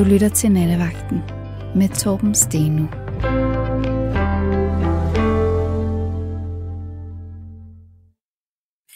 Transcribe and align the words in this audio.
Du 0.00 0.04
lytter 0.04 0.28
til 0.28 0.52
Nattevagten 0.52 1.18
med 1.76 1.88
Torben 1.88 2.34
Steno. 2.34 2.86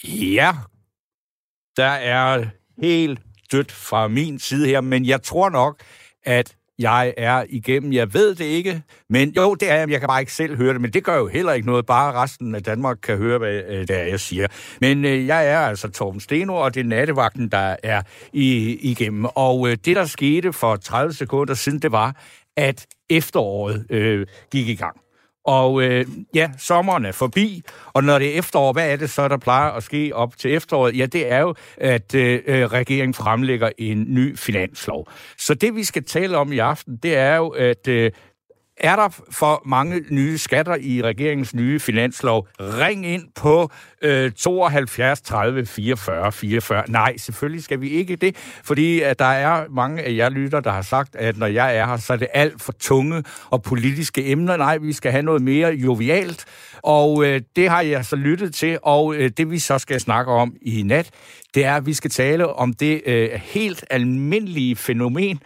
Ja, 0.09 0.53
der 1.77 1.91
er 1.91 2.45
helt 2.83 3.21
dødt 3.53 3.73
fra 3.73 4.09
min 4.09 4.39
side 4.39 4.67
her, 4.67 4.81
men 4.81 5.05
jeg 5.05 5.23
tror 5.23 5.49
nok, 5.49 5.81
at 6.23 6.57
jeg 6.79 7.15
er 7.17 7.45
igennem. 7.49 7.93
Jeg 7.93 8.15
ved 8.15 8.35
det 8.35 8.45
ikke, 8.45 8.83
men 9.11 9.31
jo, 9.31 9.55
det 9.55 9.71
er 9.71 9.75
jeg. 9.75 9.91
Jeg 9.91 10.01
kan 10.01 10.07
bare 10.07 10.21
ikke 10.21 10.33
selv 10.33 10.57
høre 10.57 10.73
det, 10.73 10.81
men 10.81 10.93
det 10.93 11.05
gør 11.05 11.17
jo 11.17 11.27
heller 11.27 11.53
ikke 11.53 11.67
noget. 11.67 11.87
Bare 11.87 12.13
resten 12.13 12.55
af 12.55 12.63
Danmark 12.63 12.97
kan 13.03 13.17
høre, 13.17 13.39
hvad 13.39 13.63
øh, 13.69 13.81
det 13.81 13.91
er, 13.91 14.05
jeg 14.05 14.21
siger. 14.21 14.47
Men 14.81 15.05
øh, 15.05 15.27
jeg 15.27 15.49
er 15.49 15.59
altså 15.59 15.89
Torben 15.89 16.21
Steno, 16.21 16.55
og 16.57 16.75
det 16.75 16.81
er 16.81 16.85
nattevagten, 16.85 17.49
der 17.49 17.77
er 17.83 18.03
i, 18.33 18.79
igennem. 18.91 19.25
Og 19.25 19.69
øh, 19.69 19.77
det, 19.85 19.97
der 19.97 20.05
skete 20.05 20.53
for 20.53 20.77
30 20.77 21.13
sekunder 21.13 21.55
siden, 21.55 21.79
det 21.79 21.93
var, 21.93 22.17
at 22.57 22.87
efteråret 23.11 23.87
øh, 23.91 24.27
gik 24.51 24.69
i 24.69 24.75
gang. 24.75 25.04
Og 25.45 25.83
øh, 25.83 26.07
ja, 26.35 26.51
sommeren 26.59 27.05
er 27.05 27.13
forbi, 27.13 27.63
og 27.93 28.05
når 28.05 28.19
det 28.19 28.35
er 28.35 28.39
efterår, 28.39 28.73
hvad 28.73 28.93
er 28.93 28.97
det 28.97 29.11
så, 29.11 29.29
der 29.29 29.37
plejer 29.37 29.71
at 29.71 29.83
ske 29.83 30.11
op 30.15 30.37
til 30.37 30.55
efteråret? 30.55 30.99
Ja, 30.99 31.07
det 31.07 31.33
er 31.33 31.41
jo, 31.41 31.55
at 31.77 32.15
øh, 32.15 32.41
øh 32.47 32.67
regeringen 32.67 33.15
fremlægger 33.15 33.71
en 33.79 34.05
ny 34.09 34.39
finanslov. 34.39 35.09
Så 35.39 35.55
det, 35.55 35.75
vi 35.75 35.85
skal 35.85 36.05
tale 36.05 36.37
om 36.37 36.53
i 36.53 36.59
aften, 36.59 36.97
det 36.97 37.17
er 37.17 37.37
jo, 37.37 37.49
at 37.49 37.89
øh, 37.89 38.11
er 38.77 38.97
der 38.97 39.09
for 39.31 39.63
mange 39.67 40.05
nye 40.11 40.39
skatter 40.39 40.77
i 40.81 41.03
regeringens 41.03 41.55
nye 41.55 41.81
finanslov? 41.81 42.49
Ring 42.61 43.07
ind 43.07 43.25
på 43.35 43.71
øh, 44.03 44.33
72 44.33 45.21
30 45.21 45.67
44 45.67 46.33
44. 46.33 46.85
Nej, 46.89 47.17
selvfølgelig 47.17 47.65
skal 47.65 47.81
vi 47.81 47.89
ikke 47.89 48.17
det, 48.17 48.37
fordi 48.65 49.01
at 49.01 49.19
der 49.19 49.25
er 49.25 49.65
mange 49.71 50.03
af 50.03 50.17
jer 50.17 50.29
lytter, 50.29 50.61
der 50.61 50.71
har 50.71 50.83
sagt, 50.83 51.17
at 51.17 51.39
når 51.39 51.47
jeg 51.47 51.77
er 51.77 51.87
her, 51.87 51.97
så 51.97 52.13
er 52.13 52.17
det 52.17 52.29
alt 52.35 52.63
for 52.63 52.73
tunge 52.73 53.25
og 53.51 53.63
politiske 53.63 54.31
emner. 54.31 54.57
Nej, 54.57 54.79
vi 54.79 54.93
skal 54.93 55.13
have 55.13 55.23
noget 55.23 55.43
mere 55.43 55.73
jovialt, 55.73 56.45
og 56.83 57.25
øh, 57.25 57.41
det 57.57 57.69
har 57.69 57.81
jeg 57.81 58.05
så 58.05 58.17
lyttet 58.17 58.55
til, 58.55 58.79
og 58.83 59.15
øh, 59.15 59.31
det 59.37 59.51
vi 59.51 59.59
så 59.59 59.79
skal 59.79 60.01
snakke 60.01 60.33
om 60.33 60.55
i 60.63 60.83
nat, 60.83 61.11
det 61.55 61.65
er, 61.65 61.77
at 61.77 61.87
vi 61.87 61.95
skal 61.95 62.11
tale 62.11 62.47
om 62.47 62.73
det 62.73 63.03
øh, 63.07 63.31
helt 63.43 63.85
almindelige 63.91 64.77
fænomen, 64.77 65.41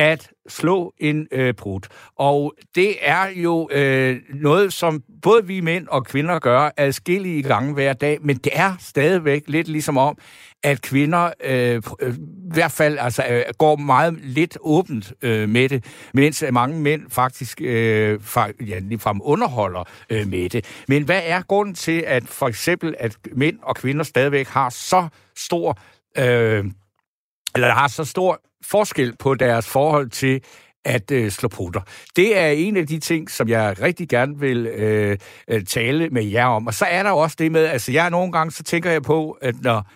at 0.00 0.30
slå 0.48 0.94
en 0.98 1.28
øh, 1.32 1.54
brud. 1.54 1.80
Og 2.16 2.54
det 2.74 2.96
er 3.00 3.28
jo 3.28 3.68
øh, 3.72 4.20
noget, 4.34 4.72
som 4.72 5.02
både 5.22 5.46
vi 5.46 5.60
mænd 5.60 5.88
og 5.88 6.04
kvinder 6.04 6.38
gør 6.38 6.70
adskillige 6.76 7.42
gange 7.42 7.74
hver 7.74 7.92
dag, 7.92 8.18
men 8.22 8.36
det 8.36 8.52
er 8.54 8.74
stadigvæk 8.78 9.42
lidt 9.46 9.68
ligesom 9.68 9.96
om, 9.96 10.18
at 10.62 10.82
kvinder 10.82 11.30
øh, 11.44 11.82
øh, 12.00 12.14
i 12.14 12.52
hvert 12.52 12.72
fald 12.72 12.98
altså, 12.98 13.24
øh, 13.30 13.42
går 13.58 13.76
meget 13.76 14.18
lidt 14.22 14.58
åbent 14.60 15.12
øh, 15.22 15.48
med 15.48 15.68
det, 15.68 15.84
mens 16.14 16.44
mange 16.52 16.80
mænd 16.80 17.10
faktisk 17.10 17.60
øh, 17.60 18.18
fra, 18.22 18.48
ja, 18.66 18.78
ligefrem 18.78 19.20
underholder 19.22 19.84
øh, 20.10 20.26
med 20.26 20.48
det. 20.48 20.82
Men 20.88 21.02
hvad 21.02 21.20
er 21.24 21.42
grunden 21.42 21.74
til, 21.74 22.04
at 22.06 22.24
for 22.26 22.48
eksempel, 22.48 22.94
at 22.98 23.16
mænd 23.32 23.58
og 23.62 23.76
kvinder 23.76 24.04
stadigvæk 24.04 24.48
har 24.48 24.70
så 24.70 25.08
stor... 25.36 25.78
Øh, 26.18 26.64
eller 27.54 27.70
har 27.70 27.88
så 27.88 28.04
stor 28.04 28.40
forskel 28.64 29.16
på 29.18 29.34
deres 29.34 29.68
forhold 29.68 30.10
til 30.10 30.40
at 30.84 31.10
øh, 31.10 31.30
slå 31.30 31.48
putter. 31.48 31.80
Det 32.16 32.38
er 32.38 32.48
en 32.48 32.76
af 32.76 32.86
de 32.86 32.98
ting, 32.98 33.30
som 33.30 33.48
jeg 33.48 33.76
rigtig 33.82 34.08
gerne 34.08 34.38
vil 34.38 34.66
øh, 34.66 35.18
øh 35.48 35.64
tale 35.64 36.08
med 36.08 36.24
jer 36.24 36.46
om. 36.46 36.66
Og 36.66 36.74
så 36.74 36.84
er 36.84 37.02
der 37.02 37.10
også 37.10 37.36
det 37.38 37.52
med, 37.52 37.64
altså 37.64 37.92
jeg 37.92 38.10
nogle 38.10 38.32
gange, 38.32 38.50
så 38.50 38.62
tænker 38.62 38.90
jeg 38.90 39.02
på, 39.02 39.30
at 39.30 39.54
når 39.62 39.86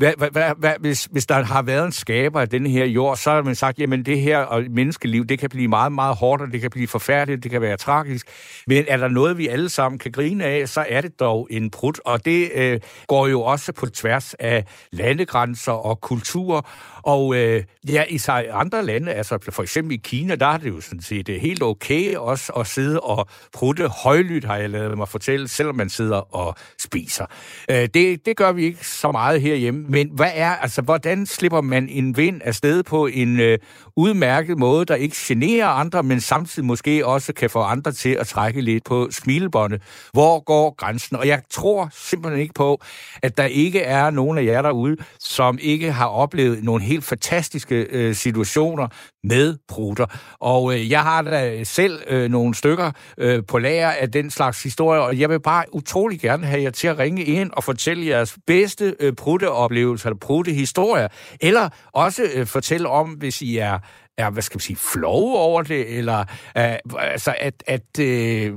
hvad, 0.00 0.12
hvad, 0.18 0.28
hvad, 0.30 0.52
hvad, 0.58 0.74
hvis, 0.80 1.04
hvis 1.04 1.26
der 1.26 1.42
har 1.42 1.62
været 1.62 1.86
en 1.86 1.92
skaber 1.92 2.40
af 2.40 2.48
denne 2.48 2.68
her 2.68 2.84
jord, 2.84 3.16
så 3.16 3.30
har 3.30 3.42
man 3.42 3.54
sagt, 3.54 3.78
jamen 3.78 4.04
det 4.04 4.20
her 4.20 4.38
og 4.38 4.64
menneskeliv, 4.70 5.24
det 5.24 5.38
kan 5.38 5.50
blive 5.50 5.68
meget, 5.68 5.92
meget 5.92 6.16
hårdt, 6.16 6.42
og 6.42 6.52
det 6.52 6.60
kan 6.60 6.70
blive 6.70 6.88
forfærdeligt, 6.88 7.42
det 7.42 7.50
kan 7.50 7.60
være 7.60 7.76
tragisk. 7.76 8.28
Men 8.66 8.84
er 8.88 8.96
der 8.96 9.08
noget, 9.08 9.38
vi 9.38 9.48
alle 9.48 9.68
sammen 9.68 9.98
kan 9.98 10.12
grine 10.12 10.44
af, 10.44 10.68
så 10.68 10.84
er 10.88 11.00
det 11.00 11.20
dog 11.20 11.48
en 11.50 11.70
prut. 11.70 12.00
Og 12.04 12.24
det 12.24 12.50
øh, 12.54 12.80
går 13.06 13.26
jo 13.26 13.42
også 13.42 13.72
på 13.72 13.86
tværs 13.86 14.34
af 14.34 14.64
landegrænser 14.92 15.72
og 15.72 16.00
kulturer. 16.00 16.60
Og 17.02 17.36
øh, 17.36 17.64
ja, 17.88 18.04
i 18.08 18.18
andre 18.50 18.84
lande, 18.84 19.12
altså 19.12 19.38
for 19.50 19.62
eksempel 19.62 19.94
i 19.94 20.00
Kina, 20.04 20.34
der 20.34 20.46
er 20.46 20.56
det 20.56 20.68
jo 20.68 20.80
sådan 20.80 21.02
set 21.02 21.28
øh, 21.28 21.40
helt 21.40 21.62
okay 21.62 22.16
også 22.16 22.52
at 22.52 22.66
sidde 22.66 23.00
og 23.00 23.28
prutte 23.52 23.88
højlydt, 23.88 24.44
har 24.44 24.56
jeg 24.56 24.70
lavet 24.70 24.98
mig 24.98 25.08
fortælle, 25.08 25.48
selvom 25.48 25.76
man 25.76 25.88
sidder 25.88 26.34
og 26.36 26.54
spiser. 26.78 27.26
Øh, 27.70 27.88
det, 27.94 28.26
det 28.26 28.36
gør 28.36 28.52
vi 28.52 28.64
ikke 28.64 28.86
så 28.86 29.12
meget 29.12 29.40
herhjemme, 29.40 29.84
men 29.88 30.10
hvad 30.12 30.30
er, 30.34 30.50
altså, 30.50 30.82
hvordan 30.82 31.26
slipper 31.26 31.60
man 31.60 31.88
en 31.88 32.16
vind 32.16 32.40
afsted 32.44 32.82
på 32.82 33.06
en 33.06 33.40
øh, 33.40 33.58
udmærket 33.96 34.58
måde, 34.58 34.84
der 34.84 34.94
ikke 34.94 35.16
generer 35.18 35.66
andre, 35.66 36.02
men 36.02 36.20
samtidig 36.20 36.66
måske 36.66 37.06
også 37.06 37.32
kan 37.32 37.50
få 37.50 37.60
andre 37.60 37.92
til 37.92 38.16
at 38.20 38.26
trække 38.26 38.60
lidt 38.60 38.84
på 38.84 39.08
smilebåndet? 39.10 39.82
Hvor 40.12 40.44
går 40.44 40.74
grænsen? 40.76 41.16
Og 41.16 41.26
jeg 41.26 41.42
tror 41.50 41.88
simpelthen 41.92 42.42
ikke 42.42 42.54
på, 42.54 42.82
at 43.22 43.36
der 43.36 43.44
ikke 43.44 43.80
er 43.80 44.10
nogen 44.10 44.38
af 44.38 44.44
jer 44.44 44.62
derude, 44.62 44.96
som 45.18 45.58
ikke 45.60 45.92
har 45.92 46.06
oplevet 46.06 46.64
nogle 46.64 46.84
helt 46.90 47.04
fantastiske 47.04 47.86
øh, 47.90 48.14
situationer 48.14 48.88
med 49.24 49.56
prutter. 49.68 50.06
Og 50.40 50.74
øh, 50.74 50.90
jeg 50.90 51.02
har 51.02 51.22
da 51.22 51.64
selv 51.64 52.02
øh, 52.06 52.30
nogle 52.30 52.54
stykker 52.54 52.92
øh, 53.18 53.42
på 53.48 53.58
lager 53.58 53.90
af 53.90 54.12
den 54.12 54.30
slags 54.30 54.62
historier, 54.62 55.00
og 55.00 55.18
jeg 55.18 55.30
vil 55.30 55.40
bare 55.40 55.64
utrolig 55.72 56.20
gerne 56.20 56.46
have 56.46 56.62
jer 56.62 56.70
til 56.70 56.88
at 56.88 56.98
ringe 56.98 57.24
ind 57.24 57.50
og 57.52 57.64
fortælle 57.64 58.06
jeres 58.06 58.38
bedste 58.46 58.96
øh, 59.00 59.12
prutteoplevelser, 59.12 60.06
eller 60.06 60.18
pruttehistorier, 60.18 61.08
eller 61.40 61.68
også 61.92 62.22
øh, 62.34 62.46
fortælle 62.46 62.88
om, 62.88 63.08
hvis 63.08 63.42
I 63.42 63.58
er 63.58 63.78
er, 64.18 64.30
hvad 64.30 64.42
skal 64.42 64.56
man 64.56 64.60
sige, 64.60 64.76
flove 64.76 65.38
over 65.38 65.62
det, 65.62 65.98
eller 65.98 66.20
øh, 66.56 66.74
altså, 66.98 67.34
at, 67.38 67.62
at 67.66 67.98
øh, 68.00 68.52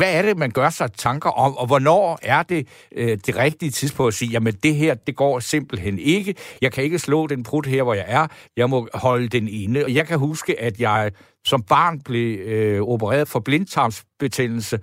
hvad 0.00 0.14
er 0.14 0.22
det, 0.22 0.36
man 0.36 0.50
gør 0.50 0.70
sig 0.70 0.92
tanker 0.92 1.30
om, 1.30 1.56
og 1.56 1.66
hvornår 1.66 2.18
er 2.22 2.42
det 2.42 2.68
øh, 2.92 3.18
det 3.26 3.36
rigtige 3.36 3.70
tidspunkt 3.70 4.08
at 4.08 4.14
sige, 4.14 4.30
jamen 4.30 4.54
det 4.62 4.74
her, 4.74 4.94
det 4.94 5.16
går 5.16 5.40
simpelthen 5.40 5.98
ikke. 5.98 6.34
Jeg 6.62 6.72
kan 6.72 6.84
ikke 6.84 6.98
slå 6.98 7.26
den 7.26 7.42
prut 7.42 7.66
her, 7.66 7.82
hvor 7.82 7.94
jeg 7.94 8.04
er. 8.08 8.26
Jeg 8.56 8.70
må 8.70 8.88
holde 8.94 9.28
den 9.28 9.48
inde. 9.48 9.84
Og 9.84 9.94
jeg 9.94 10.06
kan 10.06 10.18
huske, 10.18 10.60
at 10.60 10.80
jeg 10.80 11.10
som 11.44 11.62
barn 11.62 12.00
blev 12.00 12.38
øh, 12.38 12.82
opereret 12.82 13.28
for 13.28 13.40
blindtarmsbetændelse, 13.40 14.78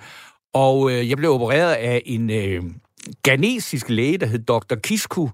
og 0.53 0.91
øh, 0.91 1.09
jeg 1.09 1.17
blev 1.17 1.31
opereret 1.31 1.73
af 1.73 2.01
en 2.05 2.29
øh, 2.29 2.63
ganesisk 3.23 3.89
læge, 3.89 4.17
der 4.17 4.25
hed 4.25 4.39
Dr. 4.39 4.75
Kisku, 4.75 5.29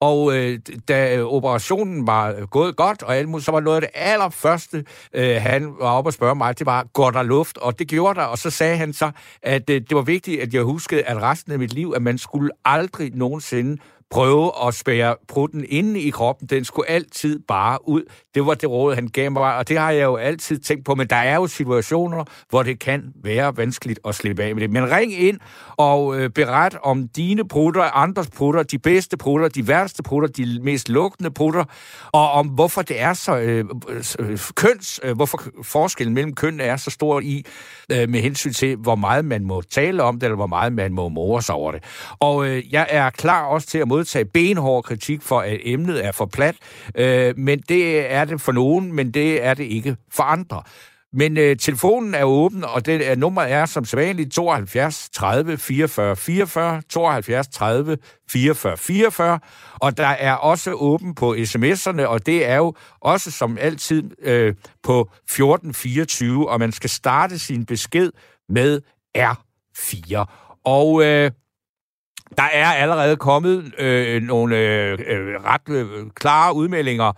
og 0.00 0.36
øh, 0.36 0.58
da 0.88 1.16
øh, 1.16 1.24
operationen 1.24 2.06
var 2.06 2.46
gået 2.46 2.76
godt, 2.76 3.02
og 3.02 3.16
alt 3.16 3.44
så 3.44 3.52
var 3.52 3.60
noget 3.60 3.76
af 3.76 3.80
det 3.80 3.90
allerførste, 3.94 4.84
øh, 5.12 5.36
han 5.36 5.74
var 5.80 5.90
oppe 5.92 6.08
og 6.08 6.12
spørge 6.12 6.34
mig, 6.34 6.58
det 6.58 6.66
var, 6.66 6.86
går 6.92 7.10
der 7.10 7.22
luft? 7.22 7.58
Og 7.58 7.78
det 7.78 7.88
gjorde 7.88 8.20
der, 8.20 8.26
og 8.26 8.38
så 8.38 8.50
sagde 8.50 8.76
han 8.76 8.92
så, 8.92 9.10
at 9.42 9.70
øh, 9.70 9.80
det 9.80 9.94
var 9.94 10.02
vigtigt, 10.02 10.40
at 10.40 10.54
jeg 10.54 10.62
huskede, 10.62 11.02
at 11.02 11.22
resten 11.22 11.52
af 11.52 11.58
mit 11.58 11.72
liv, 11.72 11.92
at 11.96 12.02
man 12.02 12.18
skulle 12.18 12.50
aldrig 12.64 13.10
nogensinde 13.14 13.82
prøve 14.10 14.52
at 14.66 14.74
spære 14.74 15.16
prutten 15.28 15.64
inde 15.68 16.00
i 16.00 16.10
kroppen. 16.10 16.48
Den 16.48 16.64
skulle 16.64 16.90
altid 16.90 17.40
bare 17.48 17.88
ud. 17.88 18.02
Det 18.34 18.46
var 18.46 18.54
det 18.54 18.70
råd, 18.70 18.94
han 18.94 19.08
gav 19.08 19.30
mig, 19.30 19.56
og 19.56 19.68
det 19.68 19.78
har 19.78 19.90
jeg 19.90 20.04
jo 20.04 20.16
altid 20.16 20.58
tænkt 20.58 20.84
på. 20.84 20.94
Men 20.94 21.06
der 21.06 21.16
er 21.16 21.34
jo 21.34 21.46
situationer, 21.46 22.24
hvor 22.48 22.62
det 22.62 22.78
kan 22.78 23.02
være 23.24 23.56
vanskeligt 23.56 24.00
at 24.04 24.14
slippe 24.14 24.42
af 24.42 24.54
med 24.54 24.62
det. 24.62 24.70
Men 24.70 24.90
ring 24.90 25.20
ind 25.20 25.38
og 25.76 26.20
øh, 26.20 26.30
beret 26.30 26.76
om 26.82 27.08
dine 27.08 27.48
prutter, 27.48 27.82
andres 27.82 28.30
prutter, 28.30 28.62
de 28.62 28.78
bedste 28.78 29.16
prutter, 29.16 29.48
de 29.48 29.68
værste 29.68 30.02
prutter, 30.02 30.28
de 30.28 30.60
mest 30.62 30.88
lugtende 30.88 31.30
prutter, 31.30 31.64
og 32.12 32.30
om 32.30 32.46
hvorfor 32.46 32.82
det 32.82 33.00
er 33.00 33.12
så 33.12 33.36
øh, 33.38 33.64
øh, 34.18 34.38
køns, 34.54 35.00
øh, 35.02 35.16
hvorfor 35.16 35.42
forskellen 35.62 36.14
mellem 36.14 36.34
køn 36.34 36.60
er 36.60 36.76
så 36.76 36.90
stor 36.90 37.20
i, 37.20 37.44
øh, 37.92 38.08
med 38.08 38.20
hensyn 38.20 38.52
til, 38.52 38.76
hvor 38.76 38.94
meget 38.94 39.24
man 39.24 39.44
må 39.44 39.62
tale 39.62 40.02
om 40.02 40.14
det, 40.14 40.22
eller 40.22 40.36
hvor 40.36 40.46
meget 40.46 40.72
man 40.72 40.92
må 40.92 41.08
more 41.08 41.42
sig 41.42 41.54
over 41.54 41.72
det. 41.72 41.84
Og 42.20 42.46
øh, 42.46 42.72
jeg 42.72 42.86
er 42.90 43.10
klar 43.10 43.44
også 43.44 43.68
til 43.68 43.78
at 43.78 43.88
modtage 44.00 44.24
benhård 44.24 44.84
kritik 44.84 45.22
for, 45.22 45.40
at 45.40 45.60
emnet 45.62 46.04
er 46.04 46.12
for 46.12 46.26
plat, 46.26 46.56
øh, 46.94 47.38
men 47.38 47.60
det 47.68 48.12
er 48.12 48.24
det 48.24 48.40
for 48.40 48.52
nogen, 48.52 48.92
men 48.92 49.10
det 49.10 49.44
er 49.44 49.54
det 49.54 49.64
ikke 49.64 49.96
for 50.12 50.22
andre. 50.22 50.62
Men 51.12 51.36
øh, 51.36 51.56
telefonen 51.56 52.14
er 52.14 52.24
åben, 52.24 52.64
og 52.64 52.86
det 52.86 53.10
er, 53.10 53.16
nummeret 53.16 53.52
er 53.52 53.66
som 53.66 53.84
sædvanligt 53.84 54.32
72 54.32 55.10
30 55.12 55.58
44 55.58 56.16
44, 56.16 56.82
72 56.88 57.48
30 57.48 57.98
44 58.30 58.76
44, 58.76 59.38
og 59.80 59.96
der 59.96 60.06
er 60.06 60.34
også 60.34 60.72
åben 60.72 61.14
på 61.14 61.34
sms'erne, 61.34 62.04
og 62.04 62.26
det 62.26 62.48
er 62.48 62.56
jo 62.56 62.74
også 63.00 63.30
som 63.30 63.58
altid 63.60 64.02
øh, 64.22 64.54
på 64.82 65.00
1424, 65.00 66.50
og 66.50 66.58
man 66.58 66.72
skal 66.72 66.90
starte 66.90 67.38
sin 67.38 67.66
besked 67.66 68.10
med 68.48 68.80
R4. 69.18 70.24
Og 70.64 71.04
øh, 71.04 71.30
der 72.36 72.42
er 72.52 72.66
allerede 72.66 73.16
kommet 73.16 73.72
øh, 73.78 74.22
nogle 74.22 74.56
øh, 74.56 74.92
øh, 74.92 75.44
ret 75.44 75.68
øh, 75.68 75.86
klare 76.14 76.54
udmeldinger 76.54 77.12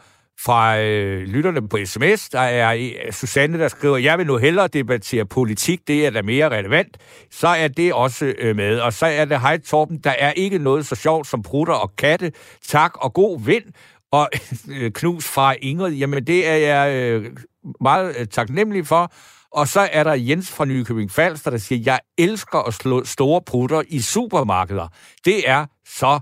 fra 0.44 0.80
øh, 0.80 1.22
lytterne 1.22 1.68
på 1.68 1.78
sms. 1.84 2.28
Der 2.28 2.40
er 2.40 2.74
øh, 2.74 3.12
Susanne, 3.12 3.58
der 3.58 3.68
skriver, 3.68 3.96
jeg 3.96 4.18
vil 4.18 4.26
nu 4.26 4.36
hellere 4.36 4.68
debattere 4.68 5.26
politik, 5.26 5.80
det 5.88 6.06
er 6.06 6.10
da 6.10 6.22
mere 6.22 6.48
relevant. 6.48 6.96
Så 7.30 7.48
er 7.48 7.68
det 7.68 7.92
også 7.92 8.34
øh, 8.38 8.56
med. 8.56 8.80
Og 8.80 8.92
så 8.92 9.06
er 9.06 9.24
det, 9.24 9.40
hej 9.40 9.58
Torben, 9.58 9.98
der 9.98 10.10
er 10.10 10.32
ikke 10.32 10.58
noget 10.58 10.86
så 10.86 10.94
sjovt 10.94 11.26
som 11.26 11.42
prutter 11.42 11.74
og 11.74 11.96
katte. 11.96 12.32
Tak 12.68 12.92
og 12.94 13.12
god 13.12 13.40
vind. 13.44 13.64
Og 14.12 14.28
øh, 14.80 14.92
knus 14.92 15.28
fra 15.28 15.54
Ingrid, 15.62 15.92
jamen 15.92 16.26
det 16.26 16.48
er 16.48 16.56
jeg 16.56 16.94
øh, 16.94 17.36
meget 17.80 18.14
øh, 18.18 18.26
taknemmelig 18.26 18.86
for. 18.86 19.12
Og 19.54 19.68
så 19.68 19.88
er 19.92 20.04
der 20.04 20.12
Jens 20.14 20.50
fra 20.50 20.64
Nykøbing 20.64 21.10
Falster, 21.10 21.50
der 21.50 21.58
siger, 21.58 21.82
jeg 21.86 22.00
elsker 22.18 22.58
at 22.58 22.74
slå 22.74 23.04
store 23.04 23.42
prutter 23.42 23.82
i 23.88 24.00
supermarkeder. 24.00 24.88
Det 25.24 25.48
er 25.48 25.66
så 25.86 26.20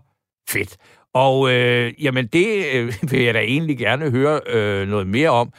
fedt. 0.49 0.77
Og 1.15 1.53
øh, 1.53 2.05
jamen, 2.05 2.27
det 2.27 2.67
øh, 2.73 2.94
vil 3.11 3.23
jeg 3.23 3.35
da 3.35 3.41
egentlig 3.41 3.79
gerne 3.79 4.11
høre 4.11 4.41
øh, 4.47 4.88
noget 4.88 5.06
mere 5.06 5.31
om. 5.31 5.53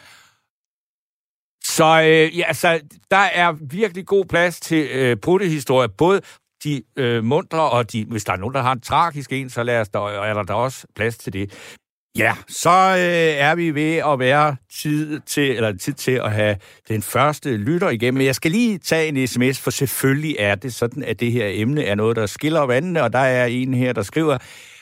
Så 1.63 2.01
øh, 2.01 2.37
ja, 2.37 2.43
altså, 2.47 2.79
der 3.11 3.17
er 3.17 3.51
virkelig 3.51 4.05
god 4.05 4.25
plads 4.25 4.59
til 4.59 4.87
øh, 4.91 5.17
puttehistorie, 5.17 5.89
både 5.89 6.21
de 6.63 6.83
øh, 6.95 7.23
mundre, 7.23 7.69
og 7.69 7.91
de, 7.91 8.05
hvis 8.05 8.23
der 8.23 8.33
er 8.33 8.37
nogen, 8.37 8.55
der 8.55 8.61
har 8.61 8.71
en 8.71 8.81
tragisk 8.81 9.33
en, 9.33 9.49
så 9.49 9.63
lad 9.63 9.81
os 9.81 9.89
der, 9.89 10.07
er 10.07 10.33
der, 10.33 10.43
da 10.43 10.53
også 10.53 10.87
plads 10.95 11.17
til 11.17 11.33
det. 11.33 11.75
Ja, 12.17 12.35
så 12.47 12.69
øh, 12.69 13.47
er 13.47 13.55
vi 13.55 13.75
ved 13.75 13.95
at 13.95 14.19
være 14.19 14.55
tid 14.75 15.19
til, 15.19 15.51
eller 15.51 15.77
tid 15.77 15.93
til 15.93 16.11
at 16.11 16.31
have 16.31 16.55
den 16.87 17.01
første 17.01 17.57
lytter 17.57 17.89
igennem. 17.89 18.17
Men 18.17 18.25
jeg 18.25 18.35
skal 18.35 18.51
lige 18.51 18.77
tage 18.77 19.07
en 19.07 19.27
sms, 19.27 19.59
for 19.59 19.71
selvfølgelig 19.71 20.35
er 20.39 20.55
det 20.55 20.73
sådan, 20.73 21.03
at 21.03 21.19
det 21.19 21.31
her 21.31 21.47
emne 21.49 21.83
er 21.83 21.95
noget, 21.95 22.15
der 22.15 22.25
skiller 22.25 22.61
vandene, 22.61 23.03
og 23.03 23.13
der 23.13 23.19
er 23.19 23.45
en 23.45 23.73
her, 23.73 23.93
der 23.93 24.01
skriver, 24.01 24.37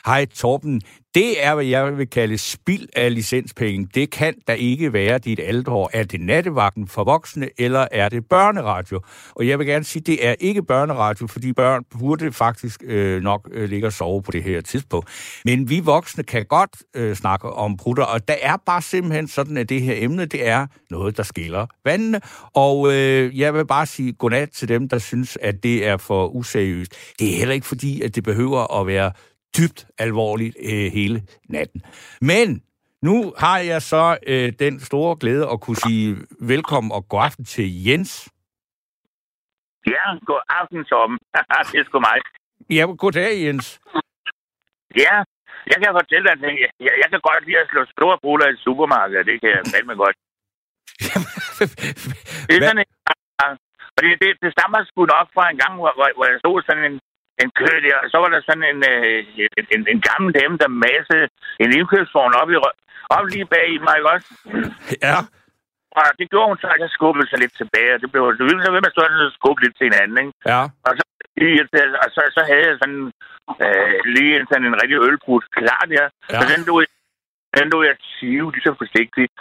Hej 0.05 0.25
Torben, 0.25 0.81
det 1.15 1.45
er, 1.45 1.55
hvad 1.55 1.65
jeg 1.65 1.97
vil 1.97 2.09
kalde 2.09 2.37
spild 2.37 2.87
af 2.95 3.13
licenspenge. 3.13 3.87
Det 3.95 4.11
kan 4.11 4.33
da 4.47 4.53
ikke 4.53 4.93
være 4.93 5.17
dit 5.17 5.39
aldrår. 5.43 5.89
Er 5.93 6.03
det 6.03 6.21
nattevagten 6.21 6.87
for 6.87 7.03
voksne, 7.03 7.49
eller 7.57 7.87
er 7.91 8.09
det 8.09 8.25
børneradio? 8.29 9.01
Og 9.35 9.47
jeg 9.47 9.59
vil 9.59 9.67
gerne 9.67 9.85
sige, 9.85 10.03
det 10.05 10.27
er 10.27 10.35
ikke 10.39 10.63
børneradio, 10.63 11.27
fordi 11.27 11.53
børn 11.53 11.83
burde 11.99 12.31
faktisk 12.31 12.83
øh, 12.85 13.21
nok 13.21 13.49
øh, 13.51 13.69
ligge 13.69 13.87
og 13.87 13.93
sove 13.93 14.21
på 14.21 14.31
det 14.31 14.43
her 14.43 14.61
tidspunkt. 14.61 15.09
Men 15.45 15.69
vi 15.69 15.79
voksne 15.79 16.23
kan 16.23 16.45
godt 16.45 16.75
øh, 16.95 17.15
snakke 17.15 17.49
om 17.49 17.77
brutter, 17.77 18.03
og 18.03 18.27
der 18.27 18.35
er 18.41 18.57
bare 18.65 18.81
simpelthen 18.81 19.27
sådan, 19.27 19.57
at 19.57 19.69
det 19.69 19.78
her 19.81 19.95
emne, 19.97 20.25
det 20.25 20.47
er 20.47 20.67
noget, 20.89 21.17
der 21.17 21.23
skiller 21.23 21.67
vandene. 21.85 22.21
Og 22.55 22.87
øh, 22.93 23.39
jeg 23.39 23.53
vil 23.53 23.67
bare 23.67 23.85
sige 23.85 24.13
godnat 24.13 24.49
til 24.49 24.67
dem, 24.67 24.89
der 24.89 24.97
synes, 24.97 25.37
at 25.41 25.63
det 25.63 25.87
er 25.87 25.97
for 25.97 26.27
useriøst. 26.27 27.15
Det 27.19 27.33
er 27.33 27.37
heller 27.37 27.53
ikke 27.53 27.67
fordi, 27.67 28.01
at 28.01 28.15
det 28.15 28.23
behøver 28.23 28.79
at 28.81 28.87
være 28.87 29.11
dybt 29.57 29.87
alvorligt 29.97 30.57
øh, 30.63 30.91
hele 30.91 31.23
natten. 31.49 31.81
Men 32.21 32.63
nu 33.01 33.33
har 33.37 33.59
jeg 33.59 33.81
så 33.81 34.17
øh, 34.27 34.53
den 34.59 34.79
store 34.79 35.15
glæde 35.19 35.49
at 35.49 35.61
kunne 35.61 35.77
sige 35.77 36.17
velkommen 36.41 36.91
og 36.91 37.07
god 37.09 37.21
aften 37.23 37.45
til 37.45 37.83
Jens. 37.85 38.29
Ja, 39.87 40.05
god 40.25 40.41
aften, 40.49 40.85
Tom. 40.85 41.11
det 41.71 41.79
er 41.79 41.85
sgu 41.85 41.99
mig. 41.99 42.17
Ja, 42.69 42.85
goddag, 42.97 43.45
Jens. 43.45 43.79
Ja, 44.97 45.23
jeg 45.71 45.77
kan 45.81 45.97
fortælle 45.99 46.25
dig, 46.27 46.35
at 46.35 46.41
jeg, 46.85 46.93
jeg 47.01 47.07
kan 47.11 47.21
godt 47.29 47.43
lide 47.47 47.63
at 47.63 47.69
slå 47.71 47.81
store 47.95 48.17
buller 48.23 48.47
i 48.49 48.61
supermarkedet. 48.65 49.27
Det 49.29 49.35
kan 49.41 49.49
jeg 49.55 49.63
fandme 49.73 49.95
godt. 50.03 50.17
det 52.47 52.53
er 52.55 52.61
sådan 52.67 52.83
en... 52.83 52.89
Fordi 53.95 54.09
det, 54.21 54.29
det 54.43 54.49
stammer 54.55 54.79
sgu 54.81 55.01
nok 55.15 55.27
fra 55.35 55.45
en 55.51 55.59
gang, 55.61 55.73
hvor, 55.79 55.91
hvor, 56.17 56.25
jeg 56.31 56.39
stod 56.43 56.57
sådan 56.67 56.85
en, 56.89 56.95
en 57.43 57.49
kø 57.59 57.71
der, 57.85 57.97
og 58.03 58.07
så 58.11 58.17
var 58.23 58.29
der 58.31 58.41
sådan 58.49 58.65
en, 58.71 58.79
øh, 58.91 59.19
en, 59.59 59.65
en, 59.75 59.81
en 59.93 60.01
gammel 60.09 60.29
dame, 60.39 60.55
der 60.63 60.77
massede 60.85 61.25
en 61.63 61.69
indkøbsvogn 61.77 62.33
op, 62.41 62.49
i, 62.53 62.55
op 63.15 63.25
lige 63.33 63.51
bag 63.53 63.65
i 63.75 63.77
mig, 63.85 63.95
ikke 63.97 64.11
også? 64.15 64.29
Ja. 65.07 65.17
Og 65.97 66.05
det 66.19 66.25
gjorde 66.31 66.49
hun 66.51 66.59
så, 66.63 66.67
at 66.75 66.81
jeg 66.83 66.91
skubbede 66.97 67.27
sig 67.29 67.39
lidt 67.39 67.55
tilbage, 67.61 67.93
og 67.95 67.99
det 68.01 68.09
blev 68.11 68.23
det 68.29 68.37
så 68.65 68.71
ved 68.73 68.81
med 68.81 68.91
at 68.91 68.95
stå 68.95 69.01
og 69.27 69.37
skubbe 69.39 69.61
lidt 69.63 69.75
til 69.77 69.87
hinanden, 69.89 70.17
ikke? 70.23 70.33
Ja. 70.51 70.61
Og 70.87 70.91
så, 70.97 71.03
og 72.03 72.07
så, 72.15 72.21
så 72.35 72.41
havde 72.49 72.65
jeg 72.69 72.77
sådan 72.81 73.03
øh, 73.63 73.95
lige 74.15 74.33
en, 74.39 74.45
sådan 74.49 74.67
en 74.67 74.79
rigtig 74.81 74.97
ølbrud 75.07 75.41
klar 75.57 75.83
der, 75.93 76.05
ja. 76.31 76.39
så 76.39 76.43
den 76.53 76.61
lå, 76.69 76.75
den 77.57 77.67
lå 77.73 77.77
jeg 77.89 77.95
sive 78.15 78.51
lige 78.51 78.67
så 78.67 78.73
forsigtigt. 78.81 79.31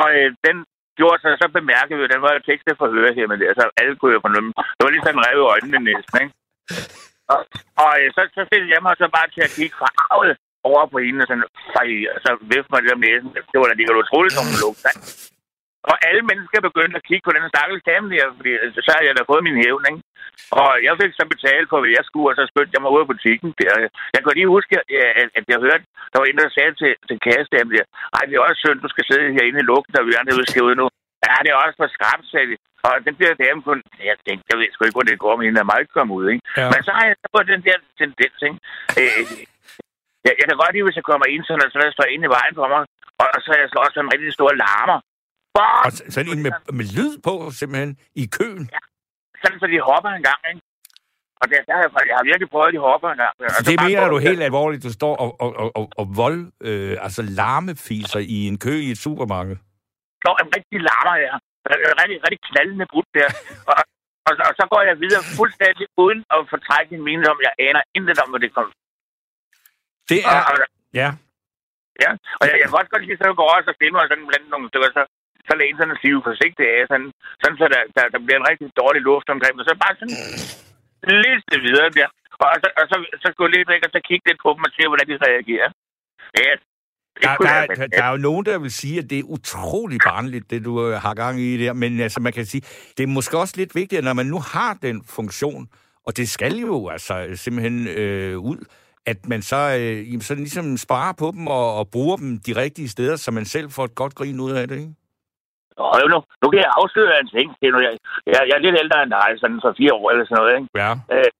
Og 0.00 0.06
øh, 0.18 0.30
den 0.46 0.56
gjorde 0.98 1.18
så, 1.22 1.28
så 1.42 1.46
bemærkede 1.58 1.98
vi, 1.98 2.04
at 2.04 2.14
den 2.14 2.22
var 2.26 2.32
tekstet 2.38 2.78
for 2.78 2.94
høre 2.96 3.16
her 3.18 3.26
med 3.30 3.38
det. 3.40 3.46
Altså, 3.52 3.64
alle 3.80 3.94
kunne 3.96 4.14
jo 4.16 4.20
fornemme. 4.26 4.50
Det 4.76 4.82
var 4.82 4.92
lige 4.92 5.04
sådan 5.04 5.18
en 5.18 5.26
rev 5.26 5.38
i 5.42 5.50
øjnene 5.54 5.78
næsten, 5.90 6.16
ikke? 6.22 6.34
Og, 7.32 7.40
og 7.82 7.90
øh, 8.00 8.08
så, 8.16 8.20
så 8.36 8.42
stillede 8.48 8.72
jeg 8.74 8.82
mig 8.82 8.94
så 8.98 9.06
bare 9.16 9.28
til 9.34 9.42
at 9.46 9.54
kigge 9.56 9.76
fra 9.80 9.88
arvet 10.04 10.32
over 10.70 10.82
på 10.92 10.98
hende, 11.04 11.22
og 11.24 11.28
sådan, 11.28 11.48
fej, 11.74 11.90
og 12.14 12.18
så 12.24 12.30
vifte 12.52 12.70
mig 12.72 12.80
det 12.82 12.96
om 12.96 13.02
næsen. 13.06 13.30
Det 13.50 13.56
var 13.60 13.68
da 13.68 13.74
det 13.74 14.00
utroligt, 14.02 14.34
som 14.34 14.48
hun 14.48 14.56
lugte. 14.64 14.90
Og 15.90 15.96
alle 16.08 16.22
mennesker 16.30 16.68
begyndte 16.68 16.98
at 16.98 17.06
kigge 17.08 17.24
på 17.26 17.32
den 17.36 17.50
stakkels 17.52 17.86
dame 17.90 18.06
der, 18.14 18.24
fordi 18.38 18.52
altså, 18.64 18.80
så 18.86 18.90
havde 18.94 19.08
jeg 19.08 19.16
da 19.16 19.22
fået 19.30 19.46
min 19.48 19.60
hævn, 19.62 19.84
ikke? 19.90 20.02
Og 20.60 20.70
jeg 20.86 20.92
fik 21.00 21.12
så 21.14 21.24
betalt 21.34 21.68
for, 21.68 21.78
hvad 21.80 21.92
jeg 21.98 22.04
skulle, 22.08 22.28
og 22.30 22.36
så 22.38 22.44
spyndte 22.50 22.74
jeg 22.74 22.82
mig 22.82 22.92
ud 22.94 23.04
af 23.04 23.10
butikken. 23.12 23.48
Der. 23.58 23.72
Jeg 24.14 24.20
kan 24.20 24.36
lige 24.38 24.54
huske, 24.56 24.74
at, 25.22 25.28
at 25.38 25.44
jeg 25.52 25.58
hørte, 25.66 25.84
der 26.10 26.18
var 26.18 26.26
en, 26.26 26.38
der 26.38 26.56
sagde 26.56 26.72
til, 26.80 26.92
til 27.08 27.16
kærestedamen 27.24 27.72
der, 27.76 27.84
ej, 28.16 28.22
det 28.26 28.34
er 28.34 28.46
også 28.48 28.60
synd, 28.64 28.78
du 28.84 28.90
skal 28.92 29.04
sidde 29.06 29.34
herinde 29.36 29.62
i 29.62 29.68
lugten, 29.70 29.98
og 29.98 30.06
vi 30.06 30.20
andre 30.20 30.50
skrive 30.52 30.68
ud 30.70 30.76
nu. 30.82 30.86
Ja, 31.26 31.34
det 31.44 31.50
er 31.50 31.62
også 31.64 31.76
for 31.82 31.88
skrabt, 31.96 32.26
sagde 32.32 32.48
de. 32.50 32.56
Og 32.86 32.92
den 33.06 33.14
der 33.20 33.40
dame 33.42 33.60
kun... 33.68 33.78
Jeg 34.10 34.16
tænkte, 34.26 34.44
jeg 34.50 34.58
ved 34.58 34.68
sgu 34.70 34.80
ikke, 34.84 34.98
hvor 34.98 35.08
det 35.08 35.24
går, 35.24 35.34
men 35.36 35.44
hende 35.46 35.60
er 35.64 35.72
meget 35.72 35.94
kommet 35.96 36.14
ud, 36.18 36.26
ikke? 36.32 36.42
Ja. 36.60 36.66
Men 36.72 36.80
så 36.86 36.90
har 36.96 37.04
jeg 37.08 37.16
fået 37.34 37.52
den 37.52 37.62
der 37.66 37.76
tendens, 38.02 38.38
ikke? 38.48 38.58
Øh, 39.00 39.22
jeg, 40.26 40.32
jeg 40.40 40.46
kan 40.48 40.60
godt 40.62 40.72
lide, 40.72 40.86
hvis 40.86 41.00
jeg 41.00 41.08
kommer 41.10 41.26
ind, 41.34 41.42
sådan, 41.44 41.70
så 41.72 41.78
der 41.82 41.96
står 41.96 42.08
inde 42.14 42.26
i 42.28 42.34
vejen 42.36 42.54
for 42.60 42.68
mig, 42.72 42.80
og, 43.20 43.26
og 43.34 43.38
så 43.44 43.50
jeg 43.60 43.68
slået 43.70 43.92
sådan 43.94 44.06
en 44.06 44.12
rigtig 44.14 44.32
stor 44.38 44.50
larmer. 44.64 44.98
Fuck! 45.56 45.82
Og 45.86 45.90
sådan 46.14 46.30
en 46.32 46.42
med, 46.46 46.52
med 46.78 46.86
lyd 46.96 47.14
på, 47.26 47.32
simpelthen, 47.60 47.92
i 48.22 48.24
køen? 48.36 48.64
Ja. 48.76 48.82
Sådan, 49.42 49.58
så 49.62 49.66
de 49.74 49.78
hopper 49.90 50.10
en 50.18 50.24
gang, 50.30 50.40
ikke? 50.50 50.62
Og 51.40 51.44
det, 51.50 51.56
der, 51.68 51.76
jeg, 51.84 51.90
jeg 52.10 52.16
har 52.20 52.26
virkelig 52.30 52.48
prøvet, 52.54 52.68
at 52.70 52.74
de 52.76 52.80
hopper 52.88 53.08
en 53.14 53.20
gang. 53.24 53.32
Så 53.56 53.62
det 53.70 53.76
mener 53.86 54.08
du 54.14 54.18
helt 54.28 54.42
alvorligt, 54.50 54.82
du 54.88 54.92
står 55.00 55.14
og, 55.24 55.30
og, 55.44 55.50
og, 55.62 55.68
og, 55.78 55.84
og 56.00 56.06
vold, 56.22 56.40
øh, 56.68 56.94
altså 57.06 57.22
larmefiser 57.40 58.20
i 58.36 58.38
en 58.50 58.58
kø 58.64 58.74
i 58.86 58.88
et 58.94 59.00
supermarked? 59.06 59.56
Nå, 60.24 60.30
en 60.42 60.50
rigtig 60.56 60.78
larmer, 60.90 61.16
ja. 61.26 61.34
Rigtig, 62.00 62.18
rigtig 62.26 62.40
knaldende 62.48 62.86
brud 62.92 63.06
der. 63.18 63.28
og, 63.70 63.74
og, 64.26 64.32
og, 64.48 64.52
så 64.58 64.64
går 64.72 64.82
jeg 64.90 64.96
videre 65.04 65.22
fuldstændig 65.38 65.86
uden 66.02 66.20
at 66.34 66.40
fortrække 66.52 66.90
en 66.96 67.04
mening 67.08 67.28
om, 67.32 67.38
jeg 67.46 67.52
aner 67.66 67.82
intet 67.96 68.18
om, 68.22 68.28
hvor 68.32 68.40
det 68.44 68.50
kommer. 68.56 68.72
Det 70.10 70.20
er... 70.32 70.38
Og, 70.38 70.42
og, 70.50 70.56
ja. 71.00 71.08
Ja, 72.04 72.10
og 72.38 72.44
jeg, 72.48 72.54
jeg 72.60 72.66
kan 72.68 72.78
også 72.80 72.92
godt 72.94 73.04
lide, 73.04 73.18
at 73.20 73.26
jeg 73.26 73.40
går 73.40 73.50
også 73.56 73.68
og 73.72 73.78
filmer 73.80 74.00
sådan 74.10 74.28
blandt 74.30 74.48
nogle 74.52 74.68
stykker, 74.70 74.90
så, 74.96 75.02
så 75.48 75.54
sådan 75.78 75.94
at 75.94 76.00
sige 76.02 76.26
forsigtigt 76.30 76.70
af, 76.76 76.80
sådan, 76.90 77.10
sådan 77.42 77.58
så 77.60 77.66
der, 77.74 77.82
der, 77.96 78.04
der, 78.12 78.20
bliver 78.24 78.38
en 78.40 78.50
rigtig 78.50 78.68
dårlig 78.80 79.02
luft 79.08 79.28
omkring, 79.34 79.54
og 79.60 79.64
så 79.66 79.72
bare 79.84 79.94
sådan 80.00 80.18
liste 81.24 81.56
videre 81.66 81.90
der. 81.98 82.08
Og 82.54 82.58
så, 82.62 82.68
og 82.80 82.84
så, 82.90 82.96
så 83.22 83.28
gå 83.40 83.44
lidt 83.46 83.68
væk, 83.72 83.82
og 83.86 83.90
så 83.94 84.00
kigge 84.08 84.24
lidt 84.28 84.40
på 84.44 84.50
dem 84.54 84.66
og 84.68 84.72
se, 84.76 84.82
hvordan 84.90 85.08
de 85.10 85.16
reagerer. 85.28 85.70
Ja, 86.40 86.52
der, 87.22 87.36
der, 87.40 87.74
der, 87.74 87.86
der 87.86 88.04
er 88.04 88.10
jo 88.10 88.16
nogen, 88.16 88.46
der 88.46 88.58
vil 88.58 88.70
sige, 88.70 88.98
at 88.98 89.10
det 89.10 89.18
er 89.18 89.22
utrolig 89.22 89.98
barnligt, 90.04 90.50
det 90.50 90.64
du 90.64 90.86
øh, 90.86 90.94
har 91.04 91.14
gang 91.14 91.40
i 91.40 91.56
der. 91.64 91.72
Men 91.72 92.00
altså, 92.00 92.20
man 92.20 92.32
kan 92.32 92.46
sige, 92.46 92.62
det 92.96 93.02
er 93.02 93.06
måske 93.06 93.38
også 93.38 93.54
lidt 93.56 93.74
vigtigt, 93.74 94.04
når 94.04 94.12
man 94.12 94.26
nu 94.26 94.38
har 94.38 94.78
den 94.82 95.04
funktion, 95.16 95.68
og 96.06 96.16
det 96.16 96.28
skal 96.28 96.56
jo 96.56 96.88
altså 96.88 97.28
simpelthen 97.34 97.88
øh, 97.88 98.38
ud, 98.38 98.58
at 99.06 99.26
man 99.26 99.42
så, 99.42 99.56
øh, 99.56 100.22
så 100.22 100.34
ligesom 100.34 100.76
sparer 100.76 101.12
på 101.12 101.30
dem 101.34 101.46
og, 101.46 101.74
og 101.78 101.88
bruger 101.90 102.16
dem 102.16 102.38
de 102.38 102.56
rigtige 102.56 102.88
steder, 102.88 103.16
så 103.16 103.30
man 103.30 103.44
selv 103.44 103.70
får 103.70 103.84
et 103.84 103.94
godt 103.94 104.14
grin 104.14 104.40
ud 104.40 104.52
af 104.52 104.68
det, 104.68 104.78
ikke? 104.78 104.94
Og 105.84 105.96
nu, 106.12 106.18
nu 106.42 106.46
kan 106.50 106.60
jeg 106.64 106.76
afsløre 106.80 107.20
en 107.20 107.30
ting. 107.36 107.48
Det 107.60 107.66
er, 107.68 107.80
jeg, 107.86 107.94
jeg, 108.32 108.40
jeg 108.48 108.56
er 108.56 108.64
lidt 108.66 108.80
ældre 108.82 109.02
end 109.02 109.12
dig, 109.18 109.28
sådan 109.42 109.60
for 109.64 109.72
fire 109.80 109.94
år 109.98 110.06
eller 110.10 110.24
sådan 110.26 110.38
noget, 110.40 110.52
ikke? 110.58 110.68
Ja. 110.82 110.90
Øh, 111.14 111.30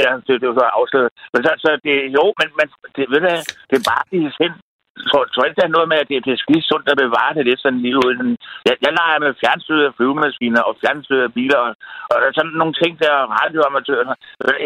ja, 0.00 0.10
det, 0.26 0.34
det 0.40 0.46
var 0.48 0.56
så 0.58 0.66
afsløret. 0.78 1.10
Men 1.32 1.40
så, 1.44 1.50
så 1.64 1.70
det, 1.86 1.94
jo, 2.16 2.24
men, 2.40 2.48
men 2.58 2.66
det, 2.96 3.04
ved 3.12 3.20
du, 3.24 3.30
det 3.70 3.76
er 3.78 3.88
bare 3.90 4.04
det 4.10 4.34
sind. 4.40 4.56
Tror, 5.10 5.24
tror 5.24 5.44
ikke, 5.44 5.60
der 5.60 5.66
er 5.66 5.76
noget 5.76 5.88
med, 5.92 5.98
at 6.02 6.08
det, 6.10 6.24
det 6.26 6.32
er 6.32 6.42
skide 6.44 6.68
sundt 6.70 6.86
at 6.92 7.00
bevare 7.04 7.34
det 7.36 7.44
lidt 7.46 7.60
sådan 7.62 7.82
lige 7.84 8.00
uden. 8.04 8.36
Jeg, 8.68 8.74
jeg 8.84 8.92
leger 8.98 9.18
med 9.24 9.38
fjernstød 9.42 9.80
af 9.86 9.94
flyvemaskiner 9.96 10.62
og 10.68 10.74
fjernstød 10.82 11.20
af 11.26 11.32
biler 11.36 11.58
og, 11.66 11.70
og 12.10 12.14
der 12.20 12.26
er 12.28 12.38
sådan 12.38 12.58
nogle 12.60 12.74
ting, 12.82 12.92
der 13.02 13.10
er 13.18 13.32
radioamatører. 13.38 14.14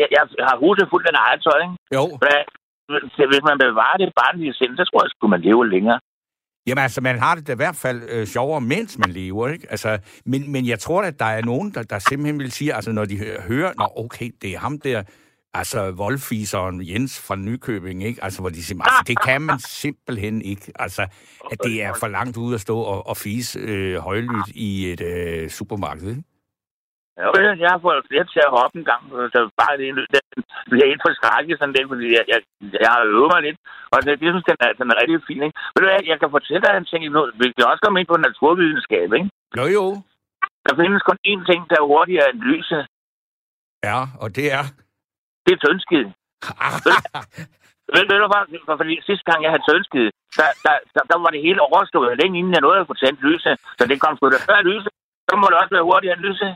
Jeg, 0.02 0.08
jeg 0.38 0.46
har 0.50 0.56
huset 0.64 0.90
fuldt 0.92 1.08
af 1.08 1.14
eget 1.26 1.40
tøj, 1.46 1.58
ikke? 1.64 1.76
Jo. 1.96 2.04
Men, 2.24 2.38
hvis 3.32 3.44
man 3.48 3.58
bevarer 3.64 3.98
det 4.02 4.10
barnlige 4.20 4.54
sind, 4.60 4.72
så 4.76 4.84
tror 4.84 5.02
jeg, 5.02 5.10
at 5.22 5.30
man 5.34 5.44
leve 5.48 5.70
længere. 5.74 5.98
Jamen 6.68 6.82
altså, 6.82 7.00
man 7.00 7.18
har 7.18 7.34
det 7.34 7.46
da 7.46 7.52
i 7.52 7.56
hvert 7.56 7.76
fald 7.76 8.02
øh, 8.08 8.26
sjovere, 8.26 8.60
mens 8.60 8.98
man 8.98 9.10
lever, 9.10 9.48
ikke? 9.48 9.66
Altså, 9.70 9.98
men, 10.26 10.52
men 10.52 10.66
jeg 10.66 10.78
tror, 10.78 11.02
at 11.02 11.18
der 11.18 11.24
er 11.24 11.42
nogen, 11.42 11.70
der, 11.74 11.82
der 11.82 11.98
simpelthen 11.98 12.38
vil 12.38 12.52
sige, 12.52 12.74
altså 12.74 12.92
når 12.92 13.04
de 13.04 13.18
hører, 13.48 13.72
nå 13.78 13.88
okay, 13.96 14.30
det 14.42 14.50
er 14.50 14.58
ham 14.58 14.78
der, 14.78 15.02
altså 15.54 15.90
voldfiseren 15.90 16.88
Jens 16.88 17.18
fra 17.18 17.36
Nykøbing, 17.36 18.04
ikke? 18.04 18.24
Altså, 18.24 18.40
hvor 18.40 18.50
de 18.50 18.64
siger, 18.64 18.82
altså, 18.82 19.04
det 19.06 19.22
kan 19.24 19.42
man 19.42 19.58
simpelthen 19.60 20.42
ikke. 20.42 20.72
Altså, 20.74 21.06
at 21.52 21.58
det 21.64 21.82
er 21.82 21.94
for 22.00 22.08
langt 22.08 22.36
ud 22.36 22.54
at 22.54 22.60
stå 22.60 22.78
og, 22.80 23.06
og 23.06 23.16
fise 23.16 23.58
øh, 23.58 23.98
højlydt 23.98 24.48
i 24.54 24.92
et 24.92 25.00
øh, 25.00 25.50
supermarked, 25.50 26.10
ikke? 26.10 26.22
Ja, 27.18 27.26
jeg 27.64 27.70
har 27.74 27.80
fået 27.86 28.06
flere 28.08 28.26
til 28.32 28.40
at 28.46 28.54
hoppe 28.56 28.74
en 28.78 28.86
gang, 28.90 29.02
så 29.34 29.38
bare 29.60 29.74
det, 29.80 29.88
det 30.14 30.20
bliver 30.70 30.90
helt 30.90 31.04
for 31.04 31.12
skrækket 31.18 31.58
sådan 31.58 31.76
det, 31.76 31.84
fordi 31.92 32.06
jeg, 32.16 32.24
jeg, 32.32 32.40
jeg 32.82 32.90
har 32.94 33.02
øvet 33.14 33.30
mig 33.32 33.40
lidt, 33.46 33.58
og 33.92 33.98
det, 34.04 34.12
det 34.20 34.28
synes, 34.30 34.48
den 34.50 34.58
er, 34.66 34.72
den 34.80 34.90
er 34.92 34.96
rigtig 35.00 35.18
fin, 35.28 35.42
ikke? 35.46 35.56
Ved 35.72 35.80
du 35.80 35.88
hvad, 35.88 36.10
jeg 36.12 36.18
kan 36.20 36.30
fortælle 36.36 36.62
dig 36.64 36.72
en 36.74 36.88
ting, 36.90 37.02
vi 37.40 37.46
kan 37.56 37.70
også 37.72 37.82
komme 37.84 37.98
ind 38.00 38.08
på 38.10 38.16
naturvidenskab, 38.26 39.08
ikke? 39.18 39.28
Jo, 39.58 39.64
jo. 39.76 39.84
Der 40.66 40.72
findes 40.80 41.02
kun 41.08 41.18
én 41.32 41.42
ting, 41.50 41.60
der 41.70 41.76
er 41.78 41.90
hurtigere 41.92 42.28
end 42.30 42.40
lyset. 42.50 42.82
Ja, 43.88 43.98
og 44.22 44.28
det 44.36 44.46
er? 44.58 44.64
Det 45.44 45.52
er 45.54 45.60
tønskid. 45.64 46.06
Ved, 47.94 48.04
ved 48.10 48.18
du 48.22 48.28
hvad? 48.32 48.44
For, 48.66 48.76
fordi 48.80 48.94
sidste 49.08 49.24
gang, 49.28 49.38
jeg 49.42 49.50
havde 49.52 49.66
tønskid, 49.68 50.06
der, 50.38 50.48
der, 50.64 50.74
der, 50.94 51.02
der, 51.10 51.18
var 51.24 51.30
det 51.34 51.46
hele 51.46 51.60
overstået 51.68 52.18
længe 52.20 52.38
inden 52.38 52.56
jeg 52.56 52.64
nåede 52.64 52.80
at 52.82 52.90
få 52.90 52.94
tændt 53.02 53.20
lyse. 53.28 53.50
Så 53.78 53.82
det 53.90 54.00
kom 54.02 54.16
sgu 54.16 54.24
da 54.28 54.40
før 54.48 54.60
lyse. 54.70 54.88
Så 55.28 55.32
må 55.36 55.44
det 55.50 55.58
også 55.60 55.72
være 55.76 55.88
hurtigere 55.90 56.16
end 56.16 56.26
lyse. 56.28 56.46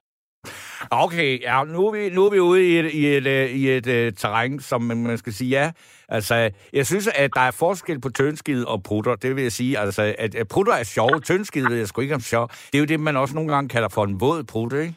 Okay, 0.90 1.42
ja, 1.42 1.64
nu 1.64 1.86
er 1.86 1.92
vi, 1.92 2.10
nu 2.10 2.26
er 2.26 2.30
vi 2.30 2.40
ude 2.40 2.68
i 2.68 2.78
et, 2.78 2.90
i 2.94 3.16
et, 3.16 3.26
øh, 3.26 3.50
i 3.50 3.70
et, 3.70 3.86
et 3.86 4.12
uh, 4.12 4.16
terræn, 4.16 4.60
som 4.60 4.82
man, 4.82 4.96
man 5.02 5.18
skal 5.18 5.32
sige 5.32 5.50
ja. 5.50 5.72
Altså, 6.08 6.50
jeg 6.72 6.86
synes, 6.86 7.08
at 7.08 7.30
der 7.34 7.40
er 7.40 7.50
forskel 7.50 8.00
på 8.00 8.08
tønskid 8.08 8.64
og 8.64 8.82
prutter. 8.88 9.14
Det 9.14 9.36
vil 9.36 9.42
jeg 9.42 9.52
sige, 9.52 9.78
altså, 9.78 10.14
at, 10.18 10.48
prutter 10.52 10.72
er 10.72 10.84
sjove. 10.84 11.20
Tønskid 11.20 11.64
ved 11.68 11.76
jeg 11.76 11.88
sgu 11.88 12.00
ikke 12.00 12.14
om 12.14 12.20
sjov. 12.20 12.48
Det 12.48 12.74
er 12.74 12.78
jo 12.78 12.90
det, 12.92 13.00
man 13.00 13.16
også 13.16 13.34
nogle 13.34 13.52
gange 13.54 13.68
kalder 13.68 13.88
for 13.88 14.04
en 14.04 14.20
våd 14.20 14.44
prutte, 14.52 14.76
ikke? 14.82 14.94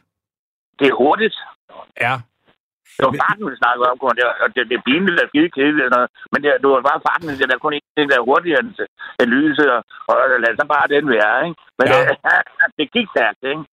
Det 0.80 0.88
er 0.88 0.96
hurtigt. 1.04 1.36
Ja. 2.02 2.16
Det 2.98 3.04
var 3.08 3.16
farten, 3.24 3.46
vi 3.52 3.58
snakkede 3.64 3.88
om, 3.92 3.98
og 4.10 4.16
det, 4.18 4.26
og 4.44 4.48
det, 4.56 4.62
det 4.70 4.76
er 4.78 4.88
pinligt 4.90 5.24
og 5.24 5.28
skide 5.32 5.50
kedeligt, 5.58 5.88
og 5.88 5.92
noget. 5.96 6.10
men 6.32 6.40
det, 6.44 6.50
det 6.62 6.68
var 6.70 6.90
bare 6.90 7.06
farten, 7.08 7.28
det 7.42 7.54
er 7.56 7.64
kun 7.64 7.78
ikke 7.78 7.94
ting, 7.98 8.08
der 8.12 8.18
er 8.18 8.30
hurtigere 8.30 8.60
end, 8.64 8.72
end 9.22 9.30
lyset, 9.36 9.68
og, 9.76 9.82
og 10.10 10.16
lad 10.44 10.52
så 10.60 10.66
bare 10.76 10.94
den 10.96 11.06
være, 11.16 11.36
ikke? 11.48 11.58
Men 11.78 11.86
ja. 11.88 12.00
det, 12.10 12.18
det 12.78 12.86
gik 12.96 13.08
stærkt, 13.14 13.42
ikke? 13.52 13.64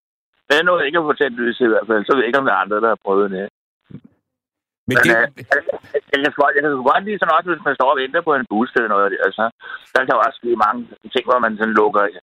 Det 0.53 0.59
er 0.61 0.69
noget 0.69 0.87
ikke 0.87 0.99
at 0.99 1.09
få 1.09 1.13
tændt 1.13 1.41
lyset 1.41 1.65
i 1.67 1.73
hvert 1.73 1.87
fald, 1.89 2.05
så 2.05 2.11
ved 2.13 2.23
jeg 2.23 2.29
ikke, 2.31 2.41
om 2.43 2.47
der 2.49 2.55
er 2.55 2.65
andre, 2.65 2.81
der 2.85 2.91
har 2.95 3.05
prøvet 3.07 3.31
det. 3.31 3.41
Men 3.41 4.01
Men 4.89 4.97
det, 5.05 5.13
øh, 5.17 5.27
jeg, 6.13 6.19
kan, 6.23 6.33
sgu- 6.35 6.55
jeg 6.57 6.63
kan 6.63 6.73
godt 6.91 7.05
lide 7.07 7.19
sådan 7.19 7.37
også, 7.37 7.49
hvis 7.51 7.67
man 7.69 7.77
står 7.79 7.91
og 7.93 7.99
venter 8.03 8.21
på 8.27 8.33
en 8.35 8.47
bus 8.51 8.71
eller 8.77 8.91
noget. 8.95 9.19
Altså, 9.27 9.45
der 9.93 10.01
kan 10.05 10.15
jo 10.17 10.23
også 10.27 10.39
ske 10.41 10.51
mange 10.65 10.81
ting, 11.15 11.25
hvor 11.29 11.39
man 11.45 11.53
sådan 11.59 11.79
lukker. 11.81 12.03
Ikke? 12.09 12.21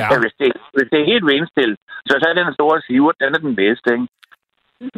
Ja. 0.00 0.06
Hvis, 0.22 0.34
det, 0.40 0.48
hvis 0.76 0.88
det 0.92 0.98
er 1.00 1.10
helt 1.12 1.26
vindstille, 1.32 1.76
så, 2.08 2.12
så 2.20 2.24
er 2.28 2.34
den 2.34 2.58
store 2.58 2.78
siver, 2.86 3.12
den 3.22 3.34
er 3.34 3.42
den 3.46 3.56
bedste. 3.62 3.88
Ikke? 3.96 4.06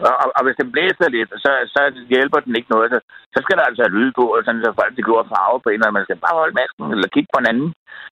Og, 0.09 0.15
og, 0.37 0.43
hvis 0.45 0.59
det 0.61 0.73
blæser 0.75 1.09
lidt, 1.17 1.31
så, 1.45 1.51
så 1.75 1.81
hjælper 2.13 2.41
den 2.47 2.57
ikke 2.59 2.73
noget. 2.75 2.89
Så, 2.95 2.99
så 3.35 3.39
skal 3.45 3.57
der 3.59 3.65
altså 3.71 3.85
lyde 3.97 4.13
på, 4.19 4.25
og 4.35 4.41
sådan, 4.43 4.65
så 4.65 4.71
folk 4.81 4.93
det 4.99 5.05
går 5.09 5.31
farve 5.35 5.59
på 5.63 5.69
en 5.71 5.81
eller. 5.81 5.99
Man 5.99 6.07
skal 6.07 6.25
bare 6.27 6.41
holde 6.41 6.59
masken, 6.61 6.83
eller 6.95 7.09
kigge 7.15 7.31
på 7.33 7.39
en 7.41 7.51
anden. 7.53 7.71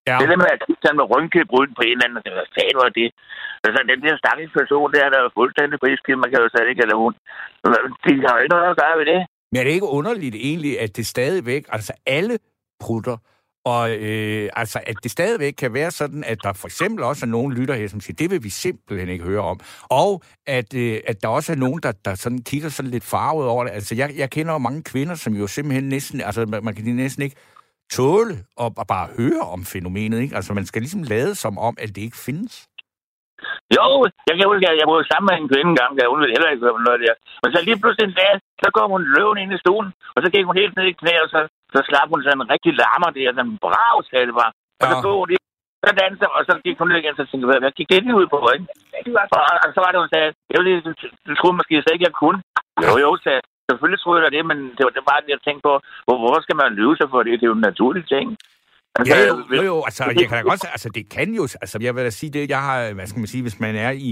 ja. 0.09 0.17
Det 0.21 0.31
der 0.31 0.43
med 0.43 0.55
at 0.55 0.63
kigge 0.67 0.83
sådan 0.83 1.01
med 1.01 1.11
rynkebryn 1.13 1.73
på 1.77 1.83
en 1.85 1.95
eller 1.95 2.07
anden, 2.07 2.19
og 2.21 2.25
det 2.27 2.33
var 2.39 2.47
fat, 2.57 2.77
var 2.83 2.91
det. 3.01 3.09
Altså, 3.67 3.81
den 3.91 4.01
der 4.05 4.15
stakkels 4.23 4.53
person 4.59 4.93
der, 4.95 5.13
der 5.13 5.19
er 5.21 5.37
fuldstændig 5.41 5.77
priskild, 5.85 6.23
man 6.23 6.31
kan 6.31 6.43
jo 6.43 6.49
slet 6.53 6.71
ikke, 6.71 6.83
eller 6.85 6.99
hun. 7.05 7.15
De 8.05 8.13
har 8.27 8.33
jo 8.35 8.41
ikke 8.43 8.55
noget 8.55 8.73
at 8.73 8.81
gøre 8.83 8.97
ved 9.01 9.07
det. 9.13 9.21
Men 9.51 9.57
er 9.59 9.65
det 9.65 9.77
ikke 9.77 9.95
underligt 9.99 10.37
egentlig, 10.51 10.73
at 10.85 10.91
det 10.97 11.07
stadigvæk, 11.15 11.63
altså 11.77 11.93
alle 12.17 12.35
prutter, 12.85 13.17
og 13.71 13.91
øh, 13.91 14.49
altså, 14.63 14.79
at 14.87 14.97
det 15.03 15.11
stadigvæk 15.11 15.53
kan 15.53 15.75
være 15.75 15.91
sådan, 15.91 16.25
at 16.25 16.39
der 16.45 16.53
for 16.53 16.69
eksempel 16.69 17.05
også 17.05 17.27
er 17.27 17.31
nogen 17.37 17.53
lytter 17.53 17.75
her, 17.75 17.89
som 17.89 18.01
siger, 18.01 18.17
det 18.17 18.31
vil 18.31 18.45
vi 18.45 18.51
simpelthen 18.51 19.09
ikke 19.09 19.25
høre 19.25 19.41
om. 19.53 19.61
Og 20.03 20.23
at, 20.47 20.75
øh, 20.75 21.01
at 21.11 21.23
der 21.23 21.29
også 21.29 21.53
er 21.53 21.57
nogen, 21.57 21.81
der, 21.83 21.93
der 22.05 22.15
sådan 22.15 22.43
kigger 22.51 22.69
sådan 22.69 22.91
lidt 22.91 23.05
farvet 23.05 23.47
over 23.49 23.65
det. 23.65 23.73
Altså, 23.73 23.95
jeg, 23.95 24.09
jeg 24.17 24.31
kender 24.31 24.53
jo 24.53 24.59
mange 24.59 24.83
kvinder, 24.83 25.15
som 25.15 25.33
jo 25.33 25.47
simpelthen 25.47 25.89
næsten, 25.89 26.21
altså 26.21 26.47
man, 26.47 26.65
man 26.65 26.75
kan 26.75 26.85
næsten 26.85 27.23
ikke 27.23 27.37
tåle 27.97 28.35
at, 28.65 28.73
at 28.81 28.87
bare 28.95 29.07
høre 29.19 29.43
om 29.55 29.61
fænomenet, 29.73 30.19
ikke? 30.21 30.37
Altså, 30.37 30.55
man 30.55 30.67
skal 30.67 30.83
ligesom 30.83 31.03
lade 31.03 31.35
som 31.35 31.59
om, 31.59 31.75
at 31.83 31.89
det 31.89 32.03
ikke 32.03 32.25
findes. 32.29 32.55
Jo, 33.77 33.87
jeg 34.29 34.35
kan 34.37 34.49
huske, 34.51 34.69
at 34.71 34.79
jeg 34.81 34.87
boede 34.91 35.07
sammen 35.11 35.29
med 35.29 35.37
en 35.37 35.51
kvinde 35.53 35.71
engang, 35.75 35.93
der 35.97 36.11
hun 36.13 36.21
ville 36.23 36.35
heller 36.37 36.51
ikke 36.51 36.65
høre 36.65 36.87
noget 36.89 37.01
der. 37.05 37.15
Men 37.43 37.49
så 37.53 37.59
lige 37.69 37.81
pludselig 37.81 38.07
en 38.07 38.19
dag, 38.23 38.33
så 38.63 38.67
kom 38.77 38.89
hun 38.95 39.05
løven 39.15 39.39
ind 39.43 39.53
i 39.57 39.63
stuen, 39.65 39.89
og 40.15 40.19
så 40.23 40.29
gik 40.35 40.45
hun 40.49 40.61
helt 40.63 40.75
ned 40.77 40.87
i 40.93 40.99
knæ, 41.01 41.15
og 41.25 41.29
så, 41.35 41.41
så 41.75 41.79
slap 41.89 42.09
hun 42.13 42.21
sådan 42.25 42.41
en 42.41 42.51
rigtig 42.55 42.73
larmer 42.83 43.11
der, 43.17 43.29
sådan 43.37 43.51
en 43.53 43.59
brav, 43.65 43.97
sagde 44.11 44.27
det 44.29 44.37
bare. 44.41 44.53
Og 44.81 44.87
så 44.91 44.95
Ja. 44.97 45.03
stod 45.03 45.15
hun 45.21 45.29
så 45.87 45.93
dansede, 46.03 46.31
og 46.37 46.41
så 46.49 46.53
gik 46.67 46.77
hun 46.81 46.89
ned 46.91 46.99
igen, 47.03 47.15
så 47.21 47.25
tænkte 47.29 47.45
jeg, 47.55 47.63
hvad 47.65 47.75
gik 47.79 47.89
det 47.93 48.03
lige 48.07 48.19
ud 48.23 48.29
på, 48.35 48.39
ikke? 48.55 48.67
Og, 49.37 49.43
og, 49.65 49.69
så 49.75 49.79
var 49.85 49.91
det, 49.93 49.99
hun 50.05 50.13
sagde, 50.15 50.29
jeg 50.53 50.59
ville, 50.61 50.73
du, 50.87 50.93
du 51.29 51.33
troede 51.39 51.57
måske 51.59 51.75
slet 51.83 51.95
ikke, 51.97 52.09
jeg 52.11 52.17
kunne. 52.23 52.39
Jo, 52.87 52.93
jo, 53.05 53.11
sagde. 53.25 53.41
Selvfølgelig 53.69 54.01
troede 54.03 54.23
jeg 54.25 54.33
det, 54.37 54.43
men 54.51 54.59
det 54.77 54.83
var 54.87 54.93
det 54.95 55.01
var 55.03 55.11
bare 55.13 55.23
det, 55.25 55.31
jeg 55.37 55.43
tænkte 55.47 55.63
på, 55.69 55.75
hvor, 56.07 56.17
hvorfor 56.23 56.41
skal 56.45 56.57
man 56.63 56.71
lyve 56.81 56.95
sig 57.01 57.09
for 57.15 57.21
det? 57.27 57.33
Det 57.41 57.45
er 57.47 57.53
jo 57.53 57.59
en 57.61 57.67
naturlig 57.71 58.05
ting. 58.15 58.27
Altså, 58.99 59.11
Ja, 59.17 59.21
jo, 59.31 59.35
jo, 59.57 59.63
jo, 59.71 59.77
altså, 59.89 60.03
jeg 60.19 60.29
kan 60.31 60.37
da 60.39 60.43
godt 60.51 60.65
altså, 60.77 60.89
det 60.99 61.05
kan 61.17 61.29
jo, 61.41 61.43
altså, 61.65 61.77
jeg 61.87 61.93
vil 61.95 62.05
da 62.05 62.11
sige 62.11 62.31
det, 62.37 62.51
jeg 62.55 62.63
har, 62.69 62.79
hvad 62.97 63.07
skal 63.07 63.21
man 63.21 63.27
sige, 63.35 63.43
hvis 63.47 63.61
man 63.61 63.75
er 63.87 63.91
i, 63.91 64.11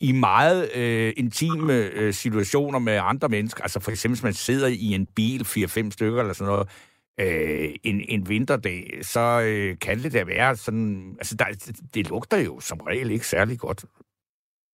i 0.00 0.12
meget 0.12 0.60
øh, 0.80 1.12
intime 1.22 1.72
øh, 2.00 2.12
situationer 2.12 2.78
med 2.78 3.00
andre 3.12 3.28
mennesker, 3.28 3.62
altså 3.62 3.80
for 3.84 3.90
eksempel, 3.90 4.14
hvis 4.16 4.28
man 4.28 4.32
sidder 4.48 4.68
i 4.68 4.88
en 4.98 5.06
bil, 5.16 5.40
4-5 5.40 5.90
stykker 5.90 6.20
eller 6.20 6.32
sådan 6.34 6.52
noget, 6.52 6.66
øh, 7.24 7.68
en, 7.90 7.96
en 8.14 8.28
vinterdag, 8.28 8.98
så 9.12 9.24
øh, 9.48 9.70
kan 9.84 9.96
det 10.02 10.12
da 10.12 10.22
være 10.34 10.56
sådan, 10.56 11.14
altså, 11.20 11.34
der, 11.40 11.44
det 11.94 12.10
lugter 12.10 12.38
jo 12.48 12.60
som 12.60 12.78
regel 12.90 13.10
ikke 13.10 13.26
særlig 13.26 13.58
godt. 13.66 13.84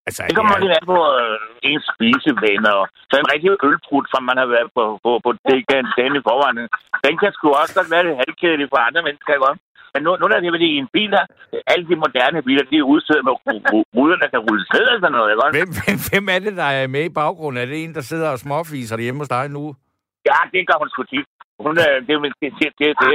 Altså, 0.07 0.21
Det 0.29 0.37
kommer 0.37 0.57
ja, 0.57 0.63
lidt 0.63 0.77
an 0.79 0.87
på 0.95 0.99
øh, 1.23 1.39
ens 1.71 1.85
spisevaner. 1.95 2.73
og 2.81 2.87
Så 3.11 3.15
en 3.23 3.33
rigtig 3.35 3.51
ølbrud, 3.69 4.05
som 4.15 4.23
man 4.31 4.37
har 4.43 4.49
været 4.55 4.69
på, 4.77 4.85
på, 5.05 5.11
på 5.25 5.31
den, 5.49 5.85
den 6.01 6.13
i 6.21 6.23
forvejen, 6.29 6.59
den 7.07 7.15
kan 7.21 7.31
sgu 7.37 7.45
også 7.63 7.75
godt 7.79 7.91
være 7.95 8.05
lidt 8.07 8.21
halvkedelig 8.23 8.67
for 8.73 8.79
andre 8.89 9.03
mennesker, 9.07 9.33
ikke? 9.35 9.61
Men 9.95 10.01
nu, 10.05 10.11
nu 10.21 10.25
er 10.25 10.41
det 10.41 10.55
fordi 10.57 10.69
i 10.77 10.83
en 10.85 10.91
bil 10.97 11.11
her, 11.17 11.27
alle 11.73 11.85
de 11.91 11.97
moderne 12.05 12.43
biler, 12.49 12.65
de 12.71 12.77
er 12.79 12.83
udstyret 12.93 13.25
med 13.29 13.33
ru- 13.45 13.65
ru- 13.73 13.89
ruder, 13.97 14.17
der 14.23 14.29
kan 14.33 14.41
rulles 14.47 14.69
ned 14.75 14.87
og 14.93 14.99
sådan 15.01 15.13
noget, 15.17 15.31
ikke 15.33 15.57
hvem, 15.59 15.71
hvem, 15.81 15.99
hvem 16.11 16.27
er 16.35 16.39
det, 16.47 16.55
der 16.63 16.69
er 16.81 16.87
med 16.97 17.05
i 17.05 17.17
baggrunden? 17.21 17.63
Er 17.63 17.67
det 17.67 17.85
en, 17.85 17.95
der 17.95 18.01
sidder 18.01 18.29
og 18.35 18.39
småfiser 18.39 18.99
hjemme 18.99 19.21
hos 19.21 19.29
dig 19.29 19.49
nu? 19.51 19.65
Ja, 20.29 20.39
det 20.53 20.67
gør 20.69 20.79
hun 20.83 20.91
sgu 20.91 21.03
tit. 21.03 21.27
Hun, 21.65 21.75
er, 21.85 21.91
det, 22.07 22.13
er- 22.15 22.21
det, 22.41 22.53
det, 22.61 22.73
det, 22.81 22.89
det, 23.03 23.13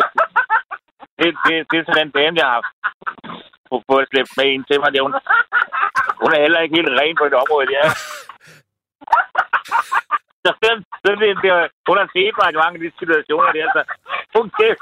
det, 1.19 1.29
det, 1.45 1.55
det 1.71 1.75
er 1.79 1.85
sådan 1.87 2.07
en 2.07 2.11
dame, 2.17 2.37
jeg 2.41 2.49
har 2.53 2.61
fået 3.89 4.07
slæbt 4.09 4.31
med 4.37 4.45
ind 4.53 4.63
til 4.65 4.79
mig. 4.79 4.89
Det, 4.91 4.99
er 4.99 5.07
hun, 5.07 5.15
hun 6.23 6.31
er 6.35 6.41
heller 6.45 6.59
ikke 6.61 6.75
helt 6.79 6.91
ren 6.99 7.15
på 7.19 7.25
et 7.29 7.35
område, 7.43 7.67
ja. 7.77 7.85
Så 10.45 10.49
den, 10.65 10.75
den, 11.05 11.15
den, 11.23 11.35
den, 11.43 11.53
hun 11.87 11.97
har 12.01 12.07
set 12.15 12.35
mig 12.39 12.47
i 12.51 12.59
mange 12.63 12.75
af 12.77 12.81
de 12.83 12.91
situationer 13.01 13.51
der, 13.57 13.65
så 13.75 13.81
hun 14.35 14.47
kæft, 14.59 14.81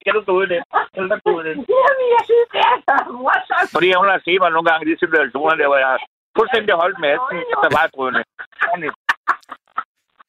skal 0.00 0.12
du 0.16 0.20
gå 0.28 0.32
ud 0.38 0.44
i 0.46 0.50
det? 0.54 0.60
Skal 0.90 1.02
du 1.12 1.16
gå 1.24 1.30
ud 1.38 1.44
i 1.44 1.48
det? 1.48 1.56
Jamen, 1.74 2.06
jeg 2.16 2.22
synes, 2.30 2.48
det 2.54 2.60
er 2.70 2.76
så 2.86 2.94
morsomt. 3.24 3.68
Fordi 3.76 3.88
hun 4.00 4.08
har 4.12 4.20
set 4.26 4.40
mig 4.42 4.50
nogle 4.52 4.68
gange 4.68 4.82
i 4.84 4.90
de 4.92 4.98
situationer 5.04 5.54
der, 5.60 5.68
hvor 5.70 5.80
jeg 5.84 5.92
fuldstændig 6.38 6.74
holdt 6.82 6.98
masken, 7.08 7.36
så 7.62 7.66
bare 7.76 7.88
drønne. 7.94 8.22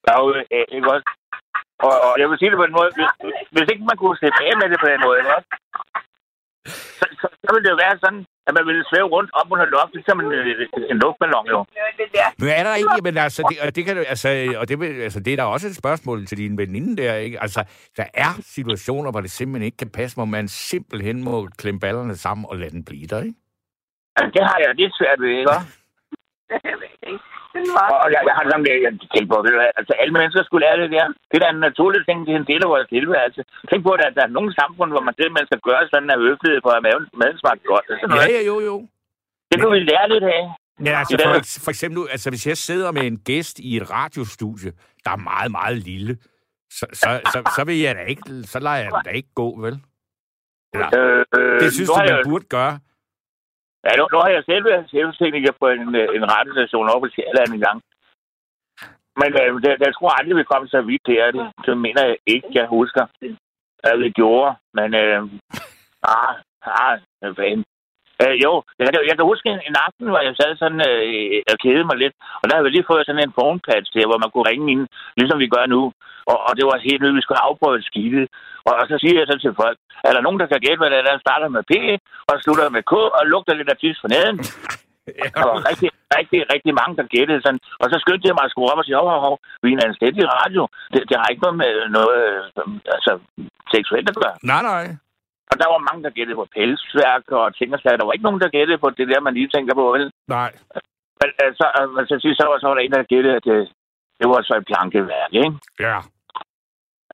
Derude, 0.08 0.40
øh, 0.56 0.66
ikke 0.76 0.92
også? 0.94 1.08
Og, 1.86 1.94
og, 2.08 2.14
jeg 2.22 2.28
vil 2.30 2.38
sige 2.40 2.52
det 2.52 2.60
på 2.62 2.68
en 2.70 2.78
måde, 2.80 2.90
hvis, 2.98 3.12
hvis 3.56 3.68
ikke 3.72 3.86
man 3.90 3.98
kunne 4.00 4.18
slippe 4.20 4.40
af 4.48 4.54
med 4.62 4.68
det 4.72 4.80
på 4.84 4.88
den 4.92 5.00
måde, 5.06 5.18
ikke? 5.20 5.32
Så, 7.00 7.06
så, 7.20 7.28
så 7.42 7.48
ville 7.54 7.66
det 7.66 7.74
jo 7.76 7.80
være 7.86 7.96
sådan, 8.04 8.22
at 8.48 8.54
man 8.58 8.66
ville 8.70 8.84
svæve 8.92 9.08
rundt 9.16 9.30
op 9.40 9.48
under 9.54 9.66
loftet, 9.66 10.02
som 10.08 10.20
en, 10.24 10.28
en 10.92 10.98
luftballon, 11.04 11.46
jo. 11.54 11.60
Det 12.00 12.08
der. 12.18 12.28
Men 12.40 12.50
er 12.50 12.64
der 12.68 12.76
ikke, 12.76 13.00
men 13.04 13.18
altså, 13.18 13.42
det, 13.50 13.58
og 13.66 13.76
det 13.76 13.86
kan 13.86 13.96
du, 13.98 14.02
altså, 14.14 14.30
og 14.62 14.70
det, 14.70 14.80
vil- 14.80 15.02
altså, 15.08 15.20
det 15.20 15.34
er 15.34 15.38
der 15.38 15.44
også 15.44 15.68
et 15.68 15.76
spørgsmål 15.76 16.26
til 16.26 16.38
din 16.38 16.58
veninde 16.58 17.02
der, 17.02 17.14
ikke? 17.16 17.42
Altså, 17.42 17.64
der 17.98 18.06
er 18.14 18.32
situationer, 18.42 19.12
hvor 19.12 19.22
det 19.22 19.32
simpelthen 19.32 19.66
ikke 19.66 19.78
kan 19.78 19.90
passe, 19.90 20.16
hvor 20.18 20.26
man 20.26 20.48
simpelthen 20.48 21.24
må 21.24 21.48
klemme 21.58 21.80
ballerne 21.80 22.16
sammen 22.16 22.46
og 22.50 22.58
lade 22.58 22.70
den 22.72 22.86
blive 22.86 23.08
der, 23.08 23.22
ikke? 23.24 23.36
Altså, 24.16 24.32
det 24.36 24.44
har 24.50 24.58
jeg 24.66 24.76
lidt 24.76 24.94
svært 25.00 25.20
ved, 25.22 25.30
ikke 25.30 25.52
var... 27.78 27.88
Og 28.04 28.08
jeg, 28.14 28.22
jeg 28.30 28.34
har 28.38 28.44
sådan, 28.50 28.66
jeg, 28.72 28.78
jeg 28.86 28.94
tænker 29.14 29.30
på, 29.34 29.38
altså 29.80 29.94
alle 30.02 30.14
mennesker 30.18 30.42
skulle 30.48 30.64
lære 30.66 30.78
det 30.84 30.90
der. 30.96 31.06
Det 31.30 31.36
er 31.38 31.44
da 31.44 31.50
en 31.56 31.62
naturlig 31.70 32.02
ting, 32.08 32.18
det 32.26 32.32
er 32.36 32.40
en 32.44 32.50
del 32.52 32.62
af 32.66 32.70
vores 32.74 32.88
tilværelse. 32.96 33.42
Tænk 33.70 33.82
på, 33.88 33.92
at 33.96 34.00
der, 34.02 34.10
der 34.18 34.24
er 34.28 34.32
nogle 34.38 34.52
samfund, 34.62 34.90
hvor 34.94 35.04
man 35.08 35.16
simpelthen 35.20 35.48
skal 35.50 35.62
gøre 35.70 35.84
sådan 35.92 36.10
af 36.14 36.18
høflighed 36.26 36.60
for 36.66 36.72
at 36.78 36.82
maden, 36.88 37.06
maden 37.22 37.38
smager 37.42 37.62
godt. 37.74 37.86
Sådan 37.88 38.04
Ja, 38.04 38.08
noget. 38.16 38.36
ja, 38.38 38.42
jo, 38.52 38.56
jo. 38.70 38.76
Det 39.50 39.56
kunne 39.60 39.74
vi 39.78 39.84
lære 39.92 40.08
lidt 40.14 40.26
af. 40.38 40.44
Men 40.84 40.88
altså, 41.02 41.12
Det 41.18 41.24
er 41.26 41.30
for, 41.34 41.40
det. 41.40 41.62
for 41.66 41.72
eksempel, 41.76 41.96
nu, 42.00 42.04
altså, 42.16 42.28
hvis 42.34 42.46
jeg 42.52 42.58
sidder 42.70 42.90
med 42.98 43.04
en 43.12 43.18
gæst 43.30 43.56
i 43.68 43.70
et 43.80 43.86
radiostudie, 43.98 44.72
der 45.06 45.12
er 45.18 45.22
meget, 45.32 45.52
meget 45.60 45.78
lille, 45.92 46.14
så, 46.78 46.86
så, 47.02 47.10
så, 47.34 47.40
så 47.58 47.62
vil 47.68 47.80
jeg 47.86 47.96
da 48.00 48.04
ikke, 48.14 48.24
så 48.54 48.58
lader 48.66 48.76
jeg 48.84 48.92
da 49.06 49.12
ikke 49.20 49.32
gå, 49.42 49.48
vel? 49.66 49.76
Eller, 50.74 50.90
Øh, 50.98 51.26
øh, 51.40 51.60
det 51.62 51.74
synes 51.74 51.90
du, 51.90 51.96
man 51.98 52.08
jeg, 52.10 52.22
burde 52.30 52.46
gøre 52.58 52.80
ja, 53.88 53.92
nu, 54.00 54.04
nu 54.14 54.18
har 54.24 54.30
jeg 54.36 54.44
selv 54.44 54.66
været 54.66 54.90
chefstekniker 54.90 55.54
på 55.62 55.66
en, 55.76 55.96
øh, 55.96 56.08
en 56.18 56.26
radiostation 56.34 56.90
over 56.92 57.02
på 57.04 57.10
Sjælland 57.16 57.52
en 57.54 57.66
gang. 57.68 57.80
Men 59.22 59.30
øh, 59.42 59.50
det, 59.64 59.72
jeg 59.88 59.94
tror 59.96 60.10
aldrig, 60.18 60.38
vi 60.38 60.52
kom 60.52 60.68
så 60.68 60.82
vidt 60.82 61.08
her. 61.08 61.32
Det, 61.32 61.46
det 61.66 61.78
mener 61.86 62.04
jeg 62.06 62.18
ikke, 62.26 62.50
jeg 62.54 62.68
husker, 62.68 63.04
at 63.84 64.00
vi 64.00 64.10
gjorde. 64.10 64.56
Men 64.74 64.90
øh, 65.04 65.20
ah, 66.04 66.34
ah, 66.62 67.00
fanden. 67.38 67.66
Øh, 68.24 68.36
jo, 68.46 68.52
jeg, 68.80 68.86
kan- 68.88 69.08
jeg 69.10 69.16
kan 69.18 69.26
huske 69.32 69.48
en, 69.54 69.60
en 69.70 69.76
aften, 69.86 70.06
hvor 70.10 70.22
jeg 70.28 70.34
sad 70.40 70.52
sådan 70.64 70.82
øh, 70.90 71.42
og 71.52 71.58
kedede 71.64 71.88
mig 71.90 71.98
lidt. 72.04 72.16
Og 72.42 72.44
der 72.46 72.54
havde 72.56 72.68
vi 72.68 72.74
lige 72.74 72.90
fået 72.92 73.06
sådan 73.06 73.24
en 73.26 73.36
phonepatch 73.38 73.90
der, 73.96 74.06
hvor 74.10 74.20
man 74.24 74.32
kunne 74.32 74.50
ringe 74.52 74.68
ind, 74.74 74.84
ligesom 75.20 75.40
vi 75.44 75.48
gør 75.56 75.66
nu. 75.76 75.82
Og, 76.32 76.38
og 76.48 76.52
det 76.58 76.66
var 76.70 76.86
helt 76.88 77.02
nyt, 77.02 77.18
vi 77.20 77.26
skulle 77.26 77.46
afprøve 77.48 77.82
skide. 77.90 78.24
Og, 78.68 78.74
og 78.80 78.86
så 78.92 78.96
siger 79.02 79.16
jeg 79.20 79.28
så 79.30 79.36
til 79.44 79.54
folk, 79.62 79.78
er 80.08 80.12
der 80.14 80.22
nogen, 80.26 80.40
der 80.42 80.48
kan 80.52 80.60
gætte, 80.66 80.80
hvad 80.82 80.90
det 80.92 80.98
er, 81.00 81.06
der 81.10 81.26
starter 81.26 81.48
med 81.56 81.64
P, 81.70 81.74
og 82.30 82.34
slutter 82.44 82.70
med 82.76 82.84
K, 82.92 82.94
og 83.18 83.24
lugter 83.34 83.54
lidt 83.60 83.70
af 83.74 83.78
tis 83.78 83.98
for 84.02 84.10
neden? 84.16 84.38
Der 85.38 85.44
var 85.50 85.58
rigtig, 85.72 85.90
rigtig, 86.18 86.40
rigtig 86.54 86.74
mange, 86.80 86.94
der 87.00 87.06
gættede 87.16 87.42
sådan. 87.46 87.62
Og 87.82 87.86
så 87.92 87.96
skyndte 88.04 88.28
jeg 88.28 88.36
mig 88.38 88.46
at 88.48 88.52
skrue 88.54 88.72
op 88.72 88.82
og 88.82 88.86
sige, 88.86 88.98
hov, 89.00 89.10
hov, 89.14 89.22
hov, 89.28 89.36
vi 89.64 89.68
er 89.70 89.76
en 89.78 89.88
anstændig 89.90 90.24
radio. 90.40 90.62
Det, 90.94 91.02
det 91.10 91.16
har 91.20 91.28
ikke 91.32 91.44
noget 91.46 91.58
med 91.64 91.72
noget 91.98 92.14
øh, 92.58 92.96
altså, 92.96 93.12
seksuelt 93.76 94.10
at 94.12 94.16
gøre. 94.24 94.36
Nej, 94.52 94.62
nej. 94.72 94.84
Og 95.52 95.56
der 95.62 95.68
var 95.74 95.88
mange, 95.88 96.02
der 96.06 96.16
gættede 96.18 96.40
på 96.40 96.48
pelsværk 96.56 97.26
og 97.40 97.46
ting 97.58 97.70
og 97.76 97.80
sager. 97.80 97.98
Der 98.00 98.06
var 98.08 98.16
ikke 98.16 98.28
nogen, 98.28 98.44
der 98.44 98.56
gættede 98.58 98.82
på 98.84 98.90
det 98.98 99.08
der, 99.12 99.20
man 99.28 99.34
lige 99.34 99.54
tænker 99.56 99.74
på, 99.82 99.86
vel? 99.96 100.06
Nej. 100.38 100.52
Men 101.20 101.30
øh, 101.42 101.52
så, 101.60 101.66
øh, 101.80 102.36
så, 102.40 102.44
var, 102.50 102.58
så 102.60 102.66
var 102.68 102.76
der 102.76 102.84
en, 102.86 102.96
der 102.96 103.12
gættede, 103.14 103.36
at 103.40 103.46
det, 103.50 103.58
det 104.20 104.26
var 104.32 104.42
så 104.42 104.54
et 104.58 104.68
plankeværk, 104.70 105.32
ikke? 105.44 105.58
Ja. 105.88 105.98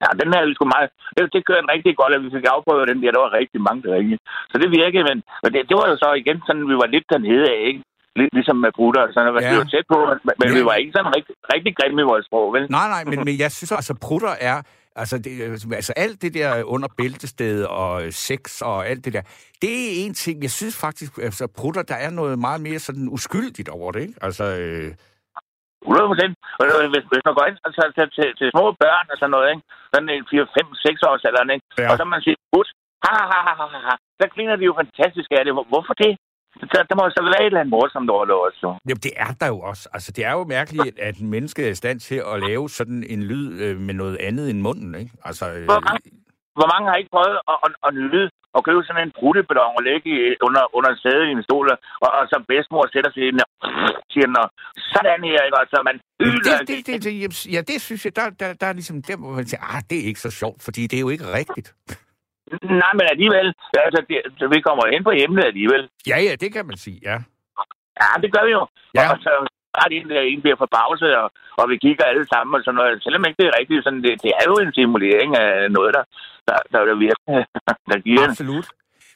Ja, 0.04 0.10
den 0.22 0.30
her 0.34 0.42
er 0.42 0.54
sgu 0.56 0.66
meget... 0.76 0.90
Det, 1.16 1.24
det 1.36 1.42
kørte 1.48 1.74
rigtig 1.76 1.94
godt, 2.02 2.14
at 2.16 2.24
vi 2.26 2.30
fik 2.36 2.46
afprøvet 2.56 2.90
den 2.92 3.02
der. 3.02 3.12
Der 3.16 3.26
var 3.26 3.38
rigtig 3.40 3.60
mange, 3.68 3.82
der 3.84 3.96
ringede. 3.98 4.22
Så 4.52 4.56
det 4.62 4.70
virkede, 4.80 5.04
men, 5.10 5.18
men 5.44 5.50
det, 5.54 5.60
det, 5.70 5.76
var 5.80 5.88
jo 5.92 5.96
så 6.04 6.10
igen 6.22 6.38
sådan, 6.48 6.70
vi 6.72 6.76
var 6.82 6.90
lidt 6.96 7.08
dernede 7.14 7.46
af, 7.56 7.60
ikke? 7.70 7.82
Lidt 8.20 8.34
ligesom 8.38 8.58
med 8.66 8.72
brutter 8.78 9.02
og 9.06 9.10
sådan 9.14 9.26
noget. 9.28 9.44
Ja. 9.44 9.52
Vi 9.52 9.58
var 9.62 9.70
tæt 9.74 9.88
på, 9.94 9.98
men, 10.10 10.18
men 10.40 10.48
Ja. 10.50 10.56
vi 10.58 10.62
var 10.70 10.76
ikke 10.82 10.94
sådan 10.96 11.12
rigtig, 11.18 11.36
rigtig 11.54 11.72
grimme 11.78 12.02
i 12.02 12.10
vores 12.12 12.26
sprog, 12.30 12.48
vel? 12.56 12.64
Nej, 12.78 12.88
nej, 12.96 13.04
men, 13.10 13.18
men 13.28 13.36
jeg 13.44 13.52
synes 13.58 13.72
altså, 13.80 13.94
prutter 14.06 14.34
er... 14.50 14.58
Altså, 14.96 15.16
det, 15.18 15.32
altså 15.80 15.94
alt 15.96 16.22
det 16.22 16.34
der 16.34 16.64
under 16.64 16.88
bæltested 16.98 17.66
og 17.66 17.92
sex 18.28 18.62
og 18.62 18.88
alt 18.88 19.06
det 19.06 19.14
der, 19.14 19.22
det 19.62 19.72
er 19.84 19.90
en 20.06 20.14
ting. 20.14 20.36
Jeg 20.42 20.52
synes 20.52 20.76
faktisk, 20.86 21.12
altså 21.18 21.44
prutter, 21.60 21.84
der 21.92 21.96
er 22.06 22.10
noget 22.10 22.40
meget 22.40 22.62
mere 22.68 22.80
sådan 22.80 23.08
uskyldigt 23.18 23.70
over 23.70 23.92
det, 23.92 24.02
ikke? 24.02 24.14
Altså, 24.28 24.44
øh, 24.64 24.90
100 25.82 26.10
procent. 26.12 26.34
Øh, 26.64 26.90
hvis, 26.94 27.06
hvis 27.12 27.24
man 27.28 27.36
går 27.38 27.46
ind 27.50 27.58
altså, 27.68 27.82
til, 27.98 28.06
til, 28.18 28.28
til, 28.40 28.48
små 28.56 28.66
børn 28.84 29.06
og 29.14 29.18
sådan 29.20 29.34
noget, 29.36 29.48
ikke? 29.54 29.64
Sådan 29.94 30.10
en 30.16 30.26
4, 30.32 30.48
5, 30.58 30.68
6 30.88 31.02
års 31.10 31.24
alderen, 31.30 31.50
ikke? 31.56 31.66
Ja. 31.82 31.88
Og 31.92 31.96
så 32.00 32.04
man 32.14 32.22
siger, 32.26 32.38
ha, 33.06 33.14
ha, 33.32 33.40
ha, 33.48 33.54
ha, 33.60 33.66
ha, 33.74 33.80
ha. 33.90 33.96
Så 34.20 34.26
griner 34.34 34.56
de 34.60 34.66
jo 34.70 34.74
fantastisk 34.82 35.30
af 35.38 35.42
det. 35.46 35.54
Hvor- 35.58 35.70
Hvorfor 35.74 35.94
det? 36.04 36.12
Der, 36.62 36.84
der 36.90 36.96
må 36.96 37.04
så 37.10 37.22
være 37.24 37.42
et 37.42 37.46
eller 37.46 37.60
andet 37.60 37.72
morsomt 37.72 38.10
over 38.10 38.26
det 38.26 38.34
også, 38.46 38.60
jo. 38.64 38.70
Jamen, 38.88 39.04
det 39.08 39.14
er 39.16 39.32
der 39.42 39.48
jo 39.48 39.60
også. 39.60 39.90
Altså, 39.94 40.12
det 40.12 40.26
er 40.26 40.32
jo 40.32 40.44
mærkeligt, 40.44 41.00
at 41.00 41.16
en 41.18 41.30
menneske 41.30 41.66
er 41.68 41.72
i 41.72 41.76
stand 41.76 42.00
til 42.00 42.20
at 42.34 42.36
lave 42.50 42.70
sådan 42.70 43.04
en 43.14 43.24
lyd 43.24 43.48
øh, 43.64 43.78
med 43.88 43.94
noget 43.94 44.18
andet 44.28 44.50
end 44.50 44.60
munden, 44.62 44.96
ikke? 44.96 45.12
Altså, 45.26 45.46
øh, 45.56 45.66
Hvor 45.66 45.82
mange, 45.90 46.02
hvor 46.60 46.68
mange 46.74 46.86
har 46.90 46.96
ikke 47.02 47.14
prøvet 47.16 47.38
at, 47.52 47.58
at, 47.66 47.72
at 47.88 47.92
nyde 47.94 48.30
og 48.56 48.62
købe 48.68 48.82
sådan 48.84 49.08
en 49.08 49.14
brutteballon 49.20 49.78
og 49.78 49.84
lægge 49.90 50.12
under, 50.48 50.64
under 50.78 50.92
sædet 51.04 51.26
i 51.30 51.32
en 51.38 51.44
stol, 51.48 51.68
og, 52.06 52.10
og 52.20 52.24
så 52.32 52.38
bedsmor 52.50 52.84
sætter 52.94 53.12
sig 53.16 53.24
ind 53.30 53.40
og 53.44 53.48
siger 54.12 54.28
og 54.44 54.50
sådan 54.94 55.22
her, 55.30 55.40
ikke? 55.48 55.58
Og 55.62 55.66
så 55.72 55.78
man 55.90 55.98
yder 56.28 56.58
det, 56.58 56.68
det, 56.68 56.88
det, 56.88 57.04
det, 57.04 57.22
det, 57.24 57.54
ja, 57.56 57.62
det 57.72 57.78
synes 57.88 58.06
jeg, 58.06 58.16
der, 58.16 58.30
der, 58.42 58.54
der 58.62 58.68
er 58.68 58.74
ligesom 58.80 59.02
der, 59.08 59.18
hvor 59.18 59.32
man 59.40 59.46
siger, 59.48 59.64
ah, 59.74 59.82
det 59.90 59.98
er 60.02 60.06
ikke 60.12 60.20
så 60.28 60.32
sjovt, 60.42 60.60
fordi 60.68 60.82
det 60.90 60.98
er 60.98 61.06
jo 61.08 61.10
ikke 61.16 61.28
rigtigt. 61.40 61.68
Nej, 62.82 62.94
men 62.98 63.06
alligevel, 63.14 63.48
altså, 63.86 64.00
det, 64.10 64.18
så 64.40 64.46
vi 64.54 64.60
kommer 64.68 64.86
ind 64.86 65.04
på 65.04 65.14
emnet 65.24 65.46
alligevel. 65.52 65.84
Ja, 66.12 66.18
ja, 66.28 66.34
det 66.44 66.50
kan 66.54 66.66
man 66.70 66.78
sige, 66.78 67.00
ja. 67.10 67.18
Ja, 68.02 68.10
det 68.24 68.30
gør 68.34 68.44
vi 68.48 68.52
jo. 68.58 68.64
Ja. 68.98 69.06
Og 69.12 69.18
så 69.26 69.32
er 69.82 69.88
det 69.90 69.98
en, 69.98 70.10
der 70.10 70.22
en 70.22 70.42
bliver 70.44 70.58
forbavset, 70.64 71.12
og, 71.22 71.28
og 71.62 71.66
vi 71.72 71.78
kigger 71.86 72.06
alle 72.12 72.26
sammen 72.34 72.52
og 72.58 72.62
sådan 72.64 72.80
noget. 72.82 73.04
Selvom 73.04 73.26
ikke 73.28 73.40
det 73.42 73.48
er 73.48 73.60
rigtigt, 73.60 73.84
sådan, 73.84 74.04
det, 74.06 74.14
det 74.24 74.32
er 74.40 74.46
jo 74.52 74.56
en 74.64 74.74
simulering 74.78 75.32
af 75.44 75.72
noget, 75.78 75.92
der, 75.98 76.04
der, 76.48 76.58
der, 76.72 76.82
der 76.90 76.96
virker, 77.06 77.28
der 77.92 77.98
giver. 78.08 78.28
Absolut. 78.30 78.68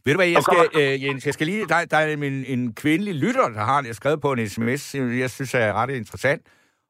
Ved 0.05 0.13
du 0.13 0.19
hvad, 0.19 0.31
jeg 0.37 0.43
skal, 0.47 0.61
øh, 0.81 1.03
Jens, 1.03 1.25
jeg 1.25 1.33
skal 1.33 1.47
lige, 1.47 1.65
der, 1.71 1.85
der 1.91 1.97
er 1.97 2.07
en, 2.13 2.23
en 2.55 2.73
kvindelig 2.81 3.15
lytter, 3.23 3.47
der 3.57 3.63
har 3.71 3.83
jeg 3.87 3.95
skrevet 3.95 4.21
på 4.21 4.31
en 4.33 4.49
sms, 4.49 4.95
jeg 5.23 5.29
synes 5.29 5.53
er 5.53 5.73
ret 5.73 5.89
interessant. 5.89 6.41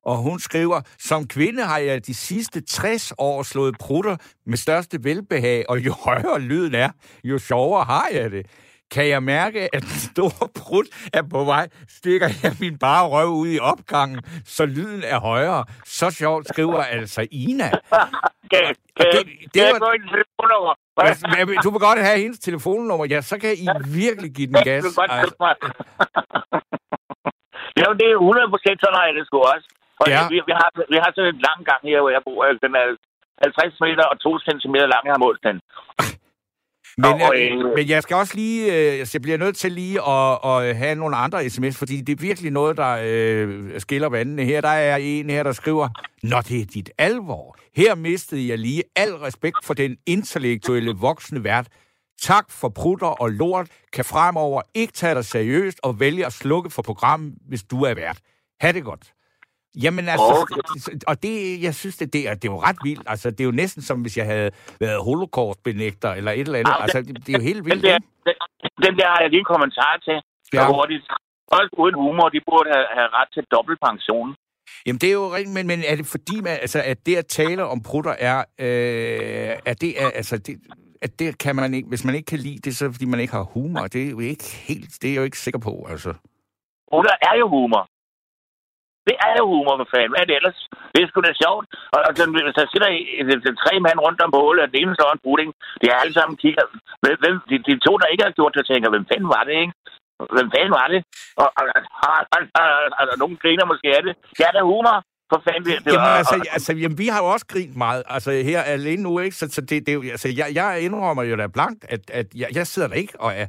Og 0.08 0.18
hun 0.18 0.40
skriver, 0.40 0.82
som 1.00 1.28
kvinde 1.28 1.64
har 1.64 1.78
jeg 1.78 2.08
de 2.08 2.14
sidste 2.16 2.62
60 2.62 3.14
år 3.18 3.44
slået 3.44 3.76
prutter 3.80 4.18
med 4.46 4.58
største 4.58 4.98
velbehag, 5.04 5.66
og 5.70 5.80
jo 5.80 5.94
højere 6.06 6.40
lyden 6.40 6.76
er, 6.76 6.90
jo 7.24 7.38
sjovere 7.40 7.84
har 7.84 8.08
jeg 8.14 8.32
det. 8.32 8.46
Kan 8.92 9.08
jeg 9.08 9.24
mærke, 9.24 9.76
at 9.76 9.82
den 9.82 9.90
store 9.90 10.48
prut 10.56 10.86
er 11.14 11.22
på 11.32 11.44
vej, 11.44 11.68
stikker 11.90 12.30
jeg 12.44 12.56
min 12.60 12.78
bare 12.78 13.08
røv 13.08 13.28
ud 13.28 13.48
i 13.48 13.60
opgangen, 13.60 14.22
så 14.46 14.66
lyden 14.66 15.04
er 15.04 15.20
højere. 15.20 15.66
Så 15.86 16.10
sjovt 16.12 16.48
skriver 16.48 16.84
altså 16.84 17.28
Ina. 17.32 17.72
Det- 18.98 19.28
det, 19.54 19.62
var- 19.64 19.80
Du 21.64 21.70
vil 21.72 21.80
godt 21.80 22.00
have 22.00 22.20
hendes 22.20 22.40
telefonnummer, 22.40 23.06
ja, 23.10 23.22
så 23.22 23.38
kan 23.40 23.54
I 23.58 23.68
virkelig 23.88 24.32
give 24.32 24.48
den 24.48 24.54
gas. 24.64 24.84
Altså, 25.20 25.56
det 28.00 28.06
er 28.12 28.14
100 28.14 28.50
procent, 28.54 28.78
sådan 28.82 28.96
har 29.00 29.06
jeg 29.06 29.16
det 29.20 29.26
sgu 29.28 29.38
også. 29.38 29.68
Og 30.02 30.06
Ja. 30.10 30.22
vi, 30.34 30.38
vi, 30.50 30.54
har, 30.60 30.70
vi 30.94 30.98
har 31.04 31.10
sådan 31.16 31.36
en 31.36 31.42
lang 31.48 31.60
gang 31.70 31.82
her, 31.92 32.00
hvor 32.02 32.12
jeg 32.16 32.22
bor. 32.28 32.40
Altså, 32.48 32.62
Den 32.66 32.74
er 32.82 32.86
50 33.44 33.80
meter 33.86 34.06
og 34.12 34.16
2 34.20 34.40
cm 34.48 34.76
lang, 34.94 35.04
jeg 35.08 35.14
har 35.16 35.24
målt 35.28 35.42
den. 35.50 35.58
Men, 37.00 37.06
Og, 37.06 37.34
øh, 37.36 37.52
øh, 37.58 37.76
men 37.76 37.90
jeg 37.90 38.04
skal 38.04 38.16
også 38.18 38.36
lige, 38.36 38.62
øh, 38.76 39.08
jeg 39.14 39.22
bliver 39.22 39.38
nødt 39.38 39.58
til 39.58 39.72
lige 39.72 40.02
at, 40.02 40.40
at 40.52 40.76
have 40.78 40.96
nogle 40.96 41.16
andre 41.16 41.50
sms, 41.50 41.78
fordi 41.78 42.02
det 42.02 42.14
er 42.14 42.22
virkelig 42.22 42.52
noget, 42.52 42.78
der 42.78 42.98
øh, 43.04 43.80
skiller 43.80 44.10
vandene. 44.10 44.44
Her 44.44 44.62
der 44.62 44.70
er 44.70 44.98
en 44.98 45.30
her, 45.30 45.44
der 45.44 45.52
skriver, 45.52 45.90
Nå, 46.24 46.38
det 46.42 46.62
er 46.62 46.66
dit 46.66 46.90
alvor. 46.98 47.58
Her 47.76 47.96
mistede 47.96 48.50
jeg 48.50 48.58
lige 48.58 48.84
al 48.96 49.16
respekt 49.16 49.58
for 49.64 49.74
den 49.74 49.98
intellektuelle 50.06 50.94
voksne 50.96 51.44
vært. 51.44 51.68
Tak 52.22 52.46
for 52.52 52.70
prutter 52.70 53.08
og 53.08 53.30
lort. 53.30 53.68
Kan 53.94 54.06
fremover 54.06 54.62
ikke 54.74 54.94
tage 54.94 55.16
dig 55.16 55.26
seriøst 55.26 55.80
og 55.84 56.00
vælge 56.00 56.26
at 56.26 56.34
slukke 56.34 56.70
for 56.70 56.82
programmet, 56.82 57.34
hvis 57.48 57.64
du 57.64 57.84
er 57.84 57.94
vært. 57.94 58.20
Ha' 58.62 58.72
det 58.72 58.84
godt. 58.84 59.12
Jamen 59.84 60.06
altså, 60.14 60.32
Okay. 60.42 61.00
og 61.08 61.24
det, 61.24 61.62
jeg 61.64 61.74
synes, 61.76 61.98
det, 61.98 62.14
det, 62.14 62.22
er, 62.30 62.34
det 62.34 62.46
er 62.48 62.52
jo 62.52 62.62
ret 62.62 62.78
vildt. 62.84 63.04
Altså, 63.14 63.32
det 63.32 63.40
er 63.42 63.46
jo 63.46 63.52
næsten 63.52 63.82
som, 63.82 64.02
hvis 64.02 64.18
jeg 64.18 64.26
havde 64.26 64.52
været 64.80 65.00
holocaust-benægter 65.04 66.12
eller 66.20 66.32
et 66.32 66.40
eller 66.40 66.60
andet. 66.60 66.72
Ah, 66.76 66.84
Altså, 66.84 66.98
det, 67.02 67.14
det 67.26 67.30
er 67.36 67.38
jo 67.40 67.44
helt 67.44 67.58
Den 67.58 67.66
vildt. 67.66 67.84
der, 67.84 67.96
ikke? 67.96 68.08
den, 68.28 68.36
den 68.86 68.94
der 69.00 69.08
har 69.14 69.20
jeg 69.22 69.30
lige 69.30 69.40
en 69.46 69.52
kommentar 69.54 69.94
til. 70.08 70.18
Ja. 70.54 70.68
Hurtigt. 70.74 71.04
Folk 71.56 71.70
uden 71.82 71.96
humor, 72.04 72.30
de 72.30 72.40
burde 72.50 72.70
have, 72.76 72.88
have 72.98 73.10
ret 73.18 73.30
til 73.36 73.44
dobbelt 73.56 73.80
pension. 73.88 74.36
Jamen, 74.86 75.00
det 75.00 75.10
er 75.10 75.14
jo 75.14 75.28
rigtigt, 75.36 75.54
men, 75.54 75.68
men 75.68 75.80
er 75.88 75.96
det 75.96 76.06
fordi, 76.06 76.36
man, 76.42 76.58
altså, 76.66 76.82
at 76.86 77.06
det 77.06 77.16
at 77.16 77.26
tale 77.28 77.64
om 77.66 77.84
prutter 77.84 78.16
er, 78.20 78.38
øh, 78.66 79.58
at 79.72 79.82
det 79.82 80.02
er, 80.04 80.10
altså, 80.20 80.38
det, 80.38 80.56
at 81.02 81.20
det 81.20 81.38
kan 81.38 81.56
man 81.56 81.74
ikke, 81.74 81.88
hvis 81.90 82.06
man 82.06 82.16
ikke 82.16 82.26
kan 82.26 82.40
lide 82.40 82.58
det, 82.66 82.76
så 82.78 82.86
er 82.86 82.88
det, 82.88 82.96
fordi 82.96 83.06
man 83.06 83.20
ikke 83.20 83.34
har 83.34 83.44
humor. 83.44 83.88
Det 83.88 84.04
er 84.08 84.10
jo 84.10 84.20
ikke 84.20 84.44
helt, 84.68 84.90
det 85.02 85.08
er 85.10 85.14
jeg 85.14 85.20
jo 85.20 85.24
ikke 85.24 85.40
sikker 85.40 85.60
på, 85.60 85.88
altså. 85.90 86.14
Brutter 86.92 87.12
er 87.22 87.36
jo 87.40 87.50
humor. 87.50 87.88
Det 89.08 89.16
er 89.28 89.34
jo 89.42 89.46
humor, 89.54 89.76
for 89.82 89.88
fanden. 89.94 90.12
Hvad 90.14 90.22
er 90.24 90.28
det 90.30 90.36
ellers? 90.40 90.60
Det 90.94 91.00
er 91.00 91.08
sgu 91.10 91.20
da 91.28 91.34
sjovt. 91.44 91.66
Og, 91.96 92.00
og 92.08 92.12
hvis 92.48 92.58
der 92.60 92.66
sidder 92.74 92.90
i, 92.98 93.02
tre 93.64 93.74
mand 93.86 93.98
rundt 94.06 94.20
om 94.26 94.32
bålet, 94.38 94.62
og 94.64 94.70
den 94.72 94.80
ene 94.82 94.98
står 95.00 95.10
en 95.14 95.24
bruding, 95.26 95.50
de 95.82 95.86
er 95.94 95.98
alle 96.04 96.16
sammen 96.18 96.36
kigger. 96.44 96.66
Hvem, 97.24 97.36
de, 97.50 97.56
de, 97.68 97.74
to, 97.88 97.94
der 98.02 98.08
ikke 98.14 98.26
har 98.28 98.38
gjort 98.40 98.54
det, 98.58 98.64
tænker, 98.72 98.90
hvem 98.96 99.06
fanden 99.12 99.30
var 99.38 99.44
det, 99.48 99.56
ikke? 99.64 99.74
Hvem 100.36 100.50
fanden 100.54 100.74
var 100.82 100.88
det? 100.94 101.00
Og, 101.42 101.48
og, 101.60 101.64
og, 101.76 101.82
og, 102.08 102.20
og, 102.36 102.42
og, 102.60 102.68
og, 103.00 103.06
og 103.12 103.18
nogen 103.24 103.38
griner 103.44 103.66
måske 103.72 103.88
af 103.98 104.02
det. 104.08 104.14
Ja, 104.42 104.48
det 104.54 104.62
er 104.64 104.70
humor. 104.74 104.98
For 105.32 105.42
fanden, 105.48 105.64
det, 105.70 105.76
det 105.86 105.92
Jamen, 105.94 106.12
og- 106.12 106.18
altså, 106.22 106.36
altså 106.58 106.72
jamen, 106.84 106.98
vi 107.04 107.08
har 107.14 107.20
jo 107.24 107.28
også 107.36 107.46
grint 107.54 107.76
meget, 107.86 108.04
altså 108.16 108.32
her 108.32 108.62
alene 108.62 109.04
nu, 109.04 109.20
ikke? 109.20 109.36
Så, 109.36 109.46
så 109.56 109.62
det, 109.62 109.88
det 109.88 110.12
altså, 110.12 110.30
jeg, 110.38 110.48
jeg 110.60 110.82
indrømmer 110.82 111.24
jo 111.24 111.36
da 111.36 111.48
blankt, 111.48 111.86
at, 111.90 112.00
at 112.20 112.28
jeg, 112.36 112.48
jeg 112.58 112.68
sidder 112.68 112.88
der 112.88 112.96
ikke 112.96 113.14
og 113.20 113.32
er, 113.36 113.46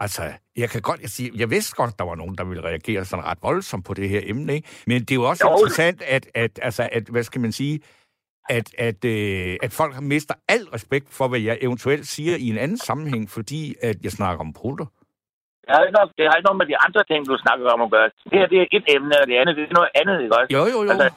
altså, 0.00 0.22
jeg 0.56 0.70
kan 0.70 0.82
godt, 0.82 1.00
jeg, 1.00 1.10
sige, 1.10 1.30
jeg 1.36 1.50
vidste 1.50 1.76
godt, 1.76 1.98
der 1.98 2.04
var 2.04 2.14
nogen, 2.14 2.34
der 2.38 2.44
ville 2.44 2.64
reagere 2.64 3.04
sådan 3.04 3.24
ret 3.24 3.38
voldsomt 3.42 3.84
på 3.84 3.94
det 3.94 4.08
her 4.08 4.20
emne, 4.24 4.54
ikke? 4.54 4.68
Men 4.86 5.00
det 5.00 5.10
er 5.10 5.14
jo 5.14 5.28
også 5.28 5.46
Jo. 5.48 5.52
interessant, 5.54 6.02
at, 6.02 6.26
at, 6.34 6.58
altså, 6.62 6.88
at, 6.92 7.02
hvad 7.02 7.22
skal 7.22 7.40
man 7.40 7.52
sige, 7.52 7.80
at, 8.48 8.74
at, 8.78 9.04
øh, 9.04 9.56
at 9.62 9.72
folk 9.72 10.00
mister 10.00 10.34
al 10.48 10.64
respekt 10.76 11.06
for, 11.14 11.28
hvad 11.28 11.40
jeg 11.40 11.58
eventuelt 11.60 12.06
siger 12.06 12.36
i 12.36 12.46
en 12.48 12.58
anden 12.58 12.78
sammenhæng, 12.78 13.30
fordi 13.30 13.74
at 13.82 13.96
jeg 14.02 14.12
snakker 14.12 14.40
om 14.44 14.52
prutter. 14.52 14.86
Det 15.66 15.74
har, 15.74 15.82
ikke 15.84 15.96
noget, 15.98 16.10
det 16.18 16.24
har 16.28 16.34
ikke 16.38 16.46
noget 16.48 16.60
med 16.62 16.66
de 16.72 16.76
andre 16.86 17.02
ting, 17.10 17.20
du 17.30 17.36
snakker 17.44 17.70
om 17.76 17.82
at 17.86 17.90
gøre. 17.90 18.08
Det 18.30 18.36
her, 18.40 18.46
det 18.52 18.58
er 18.62 18.66
et 18.78 18.84
emne, 18.96 19.14
og 19.20 19.26
det 19.28 19.34
andet, 19.40 19.56
det 19.56 19.64
er 19.70 19.74
noget 19.80 19.90
andet, 20.00 20.16
ikke 20.22 20.34
også? 20.38 20.50
Jo, 20.56 20.62
jo, 20.74 20.78
jo. 20.86 20.90
Altså, 20.92 21.08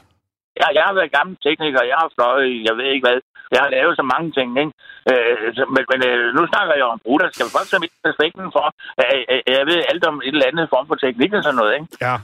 Jeg, 0.59 0.67
jeg 0.77 0.83
har 0.87 0.93
været 0.99 1.15
gammel 1.17 1.35
tekniker, 1.45 1.81
jeg 1.91 1.97
har 2.01 2.09
fløjet, 2.15 2.49
jeg 2.67 2.73
ved 2.79 2.87
ikke 2.93 3.05
hvad. 3.07 3.19
Jeg 3.55 3.61
har 3.63 3.71
lavet 3.75 3.93
så 3.99 4.05
mange 4.13 4.29
ting, 4.37 4.49
ikke? 4.63 4.73
Øh, 5.11 5.45
så, 5.57 5.63
men 5.75 5.83
men 5.91 5.99
øh, 6.09 6.23
nu 6.37 6.41
snakker 6.51 6.73
jeg 6.79 6.87
om 6.93 6.99
brutter. 7.05 7.27
Skal 7.31 7.45
vi 7.47 7.55
folk 7.57 7.67
så 7.69 7.77
ikke 7.85 7.99
respekten 8.09 8.45
for, 8.55 8.65
at 9.03 9.05
at- 9.33 9.43
at 9.49 9.53
jeg 9.59 9.65
ved 9.71 9.79
alt 9.91 10.03
om 10.11 10.17
et 10.27 10.33
eller 10.35 10.49
andet 10.51 10.65
form 10.73 10.85
for 10.89 10.97
teknik 11.05 11.31
og 11.37 11.43
sådan 11.43 11.59
noget, 11.61 11.73
ikke? 11.77 11.87
Ja, 12.07 12.15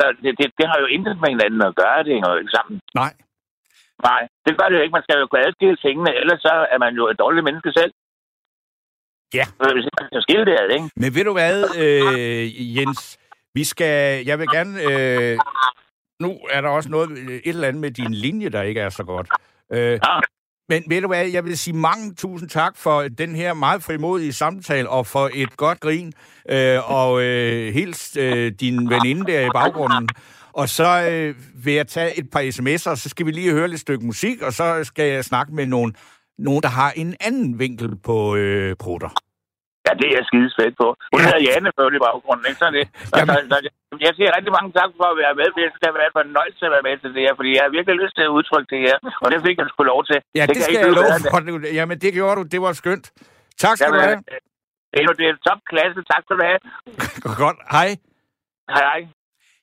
Så 0.00 0.06
Det, 0.22 0.30
det, 0.38 0.46
det 0.58 0.66
har 0.70 0.78
jo 0.82 0.86
intet 0.96 1.14
med 1.22 1.28
hinanden 1.34 1.62
at 1.68 1.76
gøre, 1.82 1.98
det 2.06 2.14
jo 2.26 2.30
ikke 2.40 2.54
sammen. 2.58 2.76
nej. 3.02 3.12
Nej, 4.10 4.22
det 4.46 4.52
gør 4.58 4.66
det 4.68 4.76
jo 4.78 4.82
ikke. 4.84 4.96
Man 4.98 5.02
skal 5.06 5.18
jo 5.20 5.26
kunne 5.26 5.46
adskille 5.46 5.76
tingene, 5.86 6.10
ellers 6.20 6.40
så 6.48 6.54
er 6.74 6.78
man 6.84 6.92
jo 7.00 7.04
et 7.12 7.18
dårligt 7.22 7.44
menneske 7.48 7.72
selv. 7.78 7.92
Ja. 9.38 9.44
Øh, 9.62 9.72
Hvis 9.76 9.86
man 9.98 10.08
kan 10.12 10.22
skille 10.26 10.44
det 10.48 10.54
ad, 10.62 10.68
ikke? 10.76 10.88
Men 11.02 11.14
ved 11.16 11.24
du 11.24 11.32
hvad, 11.32 11.56
øh, 11.84 12.76
Jens? 12.76 13.18
Vi 13.54 13.64
skal, 13.64 14.26
jeg 14.26 14.38
vil 14.38 14.48
gerne, 14.56 14.72
øh, 14.88 15.38
nu 16.20 16.38
er 16.50 16.60
der 16.60 16.68
også 16.68 16.88
noget, 16.88 17.10
et 17.10 17.40
eller 17.44 17.68
andet 17.68 17.80
med 17.80 17.90
din 17.90 18.14
linje, 18.14 18.48
der 18.48 18.62
ikke 18.62 18.80
er 18.80 18.88
så 18.90 19.04
godt. 19.04 19.28
Øh, 19.72 19.78
Ja. 19.92 19.98
men 20.68 20.82
ved 20.88 21.00
du 21.02 21.06
hvad, 21.08 21.26
jeg 21.26 21.44
vil 21.44 21.58
sige 21.58 21.76
mange 21.76 22.14
tusind 22.14 22.48
tak 22.50 22.76
for 22.76 23.02
den 23.02 23.34
her 23.36 23.54
meget 23.54 23.82
frimodige 23.82 24.32
samtale, 24.32 24.88
og 24.88 25.06
for 25.06 25.30
et 25.34 25.56
godt 25.56 25.80
grin, 25.80 26.12
øh, 26.48 26.90
og 26.90 27.22
øh, 27.22 27.74
hils 27.74 28.16
øh, 28.16 28.52
din 28.60 28.90
veninde 28.90 29.32
der 29.32 29.46
i 29.46 29.50
baggrunden. 29.54 30.08
Og 30.52 30.68
så 30.68 31.08
øh, 31.10 31.34
vil 31.64 31.74
jeg 31.74 31.86
tage 31.86 32.18
et 32.18 32.30
par 32.30 32.40
sms'er, 32.40 32.96
så 32.96 33.08
skal 33.08 33.26
vi 33.26 33.30
lige 33.30 33.52
høre 33.52 33.68
lidt 33.68 33.80
stykke 33.80 34.06
musik, 34.06 34.42
og 34.42 34.52
så 34.52 34.84
skal 34.84 35.04
jeg 35.10 35.24
snakke 35.24 35.54
med 35.54 35.66
nogen, 35.66 35.94
nogen 36.38 36.62
der 36.62 36.68
har 36.68 36.90
en 36.96 37.14
anden 37.20 37.58
vinkel 37.58 37.96
på 37.96 38.36
øh, 38.36 38.76
prutter. 38.76 39.08
Ja, 39.86 39.90
det 39.98 40.06
er 40.10 40.14
jeg 40.18 40.24
skide 40.30 40.48
spændt 40.54 40.74
på. 40.82 40.88
Hun 41.12 41.18
Ja. 41.20 41.24
hedder 41.26 41.42
Janne 41.48 41.70
før 41.76 41.86
i 41.98 42.00
baggrunden, 42.06 42.44
ikke? 42.50 42.60
Så 42.62 42.66
det, 42.76 42.82
Jamen. 43.18 43.34
altså, 43.38 43.46
så, 43.52 43.56
jeg 44.06 44.12
siger 44.18 44.30
rigtig 44.36 44.52
mange 44.56 44.70
tak 44.78 44.90
for 44.98 45.06
at 45.12 45.16
være 45.22 45.34
med. 45.38 45.44
Jeg 45.46 45.52
synes, 45.70 45.80
det 45.82 45.88
har 45.90 45.96
været 46.00 46.10
en 46.12 46.16
fornøjelse 46.20 46.62
at 46.68 46.72
være 46.76 46.84
med 46.88 46.94
til 47.02 47.10
det 47.16 47.22
her, 47.26 47.34
fordi 47.38 47.50
jeg 47.56 47.62
har 47.66 47.72
virkelig 47.76 47.96
lyst 48.02 48.14
til 48.18 48.24
at 48.28 48.32
udtrykke 48.38 48.68
det 48.74 48.80
her, 48.86 48.96
og 49.24 49.28
det 49.32 49.38
fik 49.46 49.56
jeg 49.60 49.66
sgu 49.72 49.80
lov 49.94 50.00
til. 50.10 50.18
Ja, 50.38 50.42
det, 50.46 50.54
det 50.54 50.62
skal 50.64 50.74
jeg 50.78 50.84
bedre 50.98 51.14
end 51.18 51.24
for. 51.34 51.40
Det- 51.46 51.74
Jamen, 51.78 51.96
det 52.04 52.10
gjorde 52.18 52.36
du. 52.40 52.42
Det 52.54 52.60
var 52.66 52.72
skønt. 52.82 53.06
Tak 53.64 53.74
skal 53.76 53.90
du 53.94 53.98
Jamen, 54.02 54.08
have. 54.08 54.20
øh, 54.34 54.40
Det 54.92 54.98
er 55.02 55.06
jo 55.10 55.14
det 55.20 55.26
er 55.30 55.34
topklasse. 55.46 56.00
Tak 56.12 56.20
skal 56.24 56.34
du 56.40 56.44
have. 56.50 56.60
Godt. 57.42 57.58
Hej. 57.76 57.88
Hej, 58.74 58.84
hej. 58.92 59.00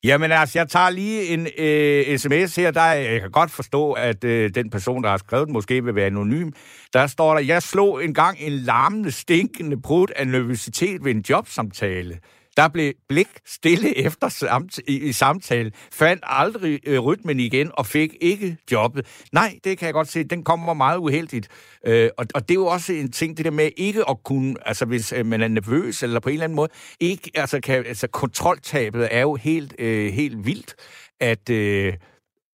Jamen 0.03 0.31
altså, 0.31 0.59
jeg 0.59 0.69
tager 0.69 0.89
lige 0.89 1.25
en 1.25 1.47
øh, 1.57 2.17
sms 2.17 2.55
her. 2.55 2.71
Der, 2.71 2.83
jeg 2.83 3.21
kan 3.21 3.31
godt 3.31 3.51
forstå, 3.51 3.91
at 3.91 4.23
øh, 4.23 4.49
den 4.55 4.69
person, 4.69 5.03
der 5.03 5.09
har 5.09 5.17
skrevet 5.17 5.47
den, 5.47 5.53
måske 5.53 5.83
vil 5.83 5.95
være 5.95 6.05
anonym. 6.05 6.51
Der 6.93 7.07
står 7.07 7.33
der, 7.33 7.41
jeg 7.41 7.63
slog 7.63 8.03
engang 8.03 8.37
en 8.39 8.51
larmende, 8.51 9.11
stinkende 9.11 9.81
brud 9.81 10.07
af 10.15 10.27
nervøsitet 10.27 11.03
ved 11.03 11.11
en 11.11 11.25
jobsamtale. 11.29 12.19
Der 12.57 12.67
blev 12.67 12.93
blik 13.09 13.27
stille 13.45 13.97
efter 13.97 14.29
samt, 14.29 14.79
i, 14.87 14.99
i 14.99 15.11
samtalen, 15.11 15.71
fandt 15.91 16.23
aldrig 16.25 16.79
øh, 16.85 16.99
rytmen 16.99 17.39
igen 17.39 17.71
og 17.73 17.85
fik 17.85 18.15
ikke 18.21 18.57
jobbet. 18.71 19.05
Nej, 19.31 19.59
det 19.63 19.77
kan 19.77 19.85
jeg 19.85 19.93
godt 19.93 20.07
se, 20.07 20.23
den 20.23 20.43
kommer 20.43 20.73
meget 20.73 20.97
uheldigt. 20.97 21.47
Øh, 21.85 22.09
og, 22.17 22.25
og 22.35 22.41
det 22.41 22.51
er 22.51 22.59
jo 22.59 22.65
også 22.65 22.93
en 22.93 23.11
ting, 23.11 23.37
det 23.37 23.45
der 23.45 23.51
med 23.51 23.69
ikke 23.77 24.09
at 24.09 24.23
kunne, 24.23 24.55
altså 24.65 24.85
hvis 24.85 25.13
øh, 25.13 25.25
man 25.25 25.41
er 25.41 25.47
nervøs 25.47 26.03
eller 26.03 26.19
på 26.19 26.29
en 26.29 26.33
eller 26.33 26.43
anden 26.43 26.55
måde, 26.55 26.69
ikke, 26.99 27.31
altså, 27.35 27.59
kan, 27.59 27.85
altså 27.85 28.07
kontroltabet 28.07 29.07
er 29.11 29.21
jo 29.21 29.35
helt, 29.35 29.75
øh, 29.79 30.13
helt 30.13 30.45
vildt, 30.45 30.75
at 31.19 31.49
øh, 31.49 31.93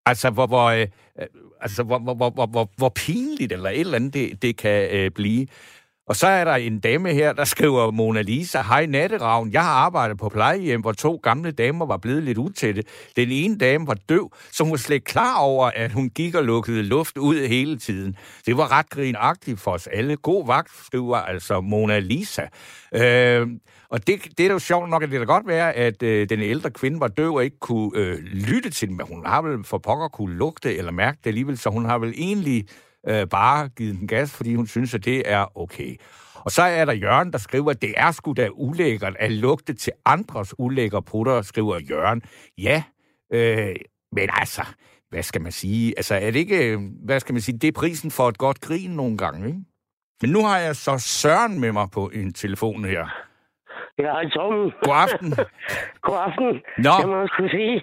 altså 0.06 0.30
hvor, 0.30 0.48
hvor, 0.48 0.66
øh, 0.66 0.88
altså, 1.62 1.84
hvor, 1.84 2.00
hvor, 2.00 2.14
hvor, 2.14 2.30
hvor, 2.30 2.46
hvor, 2.46 2.72
hvor 2.78 2.90
pinligt 2.90 3.52
eller 3.52 3.70
et 3.70 3.80
eller 3.80 3.96
andet 3.96 4.14
det, 4.14 4.42
det 4.42 4.58
kan 4.58 4.90
øh, 4.92 5.12
blive. 5.12 5.48
Og 6.10 6.16
så 6.16 6.28
er 6.28 6.46
der 6.46 6.56
en 6.56 6.80
dame 6.80 7.14
her, 7.14 7.34
der 7.34 7.46
skriver 7.46 7.92
Mona 7.92 8.22
Lisa, 8.22 8.62
Hej 8.62 8.86
Natteravn, 8.86 9.52
jeg 9.52 9.64
har 9.64 9.72
arbejdet 9.72 10.18
på 10.18 10.30
plejehjem, 10.30 10.82
hvor 10.82 10.92
to 10.92 11.20
gamle 11.24 11.52
damer 11.52 11.86
var 11.86 11.98
blevet 11.98 12.24
lidt 12.24 12.38
utætte. 12.38 12.84
Den 13.16 13.32
ene 13.32 13.58
dame 13.58 13.88
var 13.88 13.98
døv, 14.10 14.32
så 14.52 14.64
hun 14.64 14.72
var 14.72 14.78
slet 14.78 15.04
klar 15.04 15.40
over, 15.40 15.72
at 15.76 15.92
hun 15.92 16.10
gik 16.10 16.36
og 16.36 16.44
lukkede 16.44 16.84
luft 16.84 17.18
ud 17.18 17.48
hele 17.48 17.78
tiden. 17.78 18.16
Det 18.46 18.58
var 18.58 18.72
ret 18.72 18.90
grinagtigt 18.90 19.60
for 19.60 19.72
os 19.72 19.88
alle. 19.88 20.16
God 20.16 20.48
vagt, 20.48 20.72
skriver 20.86 21.18
altså 21.18 21.62
Mona 21.62 22.00
Lisa. 22.00 22.44
Øh, 22.96 23.48
og 23.90 24.08
det, 24.08 24.38
det 24.38 24.46
er 24.46 24.54
jo 24.54 24.60
sjovt 24.60 24.90
nok, 24.90 25.04
at 25.04 25.12
det 25.12 25.18
kan 25.18 25.28
godt 25.28 25.48
være, 25.48 25.74
at 25.74 26.04
øh, 26.04 26.30
den 26.30 26.40
ældre 26.40 26.72
kvinde 26.72 27.00
var 27.00 27.08
døv 27.08 27.34
og 27.34 27.44
ikke 27.44 27.60
kunne 27.60 27.92
øh, 27.96 28.18
lytte 28.20 28.70
til 28.70 28.88
den, 28.88 28.98
men 28.98 29.06
hun 29.08 29.26
har 29.26 29.42
vel 29.42 29.64
for 29.64 29.78
pokker 29.78 30.08
kunne 30.08 30.36
lugte 30.36 30.78
eller 30.78 30.92
mærke 30.92 31.18
det 31.24 31.30
alligevel, 31.30 31.58
så 31.58 31.70
hun 31.70 31.86
har 31.86 31.98
vel 31.98 32.14
egentlig 32.18 32.66
øh, 33.08 33.28
bare 33.28 33.70
givet 33.70 34.00
den 34.00 34.08
gas, 34.08 34.38
fordi 34.38 34.56
hun 34.56 34.68
synes, 34.68 34.94
at 34.96 35.06
det 35.06 35.32
er 35.32 35.58
okay. 35.58 35.96
Og 36.46 36.52
så 36.52 36.62
er 36.62 36.86
der 36.86 36.94
Jørgen, 36.94 37.32
der 37.32 37.38
skriver, 37.38 37.72
at 37.72 37.82
det 37.82 37.94
er 37.98 38.12
sgu 38.12 38.34
da 38.34 38.50
ulækkert 38.54 39.16
at 39.20 39.32
lugte 39.32 39.74
til 39.74 39.94
andres 40.06 40.56
ulækre 40.60 41.02
prutter, 41.02 41.42
skriver 41.42 41.80
Jørgen. 41.90 42.22
Ja, 42.58 42.84
øh, 43.34 43.76
men 44.12 44.30
altså, 44.34 44.66
hvad 45.10 45.24
skal 45.24 45.42
man 45.42 45.52
sige? 45.52 45.94
Altså, 45.98 46.16
er 46.16 46.32
det 46.32 46.36
ikke, 46.40 46.72
øh, 46.72 46.80
hvad 47.06 47.20
skal 47.20 47.34
man 47.34 47.42
sige, 47.42 47.58
det 47.58 47.68
er 47.68 47.80
prisen 47.80 48.12
for 48.12 48.28
et 48.28 48.38
godt 48.38 48.62
grin 48.62 48.90
nogle 48.90 49.18
gange, 49.18 49.48
ikke? 49.48 49.60
Men 50.22 50.32
nu 50.32 50.44
har 50.46 50.58
jeg 50.58 50.76
så 50.76 50.98
Søren 50.98 51.60
med 51.60 51.72
mig 51.72 51.88
på 51.94 52.10
en 52.14 52.34
telefon 52.34 52.86
her. 52.86 53.06
Ja, 54.00 54.12
hej 54.16 54.30
Tom. 54.36 54.54
God 54.86 54.98
aften. 55.06 55.30
God 56.06 56.20
aften. 56.28 56.50
Nå. 56.86 56.94
Jeg 57.02 57.08
må 57.14 57.28
skulle 57.28 57.52
sige, 57.52 57.76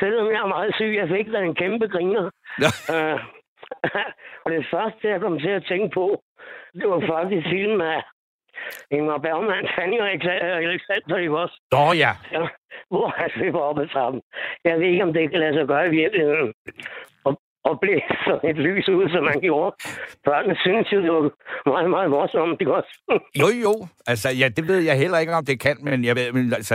selvom 0.00 0.26
jeg 0.32 0.40
er 0.44 0.50
meget 0.56 0.74
syg, 0.74 0.92
jeg 1.00 1.08
fik 1.16 1.26
da 1.32 1.38
en 1.38 1.54
kæmpe 1.54 1.86
griner. 1.94 2.30
Ja. 2.64 2.70
Uh, 2.94 3.20
og 4.44 4.48
det 4.52 4.66
første, 4.72 5.08
jeg 5.08 5.20
kom 5.20 5.38
til 5.38 5.48
at 5.48 5.64
tænke 5.68 5.88
på, 5.94 6.22
det 6.74 6.88
var 6.88 7.00
faktisk 7.14 7.46
filmen 7.54 7.80
af 7.80 8.02
Ingmar 8.90 9.18
Bergman, 9.18 9.68
Fanny 9.76 9.98
og 10.00 10.08
Alexander, 10.10 11.16
ikke 11.16 11.38
også? 11.38 11.56
Nå 11.72 11.84
ja. 12.02 12.12
Ja, 12.32 12.42
hvor 12.90 13.08
han 13.18 13.30
løber 13.36 13.60
op 13.60 13.78
ad 13.78 13.88
trappen. 13.88 14.20
Jeg 14.64 14.78
ved 14.80 14.86
ikke, 14.86 15.02
om 15.02 15.12
det 15.12 15.30
kan 15.30 15.40
lade 15.40 15.54
sig 15.54 15.66
gøre 15.66 15.86
i 15.86 15.90
virkeligheden. 15.90 16.52
Og, 17.24 17.40
og 17.64 17.80
blive 17.80 18.00
sådan 18.26 18.50
et 18.50 18.56
lys 18.56 18.88
ud, 18.88 19.08
som 19.14 19.24
man 19.24 19.40
gjorde. 19.40 19.76
Børnene 20.24 20.56
synes 20.64 20.92
jo, 20.92 20.98
det 21.02 21.12
var 21.12 21.30
meget, 21.72 21.90
meget 21.90 22.10
morsomt, 22.10 22.60
ikke 22.60 22.74
også? 22.74 22.92
Jo, 23.42 23.48
jo. 23.66 23.74
Altså, 24.06 24.28
ja, 24.40 24.48
det 24.48 24.68
ved 24.68 24.78
jeg 24.78 24.96
heller 24.98 25.18
ikke, 25.18 25.32
om 25.34 25.44
det 25.44 25.60
kan, 25.60 25.76
men 25.80 26.04
jeg 26.04 26.16
ved, 26.16 26.32
men 26.32 26.52
altså, 26.52 26.74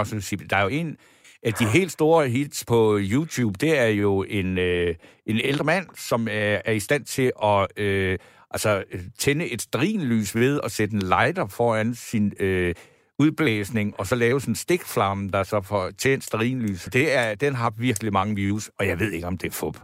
også 0.00 0.20
sige, 0.20 0.48
der 0.50 0.56
er 0.56 0.62
jo 0.62 0.68
en 0.68 0.98
at 1.44 1.58
de 1.58 1.64
helt 1.64 1.92
store 1.92 2.28
hits 2.28 2.64
på 2.68 2.98
YouTube, 3.00 3.54
det 3.60 3.78
er 3.78 3.86
jo 3.86 4.22
en, 4.22 4.58
øh, 4.58 4.94
en 5.26 5.40
ældre 5.44 5.64
mand, 5.64 5.86
som 5.94 6.28
er, 6.30 6.60
er 6.64 6.72
i 6.72 6.80
stand 6.80 7.04
til 7.04 7.32
at 7.42 7.66
øh, 7.76 8.18
altså, 8.50 8.84
tænde 9.18 9.52
et 9.52 9.62
strinlys 9.62 10.36
ved 10.36 10.60
at 10.64 10.70
sætte 10.70 10.94
en 10.94 11.02
lighter 11.02 11.46
foran 11.46 11.94
sin 11.94 12.32
øh, 12.40 12.74
udblæsning, 13.18 13.94
og 13.98 14.06
så 14.06 14.16
lave 14.16 14.40
sådan 14.40 14.52
en 14.52 14.56
stikflamme, 14.56 15.30
der 15.30 15.42
så 15.42 15.60
får 15.60 15.90
tændt 15.98 16.24
strinlys. 16.24 16.84
Det 16.84 17.16
er, 17.16 17.34
den 17.34 17.54
har 17.54 17.72
virkelig 17.78 18.12
mange 18.12 18.34
views, 18.36 18.70
og 18.78 18.86
jeg 18.86 19.00
ved 19.00 19.12
ikke, 19.12 19.26
om 19.26 19.38
det 19.38 19.48
er 19.48 19.52
fup. 19.52 19.76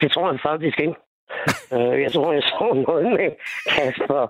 Det 0.00 0.12
tror 0.12 0.30
jeg 0.32 0.40
faktisk 0.42 0.80
ikke. 0.80 0.94
Øh, 1.74 1.94
jeg 2.04 2.10
tror, 2.12 2.32
jeg 2.32 2.42
så 2.42 2.84
noget 2.88 3.06
med 3.18 3.28
Kasper, 3.74 4.22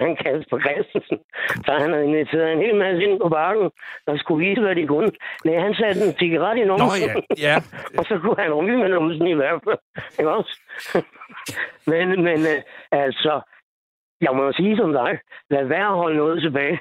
han 0.00 0.16
Kasper 0.22 0.58
Christensen, 0.64 1.18
så 1.66 1.70
han 1.82 1.88
havde 1.92 2.04
inviteret 2.10 2.52
en 2.52 2.58
hel 2.66 2.74
masse 2.82 3.00
ind 3.06 3.20
på 3.24 3.28
bakken, 3.28 3.70
der 4.06 4.14
skulle 4.18 4.40
vise, 4.48 4.60
hvad 4.60 4.74
de 4.80 4.86
kunne. 4.86 5.10
Nej, 5.44 5.58
han 5.66 5.74
satte 5.74 6.00
en 6.06 6.14
cigaret 6.18 6.56
i 6.58 6.64
Nå 6.64 6.76
numsen, 6.76 7.08
ja, 7.08 7.46
ja. 7.48 7.56
og 7.98 8.04
så 8.08 8.14
kunne 8.22 8.38
han 8.44 8.52
ryge 8.60 8.78
med 8.82 8.88
numsen 8.88 9.26
i 9.26 9.38
hvert 9.40 9.60
fald. 9.64 9.78
Ikke 10.18 10.30
også? 10.38 10.52
men, 11.92 12.06
men 12.28 12.38
øh, 12.52 12.60
altså, 13.04 13.32
jeg 14.20 14.32
må 14.38 14.52
sige 14.52 14.76
som 14.76 14.92
dig, 14.92 15.12
lad 15.50 15.64
være 15.64 15.88
at 15.92 15.98
holde 16.02 16.16
noget 16.16 16.42
tilbage. 16.42 16.80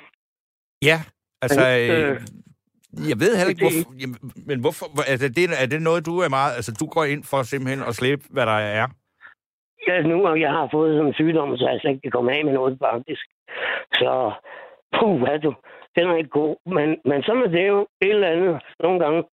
Ja, 0.90 0.98
altså... 1.42 1.62
Øh, 1.70 2.10
Øh, 2.12 2.20
jeg 3.10 3.20
ved 3.20 3.32
heller 3.38 3.50
ikke, 3.50 3.64
hvorfor, 3.66 3.94
jamen, 4.02 4.18
men 4.50 4.60
hvorfor, 4.60 4.86
hvor- 4.94 5.04
altså, 5.04 5.28
det, 5.30 5.44
er 5.64 5.66
det 5.66 5.82
noget, 5.82 6.06
du 6.06 6.20
er 6.20 6.30
meget... 6.30 6.56
Altså, 6.56 6.72
du 6.80 6.86
går 6.86 7.04
ind 7.04 7.24
for 7.24 7.44
simpelthen 7.44 7.84
at 7.88 7.96
slæbe, 7.96 8.22
hvad 8.30 8.46
der 8.46 8.52
er? 8.82 8.88
Ja, 9.88 10.02
nu 10.02 10.28
og 10.28 10.40
jeg 10.40 10.52
har 10.52 10.70
fået 10.72 10.94
sådan 10.94 11.08
en 11.08 11.14
sygdom, 11.14 11.58
så 11.58 11.70
jeg 11.70 11.80
slet 11.80 11.92
ikke 11.92 12.02
kan 12.02 12.12
komme 12.12 12.32
af 12.34 12.46
med 12.46 12.54
noget, 12.54 12.78
faktisk. 12.82 13.26
Så, 13.94 14.32
puh, 15.00 15.20
hvad 15.22 15.40
du, 15.40 15.54
den 15.96 16.10
er 16.10 16.16
ikke 16.16 16.30
god. 16.30 16.56
Men, 16.66 16.98
men 17.06 17.24
sådan 17.24 17.42
er 17.44 17.48
det 17.48 17.68
jo 17.68 17.80
et 18.02 18.10
eller 18.10 18.28
andet 18.28 18.62
nogle 18.80 19.00
gange. 19.00 19.24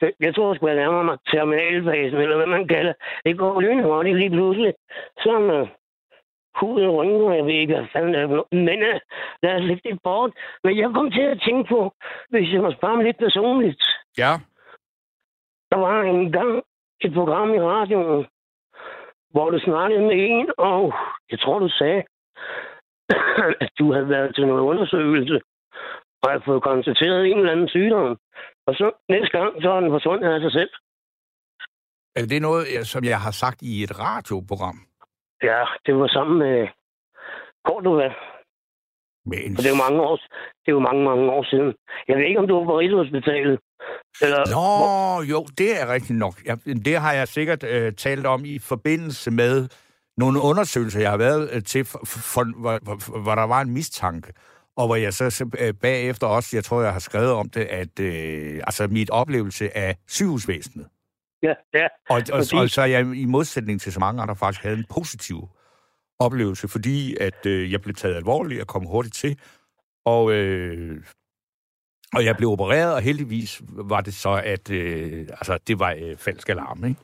Det- 0.00 0.14
Jeg 0.20 0.34
tror, 0.34 0.48
jeg 0.48 0.56
skulle 0.56 0.76
nærmer 0.76 1.02
mig 1.02 1.18
terminalfasen, 1.30 2.18
eller 2.20 2.36
hvad 2.36 2.46
man 2.46 2.68
kalder. 2.68 2.92
Det 3.24 3.38
går 3.38 3.60
lynhurtigt 3.60 4.16
lige 4.18 4.30
pludselig. 4.30 4.74
Sådan 5.22 5.50
uh, 5.60 5.68
huden 6.60 6.90
rynker, 6.90 7.32
jeg 7.32 7.44
ved 7.44 7.52
ikke, 7.54 7.74
hvad 7.74 7.86
fanden 7.92 8.14
det 8.14 8.20
er 8.22 8.26
noget. 8.26 8.44
Men 8.52 8.78
uh, 8.90 8.98
lad 9.42 9.54
os 9.56 9.62
lægge 9.68 9.90
det 9.90 9.98
bort. 10.02 10.32
Men 10.64 10.78
jeg 10.78 10.90
kom 10.94 11.10
til 11.10 11.22
at 11.22 11.40
tænke 11.46 11.68
på, 11.68 11.92
hvis 12.30 12.52
jeg 12.52 12.60
må 12.62 12.72
spørge 12.72 12.96
mig 12.96 13.04
lidt 13.04 13.18
personligt. 13.18 13.82
Ja. 14.18 14.32
Der 15.70 15.76
var 15.78 16.02
engang 16.02 16.62
et 17.00 17.12
program 17.14 17.54
i 17.54 17.60
radioen, 17.60 18.26
hvor 19.34 19.50
du 19.50 19.58
snakkede 19.68 20.02
med 20.10 20.16
en, 20.30 20.46
og 20.58 20.82
jeg 21.30 21.38
tror, 21.40 21.58
du 21.58 21.68
sagde, 21.68 22.02
at 23.64 23.70
du 23.78 23.92
havde 23.92 24.08
været 24.08 24.34
til 24.34 24.46
noget 24.46 24.62
undersøgelse, 24.70 25.40
og 26.22 26.30
havde 26.30 26.44
fået 26.46 26.62
konstateret 26.62 27.26
en 27.26 27.38
eller 27.38 27.52
anden 27.52 27.68
sygdom. 27.68 28.18
Og 28.66 28.74
så 28.74 28.86
næste 29.08 29.38
gang, 29.38 29.62
så 29.62 29.68
er 29.70 29.80
den 29.80 29.90
forsvundet 29.90 30.28
af 30.34 30.40
sig 30.40 30.52
selv. 30.52 30.70
Er 32.16 32.26
det 32.32 32.42
noget, 32.42 32.66
som 32.92 33.04
jeg 33.04 33.20
har 33.20 33.30
sagt 33.42 33.62
i 33.62 33.82
et 33.82 33.92
radioprogram? 34.04 34.78
Ja, 35.42 35.64
det 35.86 35.94
var 35.96 36.08
sammen 36.08 36.38
med 36.38 36.68
Cordova. 37.66 38.08
Med 39.26 39.38
en... 39.44 39.52
Og 39.56 39.62
det 39.62 39.66
er 39.66 39.74
jo 39.76 39.82
mange 39.86 40.00
år, 40.02 40.16
det 40.62 40.68
er 40.72 40.76
jo 40.78 40.84
mange, 40.88 41.04
mange 41.04 41.30
år 41.30 41.44
siden. 41.50 41.74
Jeg 42.08 42.16
ved 42.16 42.24
ikke, 42.24 42.40
om 42.40 42.48
du 42.48 42.54
var 42.58 42.64
på 42.64 42.78
Rigshospitalet. 42.78 43.58
Eller, 44.22 44.42
Nå, 44.56 45.22
jo, 45.32 45.46
det 45.58 45.80
er 45.80 45.92
rigtigt 45.92 46.18
nok. 46.18 46.34
Ja, 46.46 46.54
det 46.88 46.96
har 46.96 47.12
jeg 47.12 47.28
sikkert 47.28 47.64
øh, 47.64 47.92
talt 47.92 48.26
om 48.26 48.44
i 48.44 48.58
forbindelse 48.58 49.30
med 49.30 49.68
nogle 50.16 50.40
undersøgelser, 50.40 51.00
jeg 51.00 51.10
har 51.10 51.16
været 51.16 51.50
øh, 51.52 51.62
til, 51.62 51.84
for, 51.84 52.00
for, 52.04 52.60
hvor, 52.60 52.78
hvor, 52.82 53.20
hvor 53.22 53.34
der 53.34 53.42
var 53.42 53.60
en 53.60 53.70
mistanke. 53.70 54.32
Og 54.76 54.86
hvor 54.86 54.96
jeg 54.96 55.14
så 55.14 55.46
øh, 55.58 55.74
bagefter 55.74 56.26
også, 56.26 56.56
jeg 56.56 56.64
tror, 56.64 56.82
jeg 56.82 56.92
har 56.92 57.00
skrevet 57.00 57.32
om 57.32 57.48
det, 57.48 57.60
at 57.60 58.00
øh, 58.00 58.60
altså 58.66 58.86
mit 58.86 59.10
oplevelse 59.10 59.76
af 59.76 59.96
sygehusvæsenet. 60.08 60.86
Ja, 61.42 61.54
ja. 61.74 61.86
Og, 62.08 62.16
og, 62.16 62.22
Præcis. 62.30 62.52
og 62.52 62.70
så 62.70 62.82
jeg 62.82 63.00
i 63.16 63.24
modsætning 63.24 63.80
til 63.80 63.92
så 63.92 64.00
mange 64.00 64.22
andre 64.22 64.36
faktisk 64.36 64.62
havde 64.62 64.76
en 64.76 64.84
positiv 64.90 65.48
oplevelse, 66.20 66.68
fordi 66.68 67.16
at 67.20 67.46
øh, 67.46 67.72
jeg 67.72 67.80
blev 67.82 67.94
taget 67.94 68.14
alvorligt 68.16 68.60
og 68.60 68.66
kom 68.66 68.84
hurtigt 68.86 69.14
til. 69.14 69.38
Og, 70.04 70.32
øh, 70.32 70.96
og 72.16 72.24
jeg 72.24 72.36
blev 72.36 72.48
opereret, 72.50 72.94
og 72.94 73.00
heldigvis 73.02 73.62
var 73.68 74.00
det 74.00 74.14
så, 74.14 74.42
at 74.44 74.70
øh, 74.70 75.20
altså, 75.30 75.58
det 75.68 75.78
var 75.78 75.90
øh, 76.02 76.16
falsk 76.16 76.48
alarm, 76.48 76.84
ikke? 76.84 77.00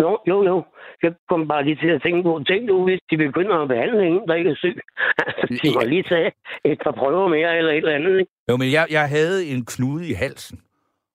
Jo, 0.00 0.18
jo, 0.28 0.44
jo. 0.44 0.64
Jeg 1.02 1.12
kom 1.28 1.48
bare 1.48 1.64
lige 1.64 1.76
til 1.76 1.88
at 1.88 2.02
tænke 2.02 2.22
på, 2.22 2.42
tænk 2.46 2.64
nu, 2.66 2.84
hvis 2.84 3.00
de 3.10 3.16
begynder 3.16 3.56
at 3.62 3.68
behandle 3.68 4.06
en, 4.06 4.28
der 4.28 4.34
ikke 4.34 4.50
er 4.50 4.54
syg. 4.54 4.80
Altså, 5.26 5.60
de 5.62 5.70
må 5.74 5.80
lige 5.80 6.02
tage 6.02 6.32
et 6.64 6.78
par 6.84 6.90
prøver 6.92 7.28
mere 7.28 7.58
eller 7.58 7.70
et 7.72 7.76
eller 7.76 7.94
andet. 7.94 8.18
Ikke? 8.18 8.32
Jo, 8.50 8.56
men 8.56 8.72
jeg, 8.72 8.86
jeg 8.90 9.08
havde 9.08 9.46
en 9.46 9.64
knude 9.64 10.08
i 10.08 10.12
halsen, 10.12 10.60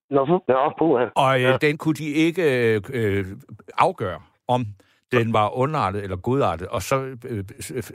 Nå, 0.10 0.26
for, 0.26 0.44
nå, 0.48 0.74
puha. 0.80 1.06
og 1.16 1.36
øh, 1.36 1.42
Ja. 1.42 1.58
den 1.58 1.78
kunne 1.78 1.94
de 1.94 2.06
ikke 2.10 2.74
øh, 2.76 2.82
øh, 2.94 3.26
afgøre, 3.78 4.22
om 4.48 4.66
den 5.18 5.34
var 5.34 5.58
underartet 5.58 6.04
eller 6.04 6.16
godartet. 6.16 6.68
Og 6.68 6.84
så 6.84 7.16
øh, 7.26 7.44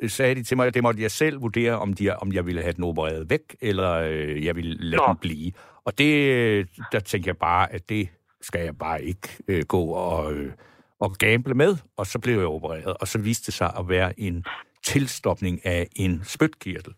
øh, 0.01 0.11
sagde 0.11 0.35
de 0.35 0.43
til 0.43 0.57
mig, 0.57 0.67
at 0.67 0.75
det 0.75 0.83
måtte 0.83 1.03
jeg 1.03 1.11
selv 1.11 1.43
vurdere, 1.43 1.79
om, 1.79 1.93
de, 1.93 2.17
om 2.17 2.33
jeg 2.33 2.47
ville 2.47 2.63
have 2.63 2.73
den 2.73 2.85
opereret 2.85 3.31
væk, 3.31 3.57
eller 3.61 3.93
øh, 3.93 4.45
jeg 4.45 4.57
ville 4.57 4.77
lade 4.81 5.03
Nå. 5.03 5.07
den 5.09 5.17
blive. 5.17 5.53
Og 5.85 5.99
det, 5.99 6.33
øh, 6.33 6.67
der 6.93 7.01
tænkte 7.01 7.29
jeg 7.29 7.37
bare, 7.37 7.73
at 7.73 7.89
det 7.89 8.09
skal 8.41 8.61
jeg 8.65 8.79
bare 8.79 9.05
ikke 9.05 9.29
øh, 9.49 9.63
gå 9.65 9.85
og, 9.85 10.33
øh, 10.33 10.53
og 11.01 11.15
gamble 11.19 11.55
med. 11.55 11.77
Og 11.97 12.07
så 12.07 12.19
blev 12.19 12.39
jeg 12.39 12.47
opereret, 12.47 12.97
og 13.01 13.09
så 13.09 13.19
viste 13.19 13.47
det 13.47 13.55
sig 13.55 13.73
at 13.79 13.89
være 13.89 14.21
en 14.21 14.45
tilstopning 14.85 15.67
af 15.67 15.89
en 15.97 16.21
spytkirtel. 16.25 16.93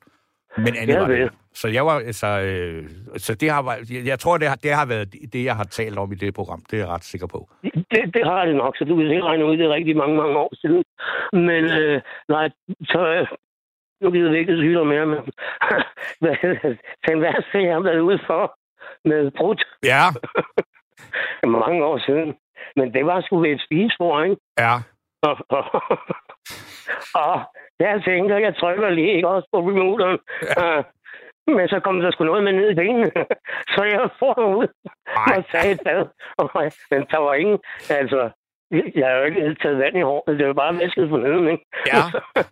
Men 0.56 0.76
Anne 0.76 0.92
Ja, 0.92 0.98
var 0.98 1.08
det. 1.08 1.30
Så 1.54 1.68
jeg 1.68 1.86
var, 1.86 1.98
altså, 1.98 2.26
øh, 2.26 2.88
så 3.16 3.34
det 3.34 3.50
har, 3.50 3.76
jeg, 3.90 4.06
jeg 4.06 4.18
tror, 4.18 4.38
det 4.38 4.48
har, 4.48 4.56
det 4.56 4.72
har 4.74 4.86
været 4.86 5.12
det, 5.32 5.44
jeg 5.44 5.56
har 5.56 5.64
talt 5.64 5.98
om 5.98 6.12
i 6.12 6.14
det 6.14 6.34
program. 6.34 6.62
Det 6.70 6.76
er 6.76 6.82
jeg 6.84 6.88
ret 6.88 7.04
sikker 7.04 7.26
på. 7.26 7.48
Det, 7.62 8.14
det 8.14 8.24
har 8.24 8.44
det 8.44 8.56
nok, 8.56 8.76
så 8.76 8.84
du 8.84 8.96
kan 8.96 9.08
selv 9.08 9.24
regne 9.24 9.44
ud, 9.46 9.56
det 9.56 9.66
er 9.66 9.74
rigtig 9.74 9.96
mange, 9.96 10.16
mange 10.16 10.36
år 10.38 10.52
siden. 10.60 10.84
Men 11.32 11.64
øh, 11.64 12.00
nej, 12.28 12.50
så 12.84 13.00
øh, 13.06 13.26
nu 14.00 14.10
gider 14.10 14.30
vi 14.30 14.38
ikke 14.38 14.56
sygdom 14.56 14.86
mere, 14.86 15.06
men 15.06 15.18
den 17.08 17.20
værste, 17.20 17.58
jeg 17.62 17.72
har 17.74 17.80
været 17.80 18.00
ude 18.00 18.18
for 18.26 18.58
med 19.04 19.30
brudt 19.36 19.64
Ja, 19.84 20.04
mange 21.58 21.84
år 21.84 21.98
siden. 22.06 22.34
Men 22.76 22.94
det 22.94 23.06
var 23.06 23.20
sgu 23.20 23.40
ved 23.40 23.50
et 23.50 23.62
spisebord, 23.66 24.24
ikke? 24.24 24.36
ja. 24.58 24.74
Og, 25.28 25.36
og, 25.48 25.64
og 27.14 27.40
jeg 27.80 28.02
tænker, 28.04 28.36
jeg 28.38 28.56
trykker 28.56 28.90
lige 28.90 29.28
også 29.28 29.48
på 29.52 29.58
remoteren. 29.58 30.18
Ja. 30.56 30.82
Men 31.56 31.68
så 31.68 31.80
kom 31.80 32.00
der 32.00 32.10
sgu 32.10 32.24
noget 32.24 32.44
med 32.44 32.52
ned 32.52 32.70
i 32.70 32.74
benene. 32.74 33.10
Så 33.74 33.82
jeg 33.84 34.08
får 34.18 34.56
ud 34.56 34.66
Ej. 35.16 35.36
og 35.36 35.44
sagde 35.50 35.72
et 35.72 35.80
bad. 35.84 36.06
Men 36.90 37.06
der 37.10 37.18
var 37.18 37.34
ingen, 37.34 37.58
altså, 37.90 38.30
jeg 38.94 39.06
har 39.08 39.16
jo 39.16 39.24
ikke 39.24 39.56
taget 39.62 39.78
vand 39.78 39.96
i 39.98 40.00
håret. 40.00 40.38
Det 40.38 40.46
var 40.46 40.52
bare 40.52 40.78
væsket 40.78 41.08
for 41.08 41.16
neden, 41.16 41.48
ikke? 41.48 41.64
Ja. 41.86 42.02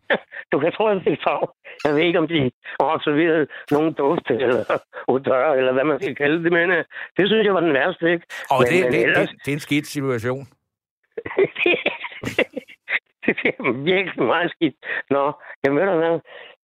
du 0.53 0.59
kan 0.61 0.73
tro, 0.73 0.87
at 0.87 1.03
det 1.05 1.13
er 1.13 1.17
tag. 1.27 1.49
Jeg 1.85 1.93
ved 1.95 2.01
ikke, 2.01 2.19
om 2.19 2.29
de 2.29 2.51
har 2.81 2.87
observeret 2.95 3.49
nogen 3.71 3.93
duft 3.93 4.31
eller 4.31 4.65
odør, 5.09 5.53
eller 5.53 5.73
hvad 5.73 5.85
man 5.85 6.01
skal 6.01 6.17
kalde 6.17 6.45
det, 6.45 6.53
men 6.53 6.71
øh, 6.71 6.85
det 7.17 7.27
synes 7.29 7.45
jeg 7.47 7.55
var 7.55 7.61
den 7.61 7.75
værste, 7.75 8.13
ikke? 8.13 8.27
Og 8.51 8.57
Men- 8.61 8.69
det, 8.73 8.85
men 8.85 8.93
det, 8.93 9.03
ellers- 9.07 9.31
det, 9.31 9.39
det 9.45 9.51
er 9.51 9.57
en 9.57 9.61
skidt 9.69 9.87
situation. 9.87 10.45
det 13.43 13.49
er 13.59 13.73
virkelig 13.93 14.25
meget 14.35 14.51
skidt. 14.55 14.77
Nå, 15.11 15.25
jeg 15.65 15.73
hvad, 15.73 16.21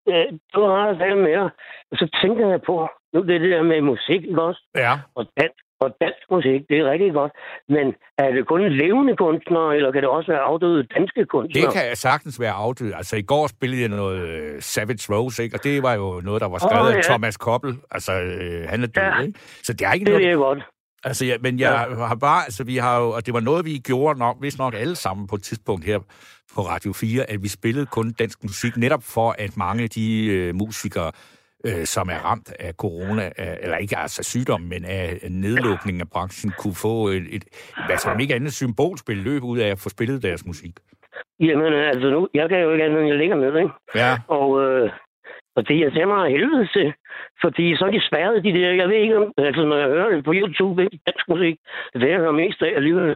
Øh, 0.09 0.25
du 0.55 0.61
har 0.65 0.93
talt 0.99 1.17
med 1.17 1.31
dig, 1.41 1.49
og 1.91 1.95
så 2.01 2.05
tænker 2.21 2.49
jeg 2.49 2.61
på, 2.69 2.75
nu 3.13 3.19
det 3.27 3.35
er 3.35 3.39
det 3.39 3.51
der 3.51 3.63
med 3.63 3.81
musik, 3.81 4.21
også? 4.37 4.61
Ja. 4.75 4.93
Og 5.15 5.23
dansk, 5.39 5.63
og 5.83 5.89
dansk 6.01 6.23
musik, 6.31 6.61
det 6.69 6.77
er 6.79 6.91
rigtig 6.91 7.13
godt. 7.13 7.31
Men 7.69 7.85
er 8.17 8.31
det 8.31 8.47
kun 8.47 8.61
levende 8.83 9.15
kunstnere, 9.15 9.75
eller 9.75 9.91
kan 9.91 10.01
det 10.01 10.09
også 10.09 10.31
være 10.31 10.41
afdøde 10.41 10.83
danske 10.83 11.25
kunstnere? 11.25 11.65
Det 11.65 11.73
kan 11.73 11.95
sagtens 11.95 12.39
være 12.39 12.51
afdød. 12.51 12.93
Altså, 12.93 13.15
i 13.17 13.21
går 13.21 13.47
spillede 13.47 13.81
jeg 13.81 13.89
noget 13.89 14.19
øh, 14.29 14.61
Savage 14.61 15.05
Rose, 15.13 15.43
ikke? 15.43 15.55
Og 15.57 15.63
det 15.63 15.83
var 15.83 15.93
jo 15.93 16.21
noget, 16.23 16.41
der 16.41 16.49
var 16.49 16.57
skrevet 16.57 16.91
af 16.91 16.95
ja. 16.95 17.01
Thomas 17.01 17.37
Koppel. 17.37 17.73
Altså, 17.91 18.13
øh, 18.13 18.69
han 18.69 18.83
er 18.83 18.87
død, 18.87 19.03
Ja. 19.03 19.21
ikke? 19.21 19.39
Så 19.63 19.73
det 19.73 19.81
er 19.87 19.93
ikke 19.93 20.05
det 20.05 20.13
noget... 20.13 20.27
jeg 20.27 20.35
godt. 20.35 20.61
Altså, 21.03 21.25
ja, 21.25 21.37
men 21.41 21.59
jeg 21.59 21.79
har 21.97 22.15
bare... 22.15 22.43
Altså, 22.43 22.63
vi 22.63 22.77
har 22.77 22.99
jo... 22.99 23.09
Og 23.09 23.25
det 23.25 23.33
var 23.33 23.39
noget, 23.39 23.65
vi 23.65 23.77
gjorde 23.77 24.19
nok, 24.19 24.39
hvis 24.39 24.57
nok 24.57 24.73
alle 24.73 24.95
sammen 24.95 25.27
på 25.27 25.35
et 25.35 25.43
tidspunkt 25.43 25.85
her 25.85 25.99
på 26.55 26.61
Radio 26.61 26.93
4, 26.93 27.29
at 27.29 27.43
vi 27.43 27.47
spillede 27.47 27.85
kun 27.85 28.11
dansk 28.11 28.43
musik, 28.43 28.77
netop 28.77 29.03
for, 29.03 29.35
at 29.37 29.57
mange 29.57 29.83
af 29.83 29.89
de 29.89 30.25
øh, 30.25 30.55
musikere, 30.55 31.11
øh, 31.65 31.85
som 31.85 32.09
er 32.09 32.17
ramt 32.25 32.53
af 32.59 32.73
corona, 32.73 33.31
af, 33.37 33.59
eller 33.61 33.77
ikke 33.77 33.97
altså 33.97 34.23
sygdom, 34.23 34.61
men 34.61 34.85
af 34.85 35.19
nedlukningen 35.29 36.01
af 36.01 36.09
branchen, 36.09 36.53
kunne 36.57 36.75
få 36.75 37.07
et, 37.07 37.35
et 37.35 37.43
hvad 37.85 37.97
som 37.97 38.19
ikke 38.19 38.35
andet 38.35 38.53
symbolspil 38.53 39.17
løb 39.17 39.43
ud 39.43 39.59
af 39.59 39.67
at 39.67 39.79
få 39.79 39.89
spillet 39.89 40.23
deres 40.23 40.45
musik. 40.45 40.71
Jamen, 41.39 41.73
altså 41.73 42.09
nu, 42.09 42.27
jeg 42.33 42.49
kan 42.49 42.59
jo 42.59 42.71
ikke 42.71 42.83
andet, 42.83 42.99
end 42.99 43.07
jeg 43.07 43.17
ligger 43.17 43.35
ned, 43.35 43.57
ikke? 43.57 43.73
Ja. 43.95 44.17
Og, 44.27 44.61
øh, 44.61 44.91
og 45.55 45.67
det 45.67 45.75
jeg 45.79 46.07
mig 46.07 46.25
af 46.25 46.31
helvede 46.31 46.67
til, 46.75 46.93
fordi 47.41 47.75
så 47.77 47.85
er 47.85 47.91
de 47.91 48.07
spærret, 48.09 48.43
de 48.43 48.53
der, 48.57 48.71
jeg 48.81 48.87
ved 48.89 48.95
ikke 48.95 49.17
om, 49.17 49.25
altså 49.37 49.65
når 49.65 49.77
jeg 49.77 49.87
hører 49.87 50.09
det 50.15 50.23
på 50.25 50.33
YouTube, 50.33 50.83
ikke, 50.83 50.99
dansk 51.07 51.25
musik, 51.29 51.55
det 51.93 52.03
er 52.03 52.07
jeg 52.07 52.19
hører 52.23 52.41
mest 52.43 52.61
af 52.61 52.71
alligevel, 52.75 53.09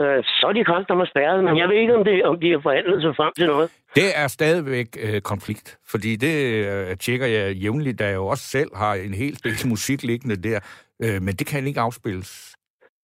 øh, 0.00 0.18
så 0.24 0.44
er 0.48 0.52
de 0.52 0.64
kræfter 0.64 0.94
mig 0.94 1.08
spærret, 1.12 1.44
men 1.44 1.56
jeg 1.58 1.68
ved 1.68 1.76
ikke, 1.76 1.94
om, 1.98 2.04
det, 2.04 2.24
om 2.24 2.40
de 2.40 2.50
har 2.50 2.60
forhandlet 2.62 3.02
sig 3.02 3.16
frem 3.16 3.32
til 3.36 3.46
noget. 3.46 3.68
Det 3.94 4.08
er 4.22 4.26
stadigvæk 4.38 4.88
øh, 5.04 5.20
konflikt, 5.20 5.78
fordi 5.92 6.16
det 6.16 6.36
øh, 6.66 6.96
tjekker 6.96 7.26
jeg 7.26 7.54
jævnligt, 7.54 7.98
da 7.98 8.04
jeg 8.04 8.14
jo 8.14 8.26
også 8.26 8.44
selv 8.56 8.70
har 8.76 8.94
en 8.94 9.14
hel 9.14 9.34
del 9.44 9.68
musik 9.74 10.02
liggende 10.02 10.36
der, 10.48 10.58
øh, 11.04 11.18
men 11.26 11.32
det 11.38 11.46
kan 11.46 11.66
ikke 11.66 11.80
afspilles. 11.80 12.56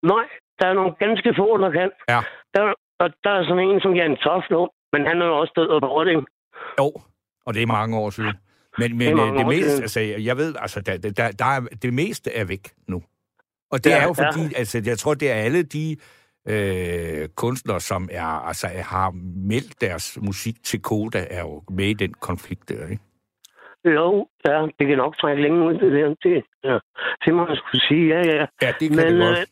Nej, 0.04 0.26
der 0.60 0.68
er 0.68 0.74
nogle 0.74 0.94
ganske 1.00 1.34
få, 1.38 1.58
der 1.58 1.72
kan. 1.72 1.90
Ja. 2.10 2.20
Der, 2.56 2.74
og 3.00 3.08
der 3.24 3.32
er 3.38 3.44
sådan 3.44 3.70
en, 3.70 3.82
som 3.82 3.96
Jan 3.96 4.18
Toft 4.18 4.50
nu, 4.52 4.70
men 4.94 5.02
han 5.08 5.22
er 5.22 5.26
jo 5.26 5.38
også 5.38 5.54
død 5.56 5.82
borte, 5.82 6.10
ikke? 6.10 6.26
Jo, 6.80 6.88
og 7.46 7.54
det 7.54 7.62
er 7.62 7.68
mange 7.68 7.98
år 7.98 8.10
siden. 8.10 8.36
Men, 8.78 8.98
men 8.98 9.18
det, 9.18 9.32
øh, 9.32 9.38
det 9.40 9.48
meste, 9.48 9.70
siden. 9.70 9.82
altså, 9.84 10.00
jeg 10.00 10.38
ved, 10.38 10.56
altså, 10.60 10.82
der, 10.82 10.98
der, 10.98 11.32
der 11.32 11.46
er, 11.46 11.60
det 11.82 11.94
meste 11.94 12.32
er 12.34 12.46
væk 12.46 12.70
nu. 12.88 13.04
Og 13.72 13.84
det 13.84 13.90
Ja, 13.90 13.98
er 14.00 14.04
jo 14.04 14.16
ja. 14.18 14.30
fordi, 14.30 14.54
altså, 14.56 14.82
jeg 14.86 14.98
tror, 14.98 15.14
det 15.14 15.32
er 15.32 15.36
alle 15.36 15.64
de 15.64 15.98
øh, 16.48 17.28
kunstnere, 17.36 17.80
som 17.80 18.10
er, 18.12 18.48
altså, 18.48 18.68
har 18.68 19.12
meldt 19.50 19.82
deres 19.82 20.18
musik 20.22 20.56
til 20.64 20.82
Koda, 20.82 21.28
er 21.30 21.42
jo 21.42 21.64
med 21.70 21.86
i 21.86 21.94
den 21.94 22.14
konflikt 22.14 22.70
der, 22.70 22.88
ikke? 22.88 23.04
Jo, 23.86 24.28
ja, 24.46 24.68
det 24.80 24.88
kan 24.88 24.98
nok 24.98 25.18
trække 25.18 25.42
længe 25.42 25.66
ud, 25.68 25.74
det 25.74 25.92
der. 25.92 26.08
Det, 26.24 26.44
ja, 26.64 26.78
det 27.26 27.34
må 27.36 27.46
man 27.46 27.56
skulle 27.56 27.82
sige, 27.88 28.08
ja, 28.08 28.22
ja. 28.36 28.46
Ja, 28.62 28.74
det 28.80 28.88
kan 28.90 28.96
Men, 28.98 29.08
det 29.08 29.20
godt. 29.28 29.40
øh, 29.40 29.46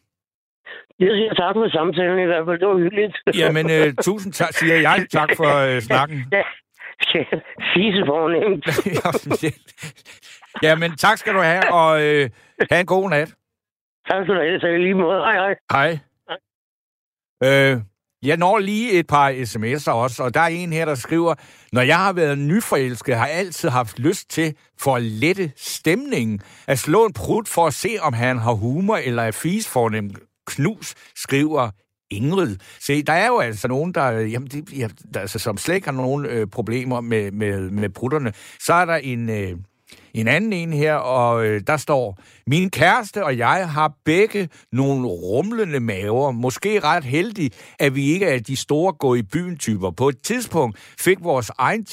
Jeg 0.99 1.11
siger 1.17 1.33
tak 1.33 1.53
for 1.55 1.69
samtalen 1.69 2.19
i 2.19 2.25
hvert 2.25 2.45
fald, 2.47 2.59
det 2.59 2.67
var 2.67 2.77
hyggeligt. 2.77 3.15
Jamen, 3.35 3.65
øh, 3.71 3.93
tusind 4.03 4.33
tak, 4.33 4.53
siger 4.53 4.75
jeg. 4.75 5.05
Tak 5.19 5.29
for 5.37 5.51
øh, 5.75 5.81
snakken. 5.81 6.17
Ja, 6.31 6.43
fise 7.73 8.01
fornemt. 8.05 8.65
Jamen, 10.63 10.91
tak 10.97 11.17
skal 11.17 11.33
du 11.33 11.39
have, 11.39 11.73
og 11.73 12.03
øh, 12.03 12.29
have 12.71 12.79
en 12.79 12.85
god 12.85 13.09
nat. 13.09 13.33
Tak 14.09 14.25
skal 14.25 14.35
du 14.35 14.41
have, 14.41 14.59
så 14.59 14.67
i 14.67 14.77
lige 14.77 14.93
måde. 14.93 15.19
Hej, 15.19 15.33
hej. 15.33 15.55
Hej. 15.71 15.99
Øh, 17.43 17.81
jeg 18.23 18.37
når 18.37 18.59
lige 18.59 18.91
et 18.99 19.07
par 19.07 19.31
sms'er 19.31 19.91
også, 19.91 20.23
og 20.23 20.33
der 20.33 20.39
er 20.39 20.47
en 20.47 20.73
her, 20.73 20.85
der 20.85 20.95
skriver, 20.95 21.35
når 21.73 21.81
jeg 21.81 21.97
har 21.97 22.13
været 22.13 22.37
nyforelsket, 22.37 23.15
har 23.15 23.27
jeg 23.27 23.35
altid 23.35 23.69
haft 23.69 23.99
lyst 23.99 24.29
til, 24.29 24.55
for 24.79 24.95
at 24.95 25.01
lette 25.01 25.51
stemningen, 25.55 26.41
at 26.67 26.79
slå 26.79 27.05
en 27.05 27.13
prut 27.13 27.47
for 27.47 27.67
at 27.67 27.73
se, 27.73 27.89
om 28.01 28.13
han 28.13 28.37
har 28.37 28.53
humor 28.53 28.97
eller 28.97 29.23
er 29.23 29.31
fis 29.31 29.73
fornem 29.73 30.09
knus, 30.47 30.95
skriver 31.15 31.69
Ingrid. 32.09 32.55
Se, 32.79 33.03
der 33.03 33.13
er 33.13 33.27
jo 33.27 33.39
altså 33.39 33.67
nogen, 33.67 33.93
der, 33.93 34.09
jamen, 34.09 34.47
det, 34.47 34.77
ja, 34.77 34.87
der 35.13 35.19
altså, 35.19 35.39
som 35.39 35.57
slet 35.57 35.75
ikke 35.75 35.87
har 35.87 35.93
nogen 35.93 36.25
øh, 36.25 36.47
problemer 36.47 37.01
med, 37.01 37.31
med, 37.31 37.69
med 37.69 37.89
prutterne. 37.89 38.33
Så 38.59 38.73
er 38.73 38.85
der 38.85 38.95
en... 38.95 39.29
Øh, 39.29 39.57
en 40.13 40.27
anden 40.27 40.53
en 40.53 40.73
her, 40.73 40.95
og 40.95 41.45
øh, 41.45 41.61
der 41.67 41.77
står, 41.77 42.17
min 42.47 42.69
kæreste 42.69 43.25
og 43.25 43.37
jeg 43.37 43.69
har 43.69 43.93
begge 44.05 44.49
nogle 44.71 45.07
rumlende 45.07 45.79
maver. 45.79 46.31
Måske 46.31 46.79
ret 46.79 47.03
heldig, 47.03 47.51
at 47.79 47.95
vi 47.95 48.05
ikke 48.05 48.25
er 48.25 48.39
de 48.39 48.55
store 48.55 48.93
gå 48.93 49.15
i 49.15 49.21
byen 49.21 49.57
typer. 49.57 49.91
På 49.91 50.09
et 50.09 50.21
tidspunkt 50.23 50.77
fik 50.99 51.17
vores 51.23 51.51
egen 51.57 51.85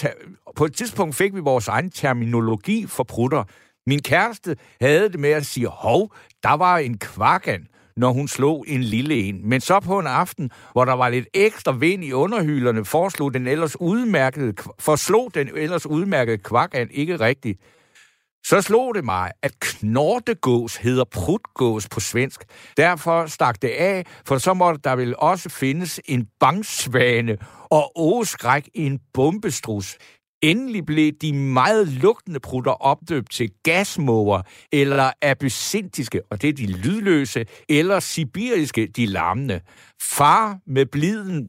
på 0.57 0.65
et 0.65 0.75
tidspunkt 0.75 1.15
fik 1.15 1.35
vi 1.35 1.41
vores 1.41 1.69
egen 1.69 1.91
terminologi 1.91 2.87
for 2.87 3.05
prutter. 3.05 3.45
Min 3.87 4.03
kæreste 4.03 4.57
havde 4.81 5.09
det 5.09 5.21
med 5.21 5.31
at 5.31 5.47
sige, 5.47 5.67
hov, 5.67 6.15
der 6.43 6.57
var 6.57 6.79
en 6.79 6.99
kvakan 6.99 7.67
når 7.97 8.13
hun 8.13 8.29
slog 8.29 8.65
en 8.69 8.83
lille 8.83 9.15
en. 9.15 9.49
Men 9.49 9.61
så 9.61 9.81
på 9.81 9.99
en 9.99 10.07
aften, 10.07 10.51
hvor 10.73 10.85
der 10.85 10.93
var 10.93 11.09
lidt 11.09 11.29
ekstra 11.35 11.73
vind 11.73 12.05
i 12.05 12.13
underhylderne, 12.13 12.85
foreslog 12.85 13.35
den 13.35 13.47
ellers 13.47 13.81
udmærkede, 13.81 14.55
forslog 14.79 15.35
den 15.35 15.49
ellers 15.57 15.87
udmærkede 15.87 16.39
kvakan 16.39 16.89
ikke 16.91 17.21
rigtigt. 17.21 17.61
Så 18.47 18.61
slog 18.61 18.95
det 18.95 19.05
mig, 19.05 19.31
at 19.43 19.61
knortegås 19.61 20.77
hedder 20.77 21.05
prutgås 21.05 21.89
på 21.89 22.01
svensk. 22.01 22.45
Derfor 22.77 23.27
stak 23.27 23.63
det 23.63 23.69
af, 23.69 24.07
for 24.27 24.39
så 24.39 24.55
måtte 24.55 24.81
der 24.85 24.97
vel 24.97 25.15
også 25.19 25.49
findes 25.49 26.01
en 26.05 26.27
bangsvane 26.41 27.39
og 27.71 27.93
åskræk 27.97 28.69
i 28.75 28.87
en 28.87 29.01
bombestrus. 29.15 29.97
Endelig 30.51 30.87
blev 30.87 31.13
de 31.13 31.33
meget 31.33 31.89
lugtende 31.89 32.41
prutter 32.41 32.73
opdøbt 32.73 33.31
til 33.31 33.51
gasmåger, 33.63 34.43
eller 34.73 35.11
abysintiske, 35.23 36.21
og 36.31 36.43
det 36.43 36.49
er 36.49 36.53
de 36.53 36.67
lydløse, 36.67 37.47
eller 37.69 38.01
sibiriske, 38.01 38.87
de 38.87 39.07
larmende. 39.07 39.61
Far 40.03 40.59
med 40.67 40.87
bliden 40.87 41.49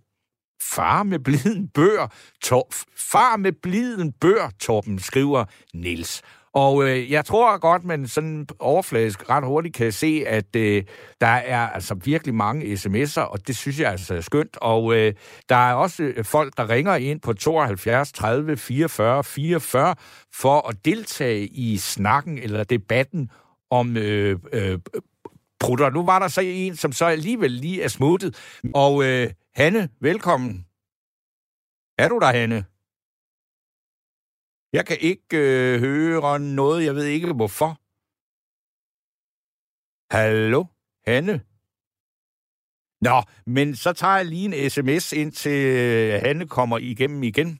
Far 0.73 1.03
med 1.03 1.19
bliden 1.19 1.67
bør, 1.67 2.13
Torf, 2.43 2.83
far 2.95 3.37
med 3.37 3.51
bliden 3.51 4.13
bør, 4.21 4.51
Torben, 4.59 4.99
skriver 4.99 5.45
Nils. 5.73 6.21
Og 6.57 6.89
øh, 6.89 7.11
jeg 7.11 7.25
tror 7.25 7.57
godt, 7.57 7.83
man 7.83 8.07
sådan 8.07 8.47
overfladisk 8.59 9.29
ret 9.29 9.45
hurtigt 9.45 9.75
kan 9.75 9.91
se, 9.91 10.23
at 10.27 10.55
øh, 10.55 10.83
der 11.21 11.27
er 11.27 11.69
altså 11.69 11.95
virkelig 11.95 12.35
mange 12.35 12.73
sms'er, 12.73 13.21
og 13.21 13.47
det 13.47 13.57
synes 13.57 13.79
jeg 13.79 13.91
altså 13.91 14.15
er 14.15 14.21
skønt. 14.21 14.57
Og 14.61 14.95
øh, 14.95 15.13
der 15.49 15.55
er 15.55 15.73
også 15.73 16.03
øh, 16.03 16.25
folk, 16.25 16.57
der 16.57 16.69
ringer 16.69 16.95
ind 16.95 17.19
på 17.19 17.33
72 17.33 18.11
30 18.11 18.57
44 18.57 19.23
44 19.23 19.95
for 20.33 20.69
at 20.69 20.85
deltage 20.85 21.47
i 21.47 21.77
snakken 21.77 22.37
eller 22.37 22.63
debatten 22.63 23.31
om 23.71 23.97
øh, 23.97 24.39
øh, 24.53 24.79
prutter. 25.59 25.89
Nu 25.89 26.05
var 26.05 26.19
der 26.19 26.27
så 26.27 26.41
en, 26.41 26.75
som 26.75 26.91
så 26.91 27.05
alligevel 27.05 27.51
lige 27.51 27.83
er 27.83 27.87
smuttet. 27.87 28.59
Og 28.73 29.03
øh, 29.03 29.29
Hanne, 29.55 29.89
velkommen. 30.01 30.65
Er 31.97 32.07
du 32.07 32.19
der, 32.19 32.31
Hanne? 32.31 32.65
Jeg 34.73 34.85
kan 34.85 34.97
ikke 34.99 35.37
øh, 35.37 35.79
høre 35.79 36.39
noget. 36.39 36.85
Jeg 36.85 36.95
ved 36.95 37.05
ikke, 37.05 37.33
hvorfor. 37.33 37.79
Hallo? 40.15 40.65
Hanne? 41.07 41.41
Nå, 43.01 43.21
men 43.45 43.75
så 43.75 43.93
tager 43.93 44.15
jeg 44.15 44.25
lige 44.25 44.63
en 44.63 44.69
sms 44.69 45.13
ind 45.13 45.31
til 45.31 45.65
øh, 45.65 46.21
Hanne 46.21 46.47
kommer 46.47 46.77
igennem 46.77 47.23
igen. 47.23 47.59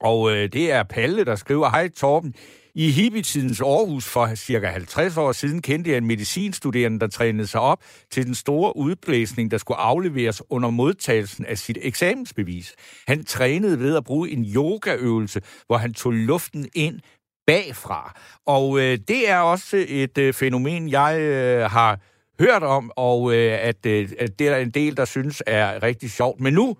Og 0.00 0.30
øh, 0.30 0.52
det 0.52 0.72
er 0.72 0.82
Palle, 0.82 1.24
der 1.24 1.36
skriver, 1.36 1.70
Hej 1.70 1.88
Torben, 1.88 2.34
i 2.78 2.90
hippietidens 2.90 3.60
Aarhus 3.60 4.08
for 4.08 4.34
cirka 4.34 4.66
50 4.66 5.16
år 5.16 5.32
siden 5.32 5.62
kendte 5.62 5.90
jeg 5.90 5.98
en 5.98 6.06
medicinstuderende, 6.06 7.00
der 7.00 7.06
trænede 7.06 7.46
sig 7.46 7.60
op 7.60 7.82
til 8.10 8.26
den 8.26 8.34
store 8.34 8.76
udblæsning, 8.76 9.50
der 9.50 9.58
skulle 9.58 9.78
afleveres 9.78 10.42
under 10.50 10.70
modtagelsen 10.70 11.46
af 11.46 11.58
sit 11.58 11.78
eksamensbevis. 11.82 12.74
Han 13.08 13.24
trænede 13.24 13.80
ved 13.80 13.96
at 13.96 14.04
bruge 14.04 14.30
en 14.30 14.44
yogaøvelse, 14.44 15.40
hvor 15.66 15.76
han 15.76 15.94
tog 15.94 16.12
luften 16.12 16.68
ind 16.74 17.00
bagfra. 17.46 18.20
Og 18.46 18.80
øh, 18.80 18.98
det 19.08 19.30
er 19.30 19.38
også 19.38 19.84
et 19.88 20.18
øh, 20.18 20.34
fænomen, 20.34 20.88
jeg 20.88 21.20
øh, 21.20 21.70
har 21.70 22.00
hørt 22.40 22.62
om, 22.62 22.92
og 22.96 23.34
øh, 23.34 23.58
at, 23.60 23.86
øh, 23.86 24.08
at 24.18 24.38
det 24.38 24.48
er 24.48 24.56
en 24.56 24.70
del, 24.70 24.96
der 24.96 25.04
synes 25.04 25.42
er 25.46 25.82
rigtig 25.82 26.10
sjovt. 26.10 26.40
Men 26.40 26.54
nu 26.54 26.76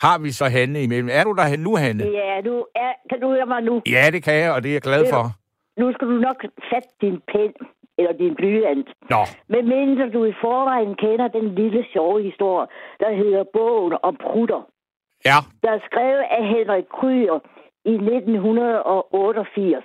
har 0.00 0.18
vi 0.18 0.30
så 0.32 0.44
Hanne 0.44 0.82
imellem. 0.82 1.08
Er 1.12 1.24
du 1.24 1.32
der 1.32 1.56
nu, 1.56 1.76
Hanne? 1.76 2.04
Ja, 2.04 2.40
du 2.48 2.54
er, 2.74 2.92
kan 3.10 3.20
du 3.20 3.26
høre 3.28 3.46
mig 3.46 3.62
nu? 3.62 3.82
Ja, 3.86 4.04
det 4.12 4.22
kan 4.22 4.34
jeg, 4.34 4.52
og 4.52 4.62
det 4.62 4.68
er 4.68 4.72
jeg 4.72 4.82
glad 4.82 5.04
for. 5.12 5.24
Nu 5.80 5.92
skal 5.92 6.08
du 6.08 6.18
nok 6.28 6.38
fatte 6.70 6.88
din 7.00 7.20
pen, 7.32 7.52
eller 7.98 8.12
din 8.12 8.34
blyant. 8.34 8.88
Nå, 9.10 9.22
Men 9.48 9.62
mindre 9.68 10.10
du 10.10 10.24
i 10.24 10.34
forvejen 10.40 10.94
kender 10.94 11.28
den 11.28 11.54
lille 11.54 11.84
sjove 11.92 12.22
historie, 12.22 12.66
der 13.00 13.10
hedder 13.20 13.44
Bogen 13.52 13.94
om 14.02 14.16
Prutter, 14.24 14.62
ja. 15.24 15.38
der 15.62 15.70
er 15.70 15.80
skrevet 15.88 16.24
af 16.36 16.42
Henrik 16.54 16.88
Kryer 16.98 17.38
i 17.92 17.94
1988. 17.94 19.84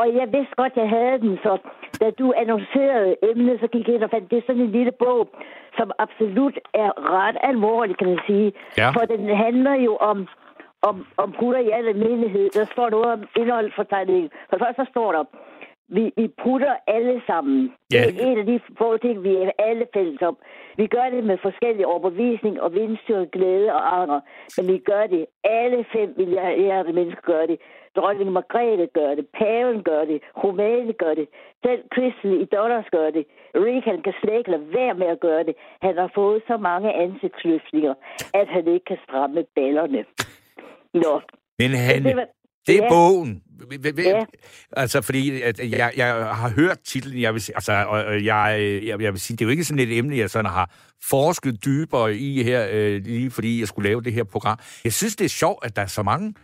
Og 0.00 0.06
jeg 0.20 0.26
vidste 0.36 0.54
godt, 0.60 0.72
jeg 0.82 0.88
havde 0.88 1.18
den, 1.24 1.38
så 1.44 1.52
da 2.00 2.10
du 2.10 2.26
annoncerede 2.42 3.16
emnet, 3.30 3.60
så 3.60 3.66
gik 3.66 3.86
jeg 3.86 3.94
ind 3.94 4.04
og 4.04 4.10
fandt, 4.10 4.30
det 4.30 4.38
er 4.38 4.46
sådan 4.46 4.62
en 4.62 4.76
lille 4.78 4.92
bog, 4.92 5.28
som 5.76 5.90
absolut 5.98 6.56
er 6.74 6.90
ret 7.16 7.36
alvorlig, 7.42 7.96
kan 7.98 8.08
man 8.08 8.20
sige. 8.26 8.52
Ja. 8.78 8.90
For 8.90 9.04
den 9.12 9.36
handler 9.36 9.74
jo 9.74 9.96
om, 9.96 10.28
om, 10.82 11.06
om 11.16 11.32
prutter 11.38 11.60
i 11.60 11.70
al 11.70 11.88
almindelighed. 11.88 12.50
Der 12.50 12.64
står 12.64 12.90
noget 12.90 13.06
om 13.06 13.22
indholdsfortegnningen. 13.36 14.30
For 14.48 14.56
det 14.56 14.64
første 14.64 14.84
så 14.84 14.90
står 14.90 15.12
der, 15.12 15.24
vi, 15.88 16.12
vi 16.16 16.26
putter 16.42 16.74
alle 16.86 17.22
sammen. 17.26 17.72
Ja. 17.92 18.02
Det 18.06 18.22
er 18.22 18.26
en 18.26 18.38
af 18.38 18.46
de 18.46 18.60
få 18.78 18.96
ting, 18.96 19.22
vi 19.22 19.34
er 19.36 19.50
alle 19.58 19.86
fælles 19.94 20.22
om. 20.22 20.36
Vi 20.76 20.86
gør 20.86 21.06
det 21.14 21.24
med 21.24 21.38
forskellige 21.42 21.86
overbevisning 21.86 22.60
og 22.62 22.74
vindstyrke, 22.74 23.30
glæde 23.30 23.72
og 23.72 24.00
anger. 24.00 24.20
Men 24.56 24.68
vi 24.72 24.78
gør 24.78 25.06
det. 25.06 25.26
Alle 25.44 25.84
fem 25.92 26.14
milliarder 26.16 26.92
mennesker 26.92 27.22
gør 27.32 27.46
det. 27.46 27.58
Dronning 27.96 28.32
Margrethe 28.38 28.86
gør 28.98 29.10
det. 29.18 29.24
Paven 29.38 29.78
gør 29.90 30.02
det. 30.10 30.18
Rumæne 30.42 30.92
gør 31.02 31.14
det. 31.20 31.26
Selv 31.64 31.82
Christel 31.94 32.32
i 32.44 32.46
Dollars 32.56 32.86
gør 32.96 33.08
det. 33.16 33.24
Reagan 33.64 34.02
kan 34.06 34.14
slet 34.20 34.38
ikke 34.40 34.50
lade 34.54 34.66
være 34.78 34.94
med 35.02 35.06
at 35.06 35.20
gøre 35.20 35.42
det. 35.48 35.54
Han 35.86 35.94
har 36.02 36.10
fået 36.14 36.42
så 36.50 36.56
mange 36.56 36.88
ansigtsløftninger, 37.04 37.94
at 38.40 38.48
han 38.56 38.64
ikke 38.74 38.84
kan 38.90 38.98
stramme 39.06 39.40
ballerne. 39.56 40.00
Nå, 40.94 41.14
Men 41.58 41.70
Hanne, 41.70 42.08
det 42.08 42.16
var- 42.16 42.32
det 42.66 42.76
er 42.78 42.82
ja. 42.82 42.88
bogen. 42.88 43.42
Ja. 43.96 44.24
Altså, 44.76 45.02
fordi 45.02 45.42
at 45.42 45.60
jeg, 45.78 45.92
jeg 45.96 46.14
har 46.14 46.50
hørt 46.60 46.78
titlen, 46.84 47.20
jeg 47.22 47.32
vil, 47.34 47.40
sige- 47.42 47.56
altså, 47.56 47.72
og 47.72 48.04
og 48.04 48.24
jeg, 48.24 48.56
jeg, 48.86 49.00
jeg 49.02 49.12
vil 49.12 49.20
sige, 49.20 49.36
det 49.36 49.44
er 49.44 49.46
jo 49.46 49.50
ikke 49.50 49.64
sådan 49.64 49.82
et 49.88 49.98
emne, 49.98 50.16
jeg 50.16 50.30
sådan 50.30 50.50
har 50.50 50.70
forsket 51.10 51.64
dybere 51.64 52.14
i 52.14 52.42
her, 52.42 52.66
øh, 52.72 53.00
lige 53.04 53.30
fordi 53.30 53.60
jeg 53.60 53.68
skulle 53.68 53.88
lave 53.88 54.02
det 54.02 54.12
her 54.12 54.24
program. 54.24 54.58
Jeg 54.84 54.92
synes, 54.92 55.16
det 55.16 55.24
er 55.24 55.28
sjovt, 55.28 55.64
at 55.66 55.76
der 55.76 55.82
er 55.82 55.86
så 55.86 56.02
mange, 56.02 56.26
øh, 56.28 56.34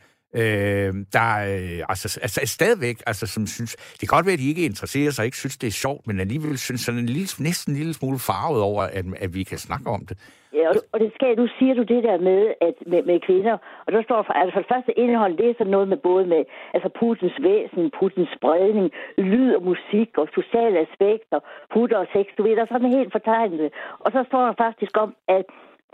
øh, 0.41 0.91
der 1.17 1.31
øh, 1.51 1.93
altså, 1.93 2.19
altså 2.23 2.41
stadigvæk, 2.45 2.97
altså, 3.07 3.27
som 3.27 3.47
synes, 3.47 3.77
det 3.99 4.09
kan 4.09 4.17
godt 4.17 4.27
være, 4.27 4.33
at 4.33 4.45
de 4.45 4.49
ikke 4.49 4.65
interesserer 4.65 5.11
sig, 5.11 5.25
ikke 5.25 5.37
synes, 5.37 5.57
det 5.57 5.67
er 5.67 5.79
sjovt, 5.85 6.07
men 6.07 6.21
alligevel 6.21 6.59
synes 6.59 6.81
sådan 6.81 7.01
en 7.01 7.07
lille, 7.07 7.29
næsten 7.41 7.73
en 7.73 7.79
lille 7.79 7.95
smule 7.95 8.19
farvet 8.19 8.63
over, 8.63 8.83
at, 8.83 9.05
at 9.25 9.35
vi 9.35 9.43
kan 9.43 9.59
snakke 9.59 9.91
om 9.91 10.07
det. 10.07 10.17
Ja, 10.59 10.69
og, 10.71 10.75
og 10.93 11.01
det 11.01 11.11
skal, 11.15 11.31
nu 11.43 11.47
siger 11.59 11.75
du 11.75 11.83
det 11.83 12.03
der 12.09 12.19
med, 12.31 12.41
at 12.67 12.77
med, 12.87 13.03
med 13.03 13.21
kvinder, 13.29 13.57
og 13.87 13.93
der 13.93 14.03
står 14.03 14.23
for, 14.23 14.33
altså 14.33 14.53
for 14.55 14.63
det 14.63 14.73
første 14.75 14.93
indhold, 15.03 15.37
det 15.37 15.47
er 15.49 15.59
sådan 15.59 15.75
noget 15.77 15.89
med 15.89 15.97
både 15.97 16.25
med 16.27 16.43
altså 16.75 16.89
Putins 16.99 17.39
væsen, 17.47 17.91
Putins 17.99 18.33
spredning, 18.37 18.87
lyd 19.19 19.51
og 19.59 19.63
musik 19.71 20.11
og 20.21 20.27
sociale 20.39 20.79
aspekter, 20.87 21.39
putter 21.73 21.99
og 21.99 22.09
sex, 22.15 22.27
du 22.37 22.43
ved, 22.43 22.57
der 22.57 22.63
er 22.63 22.73
sådan 22.75 22.97
helt 22.99 23.13
fortegnet. 23.13 23.71
Og 24.05 24.09
så 24.15 24.21
står 24.29 24.43
der 24.47 24.55
faktisk 24.67 24.95
om, 25.05 25.11
at 25.29 25.47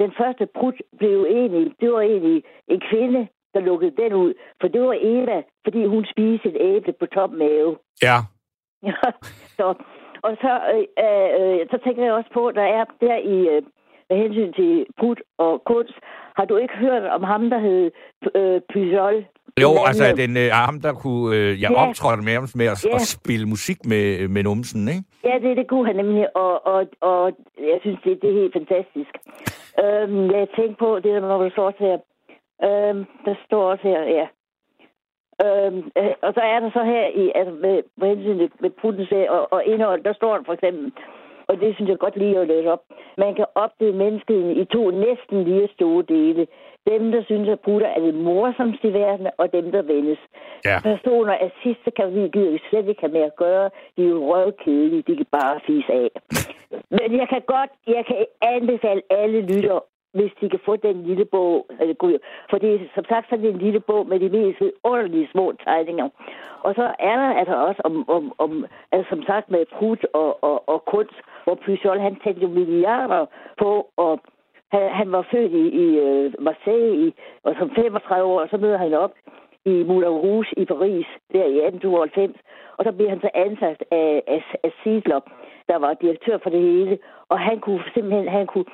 den 0.03 0.11
første 0.21 0.45
prut 0.59 0.79
blev 0.99 1.27
egentlig, 1.39 1.67
det 1.81 1.89
var 1.93 2.01
egentlig 2.01 2.43
en 2.69 2.81
kvinde, 2.91 3.29
der 3.55 3.61
lukkede 3.61 3.97
den 4.03 4.13
ud, 4.13 4.35
for 4.61 4.69
det 4.69 4.81
var 4.81 4.97
Eva, 5.01 5.43
fordi 5.65 5.85
hun 5.87 6.05
spiste 6.13 6.49
et 6.49 6.57
æble 6.61 6.93
på 7.01 7.07
tom 7.07 7.31
mave. 7.31 7.77
Ja, 8.03 8.17
så, 9.57 9.75
og 10.23 10.33
så, 10.45 10.53
øh, 10.75 10.85
øh, 11.05 11.61
så 11.71 11.79
tænker 11.85 12.05
jeg 12.05 12.13
også 12.13 12.31
på, 12.35 12.51
der 12.55 12.63
er 12.63 12.85
der 13.01 13.17
i 13.17 13.37
øh, 13.57 13.63
med 14.11 14.19
hensyn 14.19 14.53
til 14.53 14.87
prut 15.01 15.21
og 15.39 15.63
kunst, 15.67 15.95
har 16.37 16.45
du 16.45 16.57
ikke 16.57 16.75
hørt 16.77 17.03
om 17.03 17.23
ham, 17.23 17.51
der 17.51 17.59
hed 17.59 17.91
øh, 18.35 18.61
Pysol? 18.73 19.25
Jo, 19.63 19.71
Den 19.71 19.79
altså 19.89 20.05
anden- 20.05 20.29
den, 20.29 20.37
øh, 20.45 20.51
ham, 20.53 20.81
der 20.81 20.93
kunne 20.93 21.37
øh, 21.37 21.63
jeg 21.63 21.71
Ja. 21.71 21.83
optrådte 21.89 22.23
med, 22.29 22.37
med 22.61 22.67
at, 22.75 22.85
Ja. 22.87 22.95
at 22.95 23.01
spille 23.17 23.47
musik 23.47 23.79
med, 23.93 24.29
med 24.29 24.43
numsen, 24.43 24.89
ikke? 24.89 25.05
Ja, 25.25 25.35
det, 25.49 25.57
det 25.57 25.67
kunne 25.69 25.87
han 25.87 25.97
nemlig, 25.97 26.37
og, 26.37 26.67
og, 26.67 26.81
og 27.01 27.33
jeg 27.71 27.79
synes, 27.81 27.99
det, 28.05 28.23
det 28.23 28.31
er 28.31 28.41
helt 28.43 28.53
fantastisk. 28.61 29.13
øhm, 29.85 30.25
jeg 30.39 30.47
tænkte 30.57 30.77
på, 30.85 30.89
det 30.97 31.05
der, 31.15 31.21
når 31.21 31.43
du 31.45 31.51
står 31.51 31.73
her, 31.79 31.99
øhm, 32.67 33.07
der 33.25 33.35
står 33.47 33.71
også 33.71 33.83
her, 33.83 34.03
ja. 34.03 34.27
Øhm, 35.45 35.83
øh, 35.99 36.15
og 36.23 36.35
så 36.35 36.41
er 36.41 36.61
der 36.61 36.71
så 36.71 36.83
her, 36.85 37.07
i, 37.23 37.33
altså 37.35 37.55
med, 37.55 37.83
med 37.97 38.09
hensyn 38.09 38.39
til 38.39 38.51
med 38.61 38.71
Putins 38.71 39.13
og, 39.29 39.53
og 39.53 39.65
indhold, 39.65 40.05
der 40.05 40.13
står 40.13 40.37
der 40.37 40.45
for 40.45 40.53
eksempel, 40.53 40.93
og 41.51 41.61
det 41.61 41.75
synes 41.75 41.89
jeg 41.89 41.99
godt 41.99 42.17
lige 42.17 42.39
at 42.39 42.49
læse 42.49 42.73
op. 42.73 42.83
Man 43.19 43.35
kan 43.35 43.47
opdele 43.55 43.97
mennesket 43.97 44.57
i 44.63 44.65
to 44.65 44.91
næsten 44.91 45.45
lige 45.45 45.69
store 45.75 46.05
dele. 46.09 46.47
Dem, 46.91 47.13
der 47.13 47.23
synes, 47.25 47.49
at 47.49 47.61
putter 47.61 47.89
er 47.89 48.01
det 48.01 48.15
morsomste 48.15 48.89
i 48.89 48.93
verden, 48.93 49.27
og 49.39 49.53
dem, 49.53 49.73
der 49.73 49.83
vendes. 49.83 50.19
Ja. 50.65 50.79
Personer 50.83 51.33
af 51.33 51.51
sidste 51.63 51.91
gider 52.33 52.51
vi 52.51 52.61
slet 52.71 52.89
ikke 52.89 53.01
have 53.01 53.13
med 53.13 53.21
at 53.21 53.37
gøre. 53.37 53.71
De 53.97 54.05
er 54.05 54.09
jo 54.09 54.35
røvkedelige, 54.35 55.03
de 55.03 55.17
kan 55.17 55.27
bare 55.33 55.61
fise 55.67 55.93
af. 55.93 56.11
Men 56.91 57.19
jeg 57.21 57.29
kan 57.29 57.43
godt, 57.47 57.71
jeg 57.87 58.05
kan 58.07 58.27
anbefale 58.43 59.03
alle 59.11 59.41
lytter, 59.41 59.79
hvis 60.13 60.33
de 60.41 60.49
kan 60.49 60.61
få 60.65 60.77
den 60.77 61.03
lille 61.03 61.25
bog. 61.25 61.67
For 62.51 62.59
det 62.59 62.75
er 62.75 62.79
som 62.95 63.05
sagt 63.05 63.29
sådan 63.31 63.45
en 63.45 63.59
lille 63.59 63.81
bog 63.81 64.07
med 64.07 64.21
de 64.21 64.29
mest 64.29 64.63
underlige 64.85 65.29
små 65.33 65.53
tegninger. 65.65 66.09
Og 66.63 66.75
så 66.75 66.95
er 66.99 67.17
der 67.17 67.31
altså 67.41 67.55
også 67.55 67.81
om, 67.85 68.09
om, 68.09 68.33
om 68.39 68.67
altså 68.93 69.09
som 69.09 69.23
sagt 69.23 69.51
med 69.51 69.65
prut 69.79 70.07
og, 70.13 70.45
og, 70.45 70.69
og 70.69 70.85
kunst, 70.85 71.19
hvor 71.45 71.55
Pujol, 71.55 71.99
han 71.99 72.17
tænkte 72.17 72.43
jo 72.43 72.49
milliarder 72.49 73.27
på, 73.59 73.89
og 73.97 74.21
han, 74.73 74.91
han 74.91 75.13
var 75.13 75.29
født 75.31 75.53
i, 75.53 75.65
i 75.85 75.99
øh, 75.99 76.35
Marseille, 76.39 77.07
i, 77.07 77.15
og 77.45 77.55
som 77.59 77.71
35 77.75 78.25
år, 78.25 78.47
så 78.51 78.57
møder 78.57 78.79
han 78.79 78.95
op 78.95 79.13
i 79.65 79.83
Moulin 79.83 80.09
Rouge 80.09 80.47
i 80.57 80.65
Paris, 80.65 81.07
der 81.33 81.45
i 81.45 81.59
1892, 81.67 82.37
og 82.77 82.85
så 82.85 82.93
bliver 82.93 83.11
han 83.11 83.21
så 83.21 83.31
ansat 83.35 83.85
af, 83.91 84.23
af, 84.27 84.43
af 84.65 84.73
Siedler, 84.83 85.21
der 85.69 85.77
var 85.77 85.95
direktør 85.95 86.39
for 86.43 86.51
det 86.51 86.61
hele, 86.61 86.99
og 87.29 87.39
han 87.39 87.61
kunne 87.61 87.83
simpelthen, 87.95 88.29
han 88.29 88.47
kunne, 88.47 88.65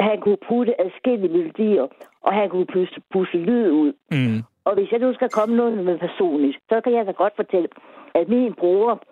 han 0.00 0.20
kunne 0.20 0.36
putte 0.48 0.80
adskillige 0.80 1.32
melodier, 1.32 1.86
og 2.22 2.32
han 2.32 2.48
kunne 2.50 2.66
puste, 2.66 3.00
puste 3.12 3.38
lyd 3.38 3.70
ud. 3.70 3.92
Mm. 4.10 4.42
Og 4.64 4.74
hvis 4.74 4.92
jeg 4.92 5.00
nu 5.00 5.14
skal 5.14 5.28
komme 5.28 5.56
noget 5.56 5.84
med 5.84 5.98
personligt, 5.98 6.58
så 6.68 6.80
kan 6.80 6.92
jeg 6.92 7.06
da 7.06 7.12
godt 7.12 7.36
fortælle, 7.36 7.68
at 8.14 8.28
min 8.28 8.54
bror, 8.54 9.02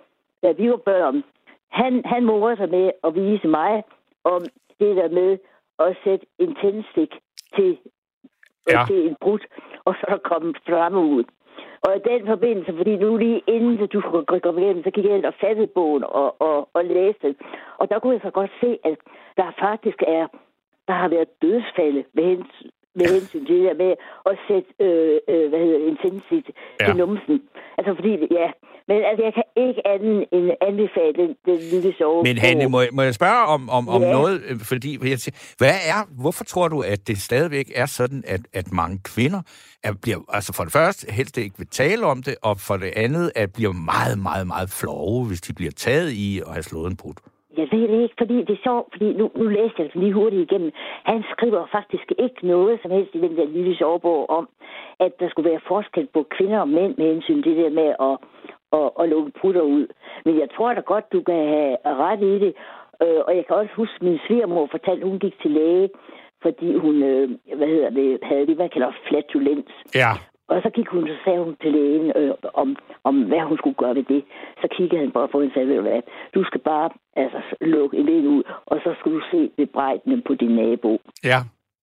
da 0.42 0.52
vi 0.52 0.70
var 0.70 0.76
børn, 0.76 1.24
han, 1.70 2.02
han 2.04 2.24
morede 2.24 2.56
sig 2.56 2.70
med 2.70 2.90
at 3.04 3.14
vise 3.14 3.48
mig 3.48 3.82
om 4.24 4.40
det 4.80 4.96
der 4.96 5.08
med 5.08 5.38
at 5.78 5.96
sætte 6.04 6.26
en 6.38 6.54
tændstik 6.62 7.10
til, 7.56 7.78
Ja. 8.70 8.78
ja. 8.78 8.84
til 8.86 9.08
en 9.08 9.16
brud, 9.20 9.38
og 9.84 9.94
så 10.00 10.18
kommet 10.24 10.58
flamme 10.66 11.00
ud. 11.00 11.24
Og 11.86 11.96
i 11.96 12.00
den 12.08 12.26
forbindelse, 12.26 12.72
fordi 12.76 12.96
nu 12.96 13.16
lige 13.16 13.42
inden 13.46 13.86
du 13.86 14.00
skulle 14.00 14.24
gå 14.24 14.36
igennem, 14.36 14.84
så 14.84 14.90
gik 14.90 15.04
jeg 15.04 15.16
ind 15.16 15.24
og 15.24 15.34
fattede 15.40 15.66
bogen 15.66 16.04
og, 16.04 16.40
og, 16.40 16.68
og 16.72 16.84
læste 16.84 17.26
den. 17.26 17.36
Og 17.78 17.90
der 17.90 17.98
kunne 17.98 18.12
jeg 18.14 18.20
så 18.24 18.30
godt 18.30 18.50
se, 18.60 18.78
at 18.84 18.98
der 19.36 19.52
faktisk 19.60 20.02
er, 20.06 20.26
der 20.88 20.94
har 21.02 21.08
været 21.08 21.28
dødsfalde 21.42 22.02
med 22.16 22.24
hensyn, 22.32 22.70
med 22.98 23.06
hensyn 23.14 23.46
til 23.46 23.54
det 23.56 23.64
der 23.68 23.74
med 23.84 23.92
at 24.30 24.34
sætte, 24.48 24.68
øh, 24.86 25.18
øh, 25.32 25.48
hvad 25.50 25.60
hedder 25.64 25.80
en 25.90 25.96
tændstik 26.04 26.46
Ja. 26.80 26.86
til 26.86 26.96
numsen. 26.96 27.36
Altså 27.78 27.94
fordi, 27.94 28.10
ja, 28.40 28.48
men 28.88 28.96
altså, 29.10 29.22
jeg 29.24 29.34
kan 29.34 29.46
ikke 29.66 29.86
andet 29.94 30.24
end 30.32 30.50
anbefale 30.68 31.12
den, 31.22 31.30
den 31.46 31.58
lille 31.72 31.94
sove. 31.98 32.22
Men 32.22 32.38
Hanne, 32.38 32.68
må 32.68 32.80
jeg, 32.80 32.88
må 32.92 33.02
jeg 33.02 33.14
spørge 33.14 33.42
om, 33.54 33.70
om, 33.70 33.88
om 33.88 34.02
Ja. 34.02 34.12
noget? 34.12 34.42
øh, 34.48 34.56
Fordi 34.60 34.90
jeg 35.10 35.18
siger, 35.18 35.54
hvad 35.58 35.76
er, 35.94 36.00
hvorfor 36.22 36.44
tror 36.44 36.68
du, 36.68 36.80
at 36.80 37.08
det 37.08 37.18
stadigvæk 37.18 37.66
er 37.74 37.86
sådan, 37.86 38.24
at, 38.26 38.40
at 38.52 38.72
mange 38.72 39.00
kvinder 39.04 39.42
er, 39.84 39.92
bliver, 40.02 40.18
altså 40.28 40.52
for 40.52 40.62
det 40.64 40.72
første 40.72 41.12
helst 41.12 41.38
ikke 41.38 41.58
vil 41.58 41.66
tale 41.66 42.06
om 42.06 42.22
det, 42.22 42.34
og 42.42 42.60
for 42.60 42.76
det 42.76 42.92
andet, 42.96 43.32
at 43.34 43.52
bliver 43.52 43.72
meget, 43.72 44.18
meget, 44.18 44.46
meget 44.46 44.70
flove, 44.70 45.26
hvis 45.26 45.40
de 45.40 45.52
bliver 45.54 45.72
taget 45.72 46.10
i 46.10 46.40
at 46.46 46.52
have 46.52 46.62
slået 46.62 46.90
en 46.90 46.96
brud? 46.96 47.14
Jeg 47.56 47.68
ved 47.72 47.88
det 47.88 48.02
ikke, 48.02 48.14
fordi 48.18 48.36
det 48.46 48.50
er 48.50 48.66
sjovt, 48.68 48.88
fordi 48.92 49.12
nu, 49.12 49.30
nu 49.34 49.44
læste 49.48 49.78
jeg 49.78 49.86
det 49.86 50.02
lige 50.02 50.12
hurtigt 50.12 50.42
igennem. 50.42 50.72
Han 51.04 51.24
skriver 51.32 51.66
faktisk 51.72 52.12
ikke 52.18 52.46
noget 52.46 52.78
som 52.82 52.90
helst 52.90 53.14
i 53.14 53.20
den 53.20 53.36
der 53.36 53.46
lille 53.46 53.76
sovebog 53.76 54.30
om, 54.30 54.48
at 55.00 55.12
der 55.20 55.28
skulle 55.28 55.50
være 55.50 55.68
forskel 55.68 56.06
på 56.14 56.26
kvinder 56.36 56.60
og 56.60 56.68
mænd 56.68 56.96
med 56.96 57.06
hensyn 57.12 57.42
til 57.42 57.56
det 57.56 57.64
der 57.64 57.70
med 57.80 57.90
at, 58.08 58.16
at, 58.78 58.88
at 59.00 59.08
lukke 59.08 59.32
putter 59.40 59.62
ud. 59.62 59.86
Men 60.24 60.38
jeg 60.38 60.48
tror 60.56 60.74
da 60.74 60.80
godt, 60.80 61.12
du 61.12 61.22
kan 61.22 61.48
have 61.54 61.76
ret 61.84 62.22
i 62.22 62.38
det. 62.44 62.52
Øh, 63.02 63.20
og 63.26 63.36
jeg 63.36 63.46
kan 63.46 63.56
også 63.56 63.74
huske, 63.76 63.94
at 63.94 64.02
min 64.02 64.18
svigermor 64.26 64.68
fortalte, 64.70 65.02
at 65.02 65.08
hun 65.08 65.18
gik 65.18 65.40
til 65.42 65.50
læge, 65.50 65.88
fordi 66.42 66.76
hun, 66.76 67.02
øh, 67.02 67.30
hvad 67.56 67.68
hedder 67.68 67.90
det, 67.90 68.18
havde 68.22 68.46
det, 68.46 68.58
man 68.58 68.70
kalder 68.70 68.92
flatulens. 69.08 69.72
Ja. 69.94 70.12
Og 70.48 70.62
så 70.62 70.70
gik 70.70 70.88
hun, 70.88 71.06
så 71.08 71.16
sagde 71.24 71.44
hun 71.44 71.56
til 71.62 71.72
lægen 71.72 72.12
øh, 72.16 72.34
om, 72.54 72.76
om, 73.04 73.14
hvad 73.22 73.40
hun 73.48 73.58
skulle 73.58 73.80
gøre 73.82 73.94
ved 73.94 74.04
det. 74.14 74.24
Så 74.60 74.66
kiggede 74.76 75.00
han 75.02 75.10
bare 75.10 75.28
på 75.28 75.40
hende 75.40 75.50
og 75.50 75.54
sagde, 75.54 75.68
ved 75.68 75.76
du 75.76 75.82
hvad, 75.82 76.02
du 76.34 76.44
skal 76.44 76.60
bare 76.60 76.90
altså, 77.16 77.40
lukke 77.60 77.96
en 77.96 78.26
ud, 78.26 78.42
og 78.66 78.76
så 78.84 78.94
skal 78.98 79.12
du 79.12 79.20
se 79.30 79.50
bebrejdende 79.56 80.22
på 80.26 80.34
din 80.34 80.50
nabo. 80.50 80.98
Ja. 81.24 81.40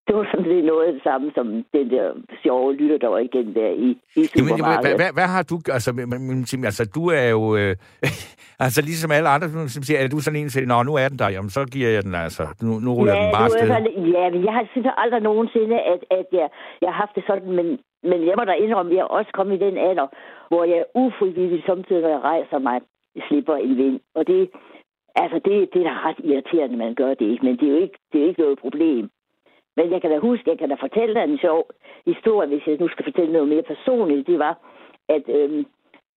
Det 0.07 0.15
var 0.15 0.25
sådan 0.31 0.51
lidt 0.51 0.65
noget 0.65 0.85
af 0.87 0.93
det 0.93 1.03
samme 1.03 1.31
som 1.35 1.47
den 1.75 1.89
der 1.95 2.05
sjove 2.43 2.73
lytter, 2.79 2.97
der 2.97 3.07
var 3.07 3.21
igen 3.29 3.55
der 3.55 3.69
i, 3.87 3.89
i 4.19 4.21
Jamen, 4.35 4.49
hvad, 4.49 4.57
supermarkedet. 4.57 5.13
hvad, 5.17 5.27
har 5.35 5.43
du... 5.51 5.55
Altså, 5.75 5.89
altså 6.69 6.83
du 6.95 7.03
er 7.21 7.27
jo... 7.35 7.41
Øh, 7.59 7.75
altså, 8.65 8.79
ligesom 8.89 9.11
alle 9.11 9.29
andre, 9.35 9.47
som 9.75 9.83
siger, 9.83 9.99
er 9.99 10.07
du 10.07 10.19
sådan 10.19 10.39
en, 10.39 10.49
siger, 10.49 10.67
Nå, 10.67 10.83
nu 10.83 10.93
er 11.01 11.07
den 11.11 11.19
der, 11.19 11.29
jamen, 11.35 11.49
så 11.57 11.61
giver 11.73 11.89
jeg 11.95 12.03
den, 12.03 12.15
altså. 12.15 12.43
Nu, 12.65 12.71
nu 12.85 12.89
ruller 12.97 13.15
den 13.21 13.31
bare 13.35 13.45
afsted. 13.45 13.69
ja, 14.17 14.25
men 14.33 14.41
jeg 14.47 14.53
har 14.57 14.65
synes 14.71 14.87
aldrig 15.03 15.21
nogensinde, 15.21 15.75
at, 15.93 16.01
at 16.19 16.27
jeg, 16.39 16.47
jeg 16.81 16.89
har 16.91 16.97
haft 17.03 17.15
det 17.15 17.23
sådan, 17.27 17.51
men, 17.59 17.67
men 18.09 18.19
jeg 18.27 18.35
må 18.37 18.43
da 18.43 18.53
indrømme, 18.65 18.91
at 18.91 18.97
jeg 18.97 19.05
også 19.17 19.31
kommet 19.33 19.55
i 19.55 19.65
den 19.65 19.77
alder, 19.89 20.07
hvor 20.49 20.63
jeg 20.73 20.81
ufrivilligt 21.03 21.65
samtidig, 21.65 22.01
når 22.01 22.09
jeg 22.09 22.23
rejser 22.31 22.59
mig, 22.59 22.77
slipper 23.27 23.55
en 23.55 23.77
vind. 23.77 23.99
Og 24.15 24.27
det, 24.27 24.49
altså 25.15 25.37
det, 25.45 25.53
det 25.73 25.79
er 25.81 25.87
da 25.89 25.95
ret 26.07 26.19
irriterende, 26.29 26.75
at 26.75 26.83
man 26.85 26.95
gør 26.95 27.13
det, 27.19 27.27
ikke? 27.31 27.45
men 27.45 27.57
det 27.57 27.65
er 27.67 27.73
jo 27.75 27.81
ikke, 27.85 27.97
det 28.11 28.17
er 28.17 28.23
jo 28.23 28.29
ikke 28.29 28.41
noget 28.41 28.59
problem. 28.59 29.09
Men 29.77 29.91
jeg 29.91 30.01
kan 30.01 30.11
da 30.11 30.17
huske, 30.17 30.49
jeg 30.49 30.59
kan 30.59 30.69
da 30.69 30.75
fortælle 30.75 31.15
dig 31.15 31.23
en 31.23 31.37
sjov 31.37 31.69
historie, 32.05 32.47
hvis 32.47 32.67
jeg 32.67 32.77
nu 32.79 32.87
skal 32.87 33.05
fortælle 33.05 33.33
noget 33.33 33.47
mere 33.47 33.61
personligt. 33.63 34.27
Det 34.27 34.39
var, 34.39 34.57
at 35.09 35.23
øhm, 35.27 35.65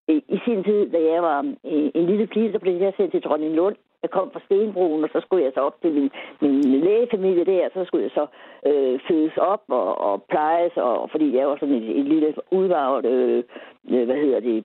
i, 0.08 0.38
sin 0.44 0.64
tid, 0.64 0.90
da 0.90 0.98
jeg 1.12 1.22
var 1.22 1.38
øh, 1.72 1.90
en 1.94 2.06
lille 2.06 2.26
pige, 2.26 2.52
så 2.52 2.58
blev 2.58 2.76
jeg 2.76 2.92
sendt 2.96 3.12
til 3.12 3.22
Dronning 3.22 3.54
Lund. 3.54 3.76
Jeg 4.02 4.10
kom 4.10 4.30
fra 4.32 4.40
Stenbroen, 4.44 5.04
og 5.04 5.10
så 5.12 5.20
skulle 5.20 5.44
jeg 5.44 5.52
så 5.54 5.60
op 5.60 5.80
til 5.82 5.92
min, 5.92 6.10
min 6.40 6.80
lægefamilie 6.80 7.44
der, 7.44 7.68
så 7.74 7.84
skulle 7.84 8.04
jeg 8.04 8.10
så 8.14 8.26
øh, 8.70 9.00
fødes 9.08 9.36
op 9.36 9.62
og, 9.68 9.98
og 9.98 10.22
plejes, 10.30 10.72
og, 10.76 11.10
fordi 11.10 11.36
jeg 11.36 11.48
var 11.48 11.56
sådan 11.60 11.74
en, 11.74 11.82
en 11.82 12.04
lille 12.04 12.34
udvarvet, 12.50 13.04
øh, 13.06 13.44
øh, 13.90 14.04
hvad 14.06 14.16
hedder 14.16 14.40
det, 14.40 14.64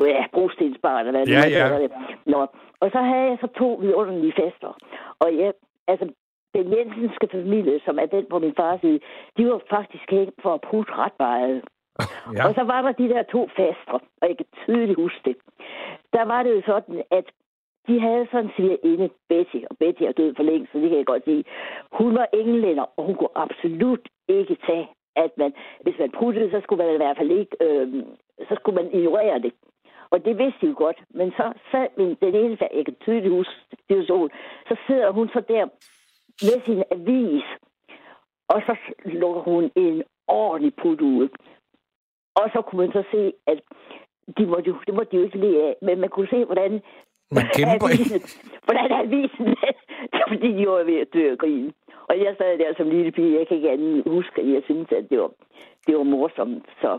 ja, 0.00 0.24
brostensbarn, 0.32 1.06
eller 1.06 1.24
hvad 1.24 1.26
Ja, 1.26 1.40
man 1.40 1.78
ja. 1.78 1.82
det. 1.82 1.90
Nå. 2.26 2.46
Og 2.80 2.90
så 2.92 2.98
havde 2.98 3.28
jeg 3.30 3.38
så 3.40 3.48
to 3.58 3.68
vidunderlige 3.82 4.32
fester. 4.32 4.76
Og 5.18 5.36
jeg, 5.36 5.52
altså, 5.88 6.06
den 6.56 6.72
jensenske 6.76 7.28
familie, 7.32 7.80
som 7.84 7.98
er 7.98 8.06
den 8.06 8.26
på 8.30 8.38
min 8.38 8.54
fars 8.56 8.80
side, 8.80 9.00
de 9.36 9.46
var 9.50 9.60
faktisk 9.70 10.10
hængt 10.10 10.42
for 10.42 10.54
at 10.54 10.64
putte 10.70 10.92
ret 10.92 11.18
meget. 11.18 11.62
Ja. 12.36 12.48
Og 12.48 12.54
så 12.54 12.62
var 12.72 12.82
der 12.82 12.92
de 12.92 13.08
der 13.08 13.22
to 13.22 13.48
faster, 13.56 13.98
og 14.20 14.28
jeg 14.28 14.36
kan 14.36 14.46
tydeligt 14.64 15.00
huske 15.04 15.20
det. 15.24 15.36
Der 16.12 16.24
var 16.24 16.42
det 16.42 16.50
jo 16.56 16.62
sådan, 16.66 17.02
at 17.10 17.26
de 17.88 18.00
havde 18.00 18.26
sådan 18.30 18.44
en 18.44 18.52
svigerinde, 18.56 19.08
Betty, 19.28 19.60
og 19.70 19.76
Betty 19.80 20.02
er 20.02 20.12
død 20.12 20.34
for 20.36 20.42
længe, 20.42 20.66
så 20.72 20.78
det 20.78 20.88
kan 20.88 20.98
jeg 20.98 21.06
godt 21.06 21.24
sige. 21.24 21.44
Hun 21.92 22.14
var 22.14 22.26
englænder, 22.32 22.86
og 22.96 23.04
hun 23.04 23.14
kunne 23.14 23.38
absolut 23.44 24.08
ikke 24.28 24.56
tage, 24.66 24.88
at 25.16 25.30
man, 25.36 25.52
hvis 25.80 25.98
man 25.98 26.10
puttede, 26.18 26.50
så 26.50 26.60
skulle 26.62 26.84
man 26.84 26.94
i 26.94 26.96
hvert 26.96 27.16
fald 27.16 27.30
ikke, 27.30 27.56
øh, 27.60 28.04
så 28.48 28.54
skulle 28.58 28.82
man 28.82 28.92
ignorere 28.92 29.38
det. 29.38 29.52
Og 30.10 30.24
det 30.24 30.38
vidste 30.38 30.60
de 30.62 30.70
jo 30.70 30.74
godt. 30.76 30.98
Men 31.10 31.30
så 31.30 31.52
sad 31.70 31.86
min, 31.96 32.16
den 32.24 32.34
ene, 32.34 32.58
jeg 32.60 32.84
kan 32.84 32.96
tydeligt 33.00 33.34
huske 33.38 33.54
situation, 33.70 34.30
så 34.68 34.76
sidder 34.86 35.10
hun 35.10 35.28
så 35.28 35.40
der 35.48 35.66
med 36.42 36.56
sin 36.66 36.82
avis, 36.90 37.44
og 38.48 38.62
så 38.66 38.76
lukker 39.04 39.40
hun 39.40 39.70
en 39.76 40.02
ordentlig 40.28 40.74
put 40.74 41.00
ud. 41.00 41.28
Og 42.34 42.50
så 42.52 42.62
kunne 42.62 42.80
man 42.82 42.92
så 42.92 43.02
se, 43.10 43.32
at 43.46 43.58
de 44.38 44.46
måtte 44.46 44.70
jo, 44.70 44.76
det 44.86 44.94
måtte 44.94 45.10
de 45.12 45.16
jo 45.16 45.22
ikke 45.22 45.38
lide 45.38 45.62
af, 45.62 45.76
men 45.82 46.00
man 46.00 46.08
kunne 46.08 46.28
se, 46.30 46.44
hvordan 46.44 46.72
Man 47.30 47.46
kæmper 47.56 47.88
avisen, 47.88 48.20
hvordan 48.64 48.92
avisen, 48.92 49.48
fordi 50.30 50.48
de 50.58 50.68
var 50.68 50.84
ved 50.84 50.98
at 51.00 51.12
dø 51.14 51.30
af 51.30 51.38
grin. 51.38 51.72
Og 52.08 52.18
jeg 52.24 52.34
sad 52.38 52.58
der 52.58 52.74
som 52.76 52.90
lille 52.90 53.12
pige, 53.12 53.38
jeg 53.38 53.46
kan 53.46 53.56
ikke 53.56 53.70
andet 53.70 54.02
huske, 54.06 54.42
at 54.42 54.48
jeg 54.52 54.62
synes, 54.64 54.88
at 54.92 55.10
det 55.10 55.18
var, 55.20 55.30
det 55.86 55.96
var 55.96 56.02
morsomt. 56.02 56.66
Så. 56.80 56.98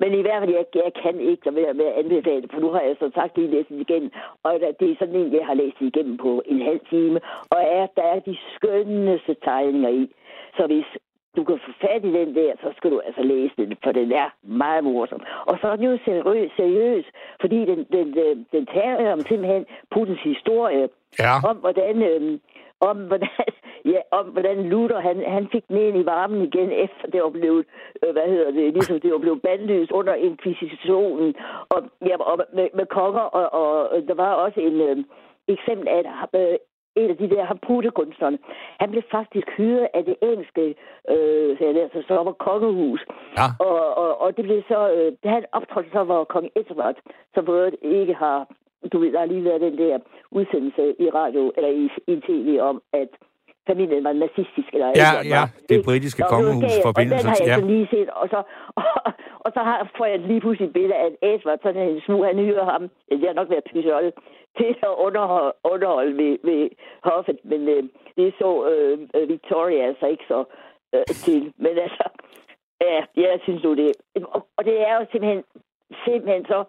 Men 0.00 0.10
i 0.18 0.22
hvert 0.22 0.40
fald, 0.42 0.54
jeg, 0.58 0.66
jeg 0.74 0.92
kan 1.02 1.20
ikke 1.20 1.44
lade 1.50 1.56
være 1.56 1.74
med 1.74 1.86
at 1.86 1.98
anbefale 2.02 2.42
det, 2.42 2.50
for 2.52 2.60
nu 2.60 2.70
har 2.70 2.80
jeg 2.80 2.96
så 2.98 3.10
sagt 3.14 3.36
lige 3.38 3.50
læst 3.50 3.68
det 3.68 3.80
igen, 3.80 4.12
og 4.42 4.50
det 4.80 4.90
er 4.90 4.96
sådan 4.98 5.16
en, 5.16 5.32
jeg 5.38 5.46
har 5.46 5.54
læst 5.54 5.76
igennem 5.80 6.16
på 6.16 6.42
en 6.46 6.62
halv 6.62 6.80
time, 6.90 7.20
og 7.50 7.60
er, 7.78 7.86
der 7.96 8.02
er 8.14 8.20
de 8.20 8.36
skønneste 8.54 9.36
tegninger 9.44 9.88
i. 9.88 10.02
Så 10.56 10.66
hvis 10.66 10.88
du 11.36 11.44
kan 11.44 11.58
få 11.66 11.72
fat 11.80 12.04
i 12.04 12.12
den 12.12 12.34
der, 12.34 12.52
så 12.62 12.68
skal 12.76 12.90
du 12.90 13.00
altså 13.06 13.22
læse 13.22 13.54
den, 13.56 13.76
for 13.84 13.92
den 13.92 14.12
er 14.12 14.28
meget 14.42 14.84
morsom. 14.84 15.20
Og 15.46 15.58
så 15.60 15.66
er 15.68 15.76
den 15.76 15.84
jo 15.84 15.98
seriøs, 16.04 16.50
seriøs 16.56 17.04
fordi 17.40 17.58
den, 17.70 17.86
den, 17.92 18.06
den, 18.14 18.46
den 18.52 18.66
taler 18.66 19.12
om 19.12 19.20
simpelthen 19.20 19.66
Putins 19.92 20.20
historie, 20.20 20.88
Ja. 21.18 21.34
om 21.50 21.56
hvordan, 21.56 22.02
øh, 22.02 22.38
om 22.80 22.96
hvordan, 22.96 23.28
ja, 23.92 24.00
om 24.10 24.26
hvordan 24.26 24.68
Luther, 24.68 25.00
han, 25.00 25.22
han 25.26 25.48
fik 25.52 25.68
den 25.68 25.76
ind 25.76 25.96
i 25.96 26.06
varmen 26.06 26.42
igen, 26.42 26.70
efter 26.72 27.06
det 27.12 27.22
var 27.22 27.30
blevet, 27.30 27.66
øh, 28.02 28.12
hvad 28.12 28.26
hedder 28.26 28.50
det, 28.50 28.74
ligesom 28.74 29.00
det 29.00 29.12
var 29.12 29.18
blevet 29.18 29.42
bandlyst 29.42 29.92
under 29.92 30.14
inkvisitionen, 30.14 31.34
og, 31.68 31.82
ja, 32.06 32.16
og 32.16 32.40
med, 32.54 32.68
med 32.74 32.86
konger, 32.86 33.20
og, 33.20 33.46
og 33.62 34.02
der 34.08 34.14
var 34.14 34.32
også 34.32 34.60
en 34.60 34.80
øh, 34.80 34.96
eksempel 35.48 35.88
af, 35.88 36.02
øh, 36.34 36.58
en 37.00 37.10
af 37.10 37.16
de 37.16 37.30
der 37.30 37.44
hamputekunstnerne, 37.44 38.38
han 38.80 38.90
blev 38.90 39.02
faktisk 39.10 39.48
hyret 39.56 39.88
af 39.94 40.04
det 40.04 40.16
engelske, 40.22 40.74
øh, 41.12 41.58
så 41.58 41.64
jeg 41.64 41.74
læser, 41.74 42.02
så 42.08 42.14
var 42.14 42.32
kongehus. 42.32 43.02
Ja. 43.38 43.46
Og, 43.66 43.96
og, 44.02 44.20
og 44.20 44.36
det 44.36 44.44
blev 44.44 44.62
så, 44.68 44.80
øh, 44.96 45.12
han 45.24 45.44
optrådte 45.52 45.90
så 45.92 46.02
var 46.04 46.24
kong 46.24 46.48
Edward, 46.56 46.96
som 47.34 47.44
både 47.44 47.70
ikke 47.82 48.14
har, 48.14 48.38
du 48.92 48.98
ved, 48.98 49.12
der 49.12 49.18
har 49.18 49.26
lige 49.26 49.44
været 49.44 49.60
den 49.60 49.78
der 49.78 49.98
udsendelse 50.30 50.94
i 50.98 51.10
radio, 51.10 51.52
eller 51.56 51.70
i, 51.82 51.84
i 52.12 52.14
tv 52.20 52.58
om, 52.60 52.82
at 52.92 53.08
familien 53.70 54.04
var 54.04 54.12
nazistisk. 54.12 54.68
Eller 54.72 54.88
Ja, 55.02 55.10
eller 55.20 55.36
ja, 55.36 55.42
det 55.68 55.78
britiske 55.88 56.22
Nå, 56.22 56.28
kongehus 56.32 56.74
forbindelse 56.88 57.16
Og 57.16 57.22
den 57.22 57.30
har 57.30 57.38
jeg 57.40 57.52
ja. 57.52 57.60
så 57.60 57.66
lige 57.74 57.88
set, 57.94 58.08
og 58.20 58.26
så, 58.32 58.40
og, 58.78 58.84
og 59.44 59.50
så 59.54 59.60
har, 59.68 59.76
får 59.96 60.06
jeg 60.12 60.18
lige 60.18 60.40
pludselig 60.40 60.66
et 60.68 60.76
billede 60.78 60.98
af, 61.02 61.06
at 61.06 61.14
Edward, 61.30 61.58
sådan 61.62 61.88
en 61.88 62.00
smug, 62.06 62.20
han 62.30 62.38
hyrer 62.46 62.66
ham, 62.72 62.82
det 63.10 63.26
har 63.30 63.38
nok 63.40 63.50
været 63.50 63.68
Pysol, 63.70 64.12
til 64.58 64.72
at 64.88 64.94
underholde, 65.06 65.52
underholde 65.72 66.14
ved, 66.22 66.34
ved 66.48 66.62
hoffet, 67.10 67.38
men 67.50 67.60
øh, 67.68 67.82
det 68.16 68.34
så 68.40 68.50
øh, 68.70 68.98
øh, 69.16 69.28
Victoria 69.28 69.80
altså 69.90 70.06
ikke 70.06 70.24
så 70.28 70.44
øh, 70.94 71.06
til. 71.24 71.52
Men 71.56 71.78
altså, 71.86 72.06
ja, 72.80 73.00
jeg 73.16 73.40
synes 73.42 73.62
nu 73.64 73.74
det. 73.74 73.92
Og, 74.34 74.46
og 74.56 74.64
det 74.64 74.76
er 74.88 74.94
jo 74.98 75.06
simpelthen, 75.10 75.42
simpelthen 76.04 76.44
så 76.44 76.64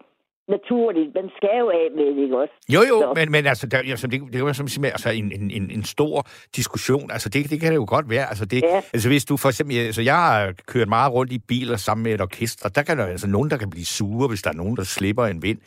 naturligt. 0.50 1.10
Man 1.16 1.30
skal 1.38 1.50
jo 1.60 1.70
af 1.70 1.86
med 1.98 2.06
det, 2.16 2.24
ikke 2.24 2.38
også? 2.38 2.54
Jo, 2.74 2.80
jo, 2.92 2.98
Så- 3.02 3.14
men, 3.16 3.32
men 3.32 3.46
altså, 3.46 3.68
der, 3.68 3.78
altså, 3.78 4.08
det, 4.08 4.22
det 4.28 4.36
er 4.36 4.40
jo 4.40 4.54
som 4.54 4.68
simpelthen 4.68 4.94
altså, 4.94 5.10
en, 5.10 5.32
en, 5.42 5.52
en, 5.52 5.72
en 5.72 5.84
stor 5.84 6.28
diskussion. 6.56 7.12
Altså, 7.12 7.30
det, 7.30 7.50
det 7.50 7.60
kan 7.60 7.70
det 7.70 7.76
jo 7.76 7.86
godt 7.88 8.10
være. 8.10 8.30
Altså, 8.30 8.46
det, 8.46 8.62
Ja. 8.64 8.82
altså, 8.94 9.10
hvis 9.10 9.26
du 9.26 9.38
for 9.38 9.50
eksempel... 9.50 9.78
Altså, 9.78 10.02
jeg 10.02 10.16
har 10.16 10.54
kørt 10.68 10.88
meget 10.90 11.14
rundt 11.14 11.32
i 11.32 11.40
biler 11.40 11.78
sammen 11.78 12.04
med 12.04 12.14
et 12.14 12.22
orkester. 12.22 12.70
Der 12.70 12.82
kan 12.84 12.98
der 12.98 13.06
altså 13.06 13.28
nogen, 13.28 13.50
der 13.50 13.58
kan 13.58 13.70
blive 13.70 13.86
sure, 13.86 14.28
hvis 14.28 14.42
der 14.42 14.50
er 14.50 14.54
nogen, 14.54 14.78
der 14.78 14.84
slipper 14.84 15.26
en 15.26 15.42
vind 15.44 15.60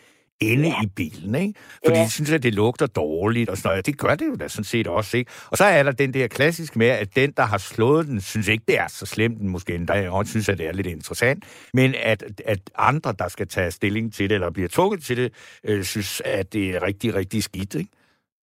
inde 0.42 0.68
ja. 0.68 0.74
i 0.84 0.86
bilen, 0.96 1.34
ikke? 1.34 1.54
Fordi 1.86 1.98
Ja. 1.98 2.04
de 2.04 2.10
synes, 2.10 2.32
at 2.32 2.42
det 2.42 2.54
lugter 2.54 2.86
dårligt 2.86 3.50
og 3.50 3.56
sådan 3.56 3.68
noget. 3.70 3.86
Det 3.86 3.98
gør 3.98 4.14
det 4.14 4.26
jo 4.26 4.34
da 4.34 4.48
sådan 4.48 4.64
set 4.64 4.86
også, 4.86 5.16
ikke? 5.16 5.30
Og 5.50 5.56
så 5.56 5.64
er 5.64 5.82
der 5.82 5.92
den 5.92 6.14
der 6.14 6.26
klassisk 6.28 6.76
med, 6.76 6.86
at 6.88 7.16
den, 7.16 7.30
der 7.36 7.42
har 7.42 7.58
slået 7.58 8.06
den, 8.06 8.20
synes 8.20 8.48
ikke, 8.48 8.64
det 8.68 8.78
er 8.78 8.88
så 8.88 9.06
slemt, 9.06 9.38
den 9.40 9.48
måske 9.48 9.74
endda 9.74 10.10
og 10.10 10.26
synes, 10.26 10.48
at 10.48 10.58
det 10.58 10.66
er 10.68 10.72
lidt 10.72 10.86
interessant. 10.86 11.44
Men 11.74 11.94
at, 12.02 12.22
at 12.46 12.58
andre, 12.78 13.14
der 13.18 13.28
skal 13.28 13.48
tage 13.48 13.70
stilling 13.70 14.12
til 14.14 14.28
det, 14.30 14.34
eller 14.34 14.50
bliver 14.50 14.68
tvunget 14.68 15.02
til 15.02 15.16
det, 15.16 15.32
øh, 15.68 15.82
synes, 15.82 16.22
at 16.24 16.52
det 16.52 16.70
er 16.74 16.82
rigtig, 16.82 17.14
rigtig 17.14 17.42
skidt, 17.42 17.74
ikke? 17.74 17.90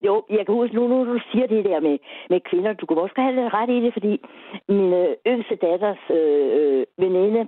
Jo, 0.07 0.15
jeg 0.29 0.43
kan 0.45 0.55
huske 0.55 0.75
nu, 0.75 0.87
nu 0.87 0.97
du 1.13 1.19
siger 1.31 1.47
det 1.47 1.65
der 1.69 1.79
med, 1.87 1.97
med 2.29 2.39
kvinder. 2.49 2.73
Du 2.73 2.85
kan 2.85 2.97
måske 2.97 3.21
have 3.21 3.35
lidt 3.35 3.53
ret 3.59 3.69
i 3.77 3.79
det, 3.85 3.91
fordi 3.97 4.13
min 4.69 4.89
øh, 5.01 5.09
yngste 5.31 5.55
datters 5.67 6.03
øh, 6.19 6.47
øh, 6.59 6.83
veninde, 7.03 7.41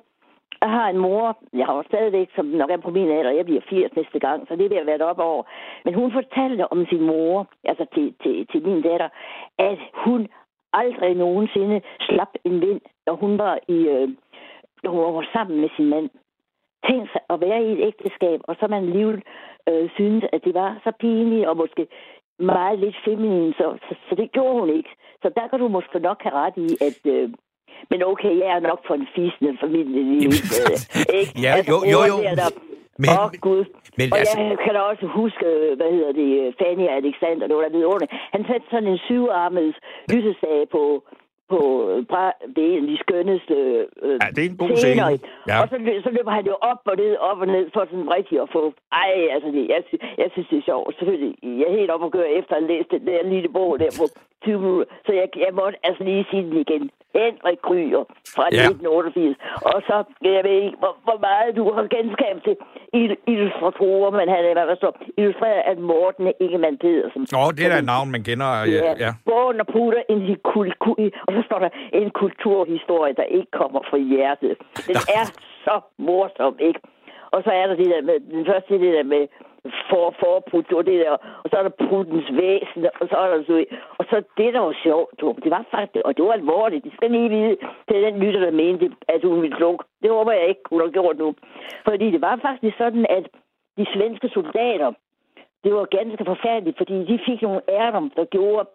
jeg 0.61 0.69
har 0.69 0.89
en 0.89 0.97
mor, 0.97 1.37
jeg 1.53 1.65
har 1.65 1.75
jo 1.75 1.83
stadigvæk, 1.83 2.29
som 2.35 2.45
nok 2.45 2.69
er 2.69 2.77
på 2.77 2.89
min 2.89 3.11
alder, 3.11 3.31
jeg 3.31 3.45
bliver 3.45 3.61
80 3.69 3.95
næste 3.95 4.19
gang, 4.19 4.47
så 4.47 4.55
det 4.55 4.65
er 4.65 4.69
ved 4.69 4.77
at 4.77 4.85
være 4.85 5.09
op 5.11 5.19
over. 5.19 5.43
Men 5.85 5.93
hun 5.93 6.11
fortalte 6.11 6.71
om 6.71 6.85
sin 6.85 7.01
mor, 7.01 7.47
altså 7.63 7.85
til, 7.93 8.13
til, 8.23 8.47
til 8.51 8.61
min 8.67 8.81
datter, 8.81 9.09
at 9.57 9.79
hun 10.05 10.27
aldrig 10.73 11.15
nogensinde 11.15 11.81
slap 11.99 12.33
en 12.43 12.61
vind, 12.61 12.81
når 13.05 13.15
hun 13.15 13.37
var 13.37 13.59
i, 13.67 13.77
øh, 13.95 14.09
når 14.83 14.91
hun 14.91 15.15
var 15.15 15.27
sammen 15.33 15.61
med 15.61 15.69
sin 15.75 15.89
mand. 15.89 16.09
Tænk 16.89 17.11
sig 17.11 17.21
at 17.29 17.41
være 17.41 17.63
i 17.63 17.71
et 17.71 17.85
ægteskab, 17.87 18.39
og 18.43 18.55
så 18.59 18.67
man 18.67 18.83
alligevel 18.83 19.21
øh, 19.69 19.89
synes, 19.95 20.23
at 20.33 20.43
det 20.43 20.53
var 20.53 20.79
så 20.83 20.91
pinligt, 20.99 21.47
og 21.47 21.57
måske 21.57 21.87
meget 22.39 22.79
lidt 22.79 22.95
feminin, 23.05 23.53
så, 23.53 23.77
så, 23.89 23.95
så 24.09 24.15
det 24.15 24.31
gjorde 24.31 24.59
hun 24.59 24.69
ikke. 24.69 24.89
Så 25.21 25.31
der 25.35 25.47
kan 25.47 25.59
du 25.59 25.67
måske 25.67 25.99
nok 25.99 26.23
have 26.23 26.35
ret 26.35 26.57
i, 26.57 26.69
at... 26.87 27.11
Øh, 27.13 27.29
men 27.89 28.03
okay, 28.11 28.33
jeg 28.43 28.49
er 28.57 28.59
nok 28.59 28.81
for 28.87 28.93
en 29.01 29.07
fisende 29.15 29.53
familie 29.63 30.01
lige 30.09 30.25
nu. 30.27 30.31
Øh, 30.71 31.19
ikke? 31.19 31.31
Ja, 31.45 31.53
jo, 31.71 31.77
jo, 31.93 31.99
jo. 32.11 32.17
Der, 32.41 32.49
Men- 33.03 33.09
Åh, 33.19 33.29
Gud. 33.47 33.63
men 33.97 34.07
og 34.13 34.17
altså- 34.19 34.39
jeg 34.39 34.57
kan 34.63 34.73
da 34.77 34.79
også 34.91 35.05
huske, 35.19 35.45
hvad 35.79 35.89
hedder 35.97 36.11
det, 36.21 36.29
Fanny 36.59 36.85
Alexander, 36.99 37.47
det 37.47 37.55
var 37.55 37.61
der 37.67 37.69
vidunderligt. 37.77 38.11
Han 38.35 38.41
satte 38.49 38.65
sådan 38.71 38.89
en 38.93 38.99
syvarmet 39.09 39.75
lysestage 40.13 40.65
på, 40.75 40.83
på 41.55 41.59
bra- 42.11 42.37
det 42.55 42.61
er 42.65 42.71
en 42.77 42.83
af 42.85 42.89
de 42.93 42.97
skønneste 43.03 43.55
øh, 44.05 44.15
Ja, 44.23 44.27
det 44.35 44.41
er 44.45 44.49
en 44.53 44.57
god 44.63 44.75
scener. 44.81 45.05
scene. 45.07 45.19
Ja. 45.49 45.55
Og 45.61 45.65
så, 45.71 45.75
så 46.05 46.09
løber 46.17 46.31
han 46.37 46.45
jo 46.51 46.55
op 46.71 46.81
og 46.91 46.95
ned, 47.03 47.13
op 47.29 47.39
og 47.43 47.47
ned, 47.55 47.65
for 47.73 47.81
sådan 47.89 48.09
rigtig 48.17 48.35
at 48.43 48.49
få... 48.55 48.61
Ej, 49.03 49.11
altså, 49.35 49.49
det, 49.55 49.63
jeg, 49.73 49.81
jeg 50.21 50.29
synes, 50.33 50.47
det 50.51 50.57
er 50.57 50.67
sjovt. 50.71 50.95
Selvfølgelig, 50.99 51.33
jeg 51.59 51.65
er 51.71 51.77
helt 51.79 51.91
op 51.95 52.01
og 52.07 52.11
gøre 52.17 52.29
efter 52.39 52.53
at 52.55 52.61
have 52.61 52.71
læst 52.73 52.89
den 52.95 53.03
der 53.09 53.29
lille 53.33 53.49
bog 53.57 53.79
der 53.79 53.91
på 53.99 54.05
20 54.43 54.59
minutter. 54.63 54.85
Så 55.05 55.11
jeg, 55.19 55.27
jeg 55.45 55.53
måtte 55.61 55.77
altså 55.87 56.03
lige 56.03 56.25
sige 56.31 56.43
den 56.49 56.57
igen. 56.65 56.83
Henrik 57.19 57.59
Kryer 57.67 58.03
fra 58.35 58.45
Ja. 58.51 58.63
1988. 58.63 59.37
Og 59.71 59.77
så, 59.87 59.95
jeg 60.37 60.43
ved 60.47 60.57
ikke, 60.65 60.77
hvor, 60.83 60.93
hvor 61.07 61.19
meget 61.27 61.49
du 61.59 61.63
har 61.75 61.83
genskab 61.97 62.35
til 62.45 62.55
il- 63.01 63.19
illustratorer, 63.33 64.11
men 64.19 64.25
han 64.35 64.41
er, 64.49 64.53
hvad 64.57 64.67
der 64.71 64.75
står, 64.81 64.93
illustreret 65.17 65.61
af 65.69 65.75
Morten 65.91 66.25
Ingemann 66.45 66.77
Pedersen. 66.83 67.21
Nå, 67.35 67.41
det 67.55 67.61
er 67.65 67.69
da 67.73 67.77
et 67.83 67.89
navn, 67.95 68.07
man 68.15 68.23
kender. 68.29 68.49
Ja, 68.75 68.93
ja. 69.05 69.11
Bogen 69.29 69.59
og 69.63 69.67
putter 69.73 70.01
en 70.13 70.19
hi- 70.27 70.41
kul- 70.51 70.77
kul- 70.85 71.11
og 71.27 71.31
så 71.35 71.40
står 71.45 71.59
der 71.59 71.69
en 71.93 72.09
kulturhistorie, 72.11 73.13
der 73.13 73.23
ikke 73.23 73.51
kommer 73.51 73.81
fra 73.89 73.97
hjertet. 73.97 74.57
Den 74.87 74.99
er 75.19 75.25
så 75.65 75.75
morsom, 75.97 76.55
ikke? 76.59 76.79
Og 77.31 77.43
så 77.43 77.51
er 77.51 77.67
der 77.67 77.75
det 77.75 77.89
der 77.93 78.01
med, 78.01 78.19
den 78.19 78.45
første 78.45 78.79
det 78.79 78.93
der 78.93 79.03
med 79.03 79.27
for, 79.89 80.15
forput, 80.19 80.73
og 80.73 80.85
det 80.85 80.99
der, 81.05 81.11
og 81.43 81.47
så 81.49 81.55
er 81.57 81.63
der 81.63 81.87
puttens 81.89 82.29
væsen, 82.31 82.85
og 83.01 83.07
så 83.09 83.15
er 83.23 83.27
der 83.35 83.43
så, 83.43 83.65
og 83.97 84.05
så 84.09 84.23
det, 84.37 84.53
der 84.53 84.59
var 84.59 84.75
sjovt, 84.83 85.41
det 85.43 85.51
var 85.51 85.65
faktisk, 85.71 86.05
og 86.05 86.17
det 86.17 86.25
var 86.25 86.33
alvorligt, 86.33 86.83
det 86.83 86.93
skal 86.93 87.11
lige 87.11 87.29
vide 87.29 87.57
til 87.87 88.03
den 88.03 88.19
lytter, 88.19 88.39
der 88.39 88.51
mente, 88.51 88.91
at 89.07 89.23
hun 89.23 89.41
ville 89.41 89.57
slukke. 89.57 89.83
Det 90.01 90.09
håber 90.11 90.31
jeg 90.31 90.47
ikke, 90.47 90.61
hun 90.69 90.81
har 90.81 90.89
gjort 90.89 91.17
nu. 91.17 91.35
Fordi 91.87 92.11
det 92.11 92.21
var 92.21 92.39
faktisk 92.41 92.77
sådan, 92.77 93.05
at 93.09 93.25
de 93.77 93.85
svenske 93.93 94.29
soldater, 94.29 94.91
det 95.63 95.73
var 95.73 95.85
ganske 95.85 96.25
forfærdeligt, 96.25 96.77
fordi 96.77 96.93
de 96.93 97.19
fik 97.25 97.41
nogle 97.41 97.61
ærter, 97.69 98.09
der 98.15 98.25
gjorde, 98.25 98.69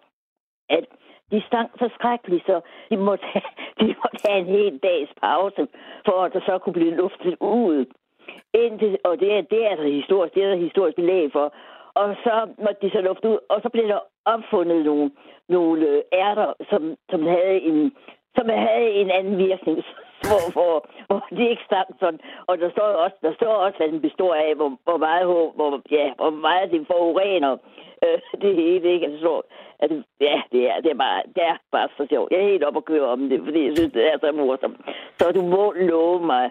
at 0.69 0.85
de 1.33 1.43
stank 1.47 1.70
forskrækkeligt, 1.79 2.47
så 2.47 2.61
de 2.91 2.97
måtte, 2.97 3.24
have, 3.24 3.51
de 3.81 3.87
måtte 3.87 4.20
have 4.29 4.39
en 4.41 4.47
hel 4.47 4.79
dags 4.79 5.11
pause, 5.22 5.68
for 6.07 6.16
at 6.24 6.33
der 6.33 6.41
så 6.41 6.59
kunne 6.59 6.79
blive 6.81 6.97
luftet 6.97 7.37
ud. 7.41 7.85
Indtil, 8.55 8.99
og 9.05 9.20
det 9.20 9.33
er, 9.33 9.41
det 9.41 9.61
er 9.70 9.77
der 9.77 9.97
historisk, 10.01 10.35
det 10.35 10.45
er 10.45 10.49
der 10.49 10.64
historisk 10.66 10.97
belæg 10.97 11.33
for. 11.33 11.55
Og 11.95 12.16
så 12.24 12.35
måtte 12.64 12.87
de 12.87 12.91
så 12.91 13.01
lufte 13.01 13.29
ud, 13.29 13.39
og 13.49 13.62
så 13.62 13.68
blev 13.68 13.89
der 13.89 14.01
opfundet 14.24 14.85
nogle, 14.85 15.11
nogle 15.49 15.87
øh, 15.87 16.03
ærter, 16.12 16.53
som, 16.70 16.97
som 17.11 17.27
havde 17.27 17.61
en 17.61 17.93
som 18.39 18.49
havde 18.49 18.91
en 19.01 19.11
anden 19.11 19.39
virkning, 19.39 19.79
hvor, 20.31 20.43
hvor, 20.57 20.74
hvor 21.09 21.20
de 21.37 21.51
ikke 21.51 21.64
stank 21.70 21.91
sådan. 22.01 22.20
Og 22.49 22.55
der 22.62 22.70
står 22.70 22.89
også, 23.05 23.16
der 23.22 23.35
står 23.35 23.55
også, 23.66 23.79
at 23.85 23.93
den 23.93 24.01
består 24.01 24.35
af, 24.35 24.55
hvor, 24.55 24.70
hvor 24.85 24.99
meget, 25.07 25.27
hvor, 25.57 25.70
ja, 25.91 26.07
hvor 26.20 26.31
meget 26.31 26.70
det 26.72 26.87
forurener 26.87 27.53
øh, 28.05 28.18
det 28.43 28.55
hele, 28.62 28.87
ikke? 28.95 29.07
Altså, 29.07 29.20
så, 29.20 29.43
at, 29.79 29.91
ja, 30.20 30.37
det 30.53 30.62
er, 30.70 30.81
det, 30.81 30.91
er 30.91 31.01
bare, 31.07 31.22
det 31.35 31.43
er 31.43 31.57
bare 31.72 31.89
så 31.97 32.07
sjovt. 32.11 32.33
Jeg 32.33 32.41
er 32.41 32.51
helt 32.53 32.64
op 32.64 32.77
og 32.77 32.85
køre 32.85 33.09
om 33.14 33.29
det, 33.29 33.41
fordi 33.45 33.66
jeg 33.66 33.77
synes, 33.77 33.93
det 33.93 34.12
er 34.12 34.18
så 34.18 34.33
morsomt. 34.33 34.81
Så 35.18 35.33
du 35.33 35.43
må 35.43 35.72
love 35.72 36.27
mig. 36.27 36.51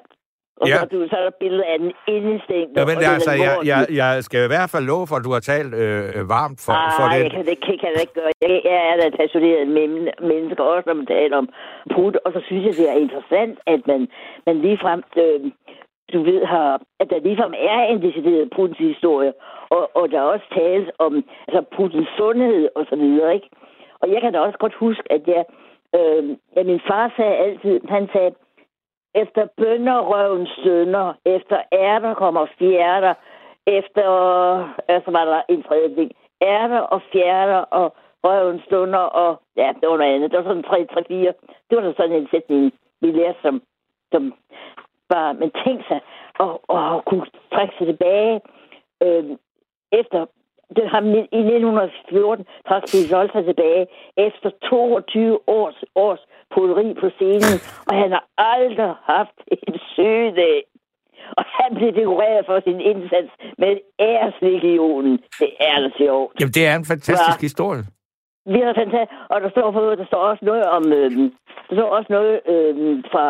Og 0.61 0.67
Ja. 0.67 0.75
så, 0.79 0.85
du, 0.91 0.97
så 1.11 1.15
er 1.21 1.23
der 1.29 1.35
billede 1.43 1.65
af 1.73 1.77
den 1.83 1.91
indestængte. 2.15 2.73
Ja, 2.79 2.83
men 2.89 2.95
den 3.01 3.09
altså, 3.15 3.31
jeg, 3.45 3.53
jeg, 3.71 3.79
jeg 4.01 4.11
skal 4.27 4.39
i 4.47 4.51
hvert 4.53 4.69
fald 4.73 4.85
love 4.93 5.05
for, 5.09 5.15
at 5.19 5.25
du 5.27 5.31
har 5.37 5.43
talt 5.53 5.73
øh, 5.83 6.29
varmt 6.35 6.59
for, 6.65 6.73
ah, 6.73 6.91
for 6.97 7.05
det. 7.13 7.31
kan 7.35 7.45
det 7.51 7.57
kan, 7.65 7.75
kan 7.83 7.89
det 7.93 8.01
ikke 8.05 8.17
gøre. 8.21 8.31
Jeg, 8.41 8.51
jeg 8.71 8.79
er 8.89 8.95
da 9.01 9.05
passioneret 9.21 9.67
men, 9.77 9.89
mennesker, 10.31 10.63
også 10.63 10.85
når 10.89 10.97
man 11.01 11.05
taler 11.17 11.35
om 11.43 11.47
prut, 11.93 12.15
og 12.25 12.29
så 12.35 12.39
synes 12.47 12.63
jeg, 12.65 12.73
det 12.79 12.87
er 12.93 12.97
interessant, 13.05 13.55
at 13.73 13.81
man, 13.91 14.01
man 14.47 14.55
ligefrem, 14.65 15.01
øh, 15.23 15.39
du 16.13 16.19
ved, 16.29 16.41
har, 16.53 16.81
at 17.01 17.07
der 17.11 17.19
ligefrem 17.27 17.53
er 17.73 17.79
en 17.91 18.01
decideret 18.07 18.51
Putins 18.55 18.77
historie, 18.93 19.33
og, 19.75 19.83
og 19.99 20.05
der 20.11 20.21
også 20.33 20.45
tales 20.59 20.89
om 21.05 21.13
altså, 21.47 21.61
Putins 21.75 22.09
sundhed 22.17 22.69
og 22.77 22.83
så 22.89 22.95
videre, 22.95 23.33
ikke? 23.37 23.49
Og 24.01 24.07
jeg 24.13 24.19
kan 24.21 24.33
da 24.33 24.39
også 24.39 24.57
godt 24.57 24.75
huske, 24.85 25.03
at 25.15 25.23
jeg, 25.33 25.43
øh, 25.97 26.23
ja, 26.55 26.63
min 26.63 26.81
far 26.89 27.13
sagde 27.17 27.35
altid, 27.45 27.75
han 27.95 28.09
sagde, 28.13 28.31
efter 29.15 29.47
bønderrøven 29.57 30.47
sønder, 30.47 31.13
efter 31.25 31.57
ærter 31.73 32.13
kommer 32.13 32.45
fjerter, 32.59 33.13
efter, 33.67 34.07
altså 34.87 35.11
var 35.11 35.25
der 35.25 35.41
en 35.49 35.63
tredje 35.63 35.95
ting, 35.95 36.11
ærter 36.41 36.79
og 36.79 37.01
fjerter 37.11 37.61
og 37.79 37.95
røven 38.23 38.61
stunder 38.65 38.99
og, 38.99 39.41
ja, 39.55 39.73
det 39.81 39.89
var 39.89 39.97
noget 39.97 40.15
andet. 40.15 40.31
Det 40.31 40.37
var 40.39 40.45
sådan 40.45 40.63
tre, 40.63 40.85
tre, 40.93 41.03
fire. 41.07 41.33
Det 41.69 41.77
var 41.77 41.81
da 41.81 41.93
sådan 41.97 42.15
en 42.15 42.27
sætning, 42.31 42.73
vi 43.01 43.11
lærte 43.11 43.39
som, 43.41 43.61
som 44.11 44.33
bare, 45.09 45.33
men 45.33 45.51
tænk 45.65 45.87
sig, 45.87 46.01
og, 46.39 46.69
og 46.69 47.05
kunne 47.05 47.25
trække 47.53 47.73
sig 47.77 47.87
tilbage, 47.87 48.41
øh, 49.03 49.25
efter 49.91 50.25
det 50.77 50.85
har 50.93 51.01
i 51.39 51.41
1914 51.41 52.45
trak 52.67 52.83
Pizol 52.91 53.31
sig 53.31 53.43
tilbage 53.45 53.87
efter 54.17 54.49
22 54.69 55.39
års, 55.47 55.83
års 55.95 56.19
poleri 56.55 56.93
på 57.01 57.07
scenen, 57.17 57.55
og 57.89 57.93
han 58.01 58.11
har 58.11 58.23
aldrig 58.37 58.93
haft 59.15 59.37
en 59.51 59.75
sygedag. 59.93 60.63
Og 61.37 61.43
han 61.59 61.75
blev 61.75 61.91
dekoreret 61.95 62.45
for 62.45 62.59
sin 62.67 62.79
indsats 62.91 63.31
med 63.57 63.73
æreslegionen. 63.99 65.13
Det 65.39 65.49
er 65.59 65.77
da 65.83 65.89
sjovt. 65.97 66.33
Jamen, 66.39 66.51
det 66.57 66.67
er 66.67 66.75
en 66.75 66.85
fantastisk 66.93 67.39
Ja. 67.41 67.45
historie. 67.47 67.83
Vi 68.53 68.59
har 68.65 68.73
fantastisk, 68.83 69.11
og 69.29 69.37
der 69.41 69.49
står, 69.49 69.71
for, 69.71 69.81
der 70.01 70.05
står 70.05 70.21
også 70.31 70.45
noget 70.45 70.65
om, 70.77 70.83
øh, 70.99 71.11
der 71.69 71.73
står 71.77 71.89
også 71.97 72.09
noget 72.17 72.33
øh, 72.53 72.75
fra, 73.11 73.25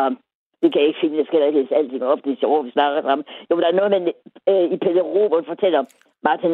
det 0.62 0.68
kan 0.72 0.80
jeg 0.80 0.88
ikke 0.88 1.00
finde, 1.02 1.18
jeg 1.18 1.26
skal 1.26 1.40
da 1.40 1.46
ikke 1.46 1.60
læse 1.60 1.74
alting 1.74 2.02
op, 2.04 2.18
det 2.24 2.32
er 2.32 2.36
sjovt, 2.40 2.66
vi 2.66 2.70
snakker 2.70 3.02
sammen. 3.02 3.24
Jo, 3.50 3.52
men 3.56 3.62
der 3.62 3.70
er 3.70 3.78
noget, 3.80 3.90
man 3.96 4.04
øh, 4.50 4.66
i 4.74 4.76
Pelle 4.84 5.02
Robert 5.02 5.44
fortæller 5.46 5.82
Martin 6.22 6.52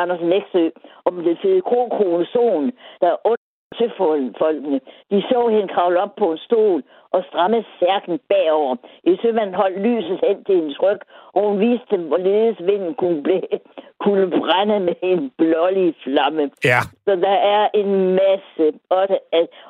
Andersen 0.00 0.28
Næksø 0.28 0.68
om 1.04 1.14
den 1.28 1.36
fede 1.42 1.60
krokroneson, 1.60 2.72
der 3.00 3.08
er 3.14 3.16
under 3.24 3.44
søfolkene. 3.78 4.80
De 5.10 5.22
så 5.30 5.48
hende 5.48 5.74
kravle 5.74 6.00
op 6.00 6.14
på 6.16 6.32
en 6.32 6.38
stol 6.38 6.82
og 7.10 7.24
stramme 7.28 7.64
særken 7.80 8.18
bagover. 8.28 8.76
I 9.04 9.18
sømanden 9.22 9.54
holdt 9.54 9.80
lyset 9.80 10.20
hen 10.26 10.44
til 10.44 10.54
hendes 10.54 10.82
ryg, 10.82 11.00
og 11.34 11.40
hun 11.48 11.60
viste 11.60 11.86
dem, 11.90 12.02
hvorledes 12.08 12.58
vinden 12.60 12.94
kunne, 12.94 13.22
blæ- 13.28 13.58
kunne 14.04 14.30
brænde 14.30 14.80
med 14.80 14.94
en 15.02 15.32
blålig 15.38 15.94
flamme. 16.04 16.50
Ja, 16.64 16.80
Så 17.06 17.16
der 17.16 17.36
er 17.56 17.68
en 17.74 17.90
masse, 18.22 18.64
også, 18.90 19.18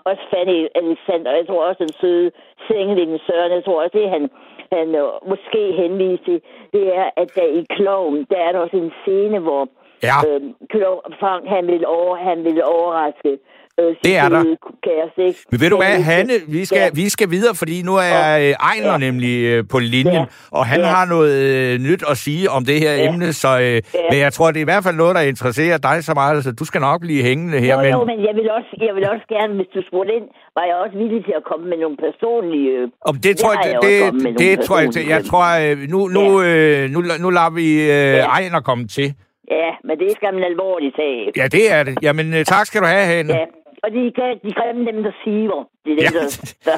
også 0.05 0.23
Fanny 0.33 0.59
Alexander, 0.75 1.31
jeg 1.39 1.47
tror 1.47 1.65
også 1.69 1.85
den 1.85 1.95
søde 2.01 2.31
sengelige 2.69 3.21
Søren, 3.27 3.53
jeg 3.53 3.65
tror 3.65 3.83
også 3.83 3.99
det, 3.99 4.11
han, 4.11 4.31
han 4.73 4.95
øh, 4.95 5.09
måske 5.29 5.73
henviste 5.73 6.25
til, 6.25 6.41
det 6.73 6.97
er, 6.97 7.11
at 7.17 7.29
der 7.35 7.47
i 7.61 7.65
Kloven, 7.77 8.27
der 8.31 8.39
er 8.47 8.53
der 8.53 8.59
også 8.59 8.77
en 8.77 8.93
scene, 9.03 9.39
hvor 9.39 9.69
ja. 10.11 10.19
øh, 10.29 10.41
Klo- 10.73 11.05
Frank, 11.21 11.43
han 11.55 11.63
vil, 11.73 11.83
over, 11.87 12.15
han 12.29 12.39
vil 12.47 12.59
overraske 12.77 13.33
øh, 13.81 13.91
Det 14.05 14.15
er 14.23 14.29
der. 14.35 14.43
kæreste, 14.87 15.21
ikke? 15.29 15.41
Men 15.51 15.61
ved 15.63 15.71
du 15.71 15.77
hvad, 15.77 15.87
Han- 15.87 16.03
Hanne, 16.03 16.33
vi 16.57 16.65
skal, 16.65 16.79
Ja. 16.79 16.89
vi 17.03 17.07
skal 17.15 17.29
videre, 17.37 17.55
fordi 17.63 17.77
nu 17.89 17.95
er 18.13 18.23
øh, 18.43 18.51
Ejner 18.71 18.93
Ja. 18.93 18.99
nemlig 19.07 19.35
øh, 19.53 19.65
på 19.73 19.79
linjen, 19.79 20.15
Ja. 20.15 20.25
og 20.59 20.67
han 20.73 20.81
Ja. 20.81 20.87
har 20.87 21.05
noget 21.15 21.35
øh, 21.51 21.81
nyt 21.89 22.03
at 22.11 22.17
sige 22.25 22.45
om 22.57 22.63
det 22.71 22.77
her 22.85 22.93
Ja. 22.95 23.09
emne, 23.09 23.33
så 23.43 23.51
øh, 23.67 23.77
men 24.11 24.19
jeg 24.25 24.33
tror, 24.33 24.47
det 24.51 24.57
er 24.57 24.67
i 24.69 24.71
hvert 24.73 24.85
fald 24.87 24.97
noget, 25.03 25.15
der 25.19 25.21
interesserer 25.33 25.79
dig 25.89 26.05
så 26.09 26.13
meget, 26.15 26.45
så 26.45 26.53
du 26.61 26.65
skal 26.71 26.81
nok 26.81 27.01
blive 27.01 27.23
hængende 27.29 27.59
her. 27.67 27.75
Jo, 27.77 27.83
men, 27.83 27.91
jo, 27.93 28.05
men 28.11 28.19
jeg 28.29 28.35
vil, 28.39 28.51
også, 28.59 28.71
jeg 28.87 28.95
vil 28.97 29.05
også 29.15 29.27
gerne, 29.35 29.53
hvis 29.59 29.71
du 29.75 29.81
spurgte 29.89 30.13
ind, 30.19 30.27
var 30.57 30.65
jeg 30.71 30.77
også 30.85 30.97
villig 31.03 31.25
til 31.25 31.35
at 31.41 31.45
komme 31.51 31.65
med 31.71 31.79
nogle 31.85 31.97
personlige... 32.07 32.71
om 33.11 33.15
det, 33.25 33.33
tror 33.37 33.53
har 33.55 33.63
jeg, 33.65 33.73
jeg 33.73 33.91
det, 33.91 34.23
med 34.23 34.33
det, 34.33 34.59
det 34.59 34.65
tror 34.67 34.79
jeg, 34.79 35.09
jeg 35.15 35.25
tror, 35.31 35.45
øh, 35.63 35.77
nu, 35.95 36.01
nu, 36.17 36.25
øh, 36.49 36.91
nu, 36.95 36.99
nu 37.25 37.29
lader 37.31 37.51
vi 37.61 37.67
øh, 37.83 37.89
Ja. 37.89 38.27
Ejner 38.37 38.61
komme 38.61 38.87
til. 38.89 39.09
Ja, 39.51 39.71
men 39.85 39.99
det 39.99 40.07
er 40.07 40.15
skam 40.17 40.37
en 40.37 40.45
alvorlig 40.45 40.93
sag. 40.97 41.31
Ja, 41.37 41.47
det 41.49 41.73
er 41.73 41.83
det. 41.83 41.99
Jamen, 42.03 42.35
øh, 42.35 42.45
tak 42.45 42.67
skal 42.67 42.81
du 42.81 42.87
have, 42.87 43.07
Hanne. 43.07 43.33
Ja, 43.35 43.45
og 43.83 43.89
de, 43.93 44.13
kan- 44.19 44.39
de 44.45 44.53
grimme 44.53 44.93
dem, 44.93 45.03
der 45.03 45.13
siver. 45.25 45.61
Det 45.85 45.93
er 45.93 45.97
det, 45.97 46.03
Ja. 46.05 46.19
der, 46.19 46.55
der, 46.65 46.77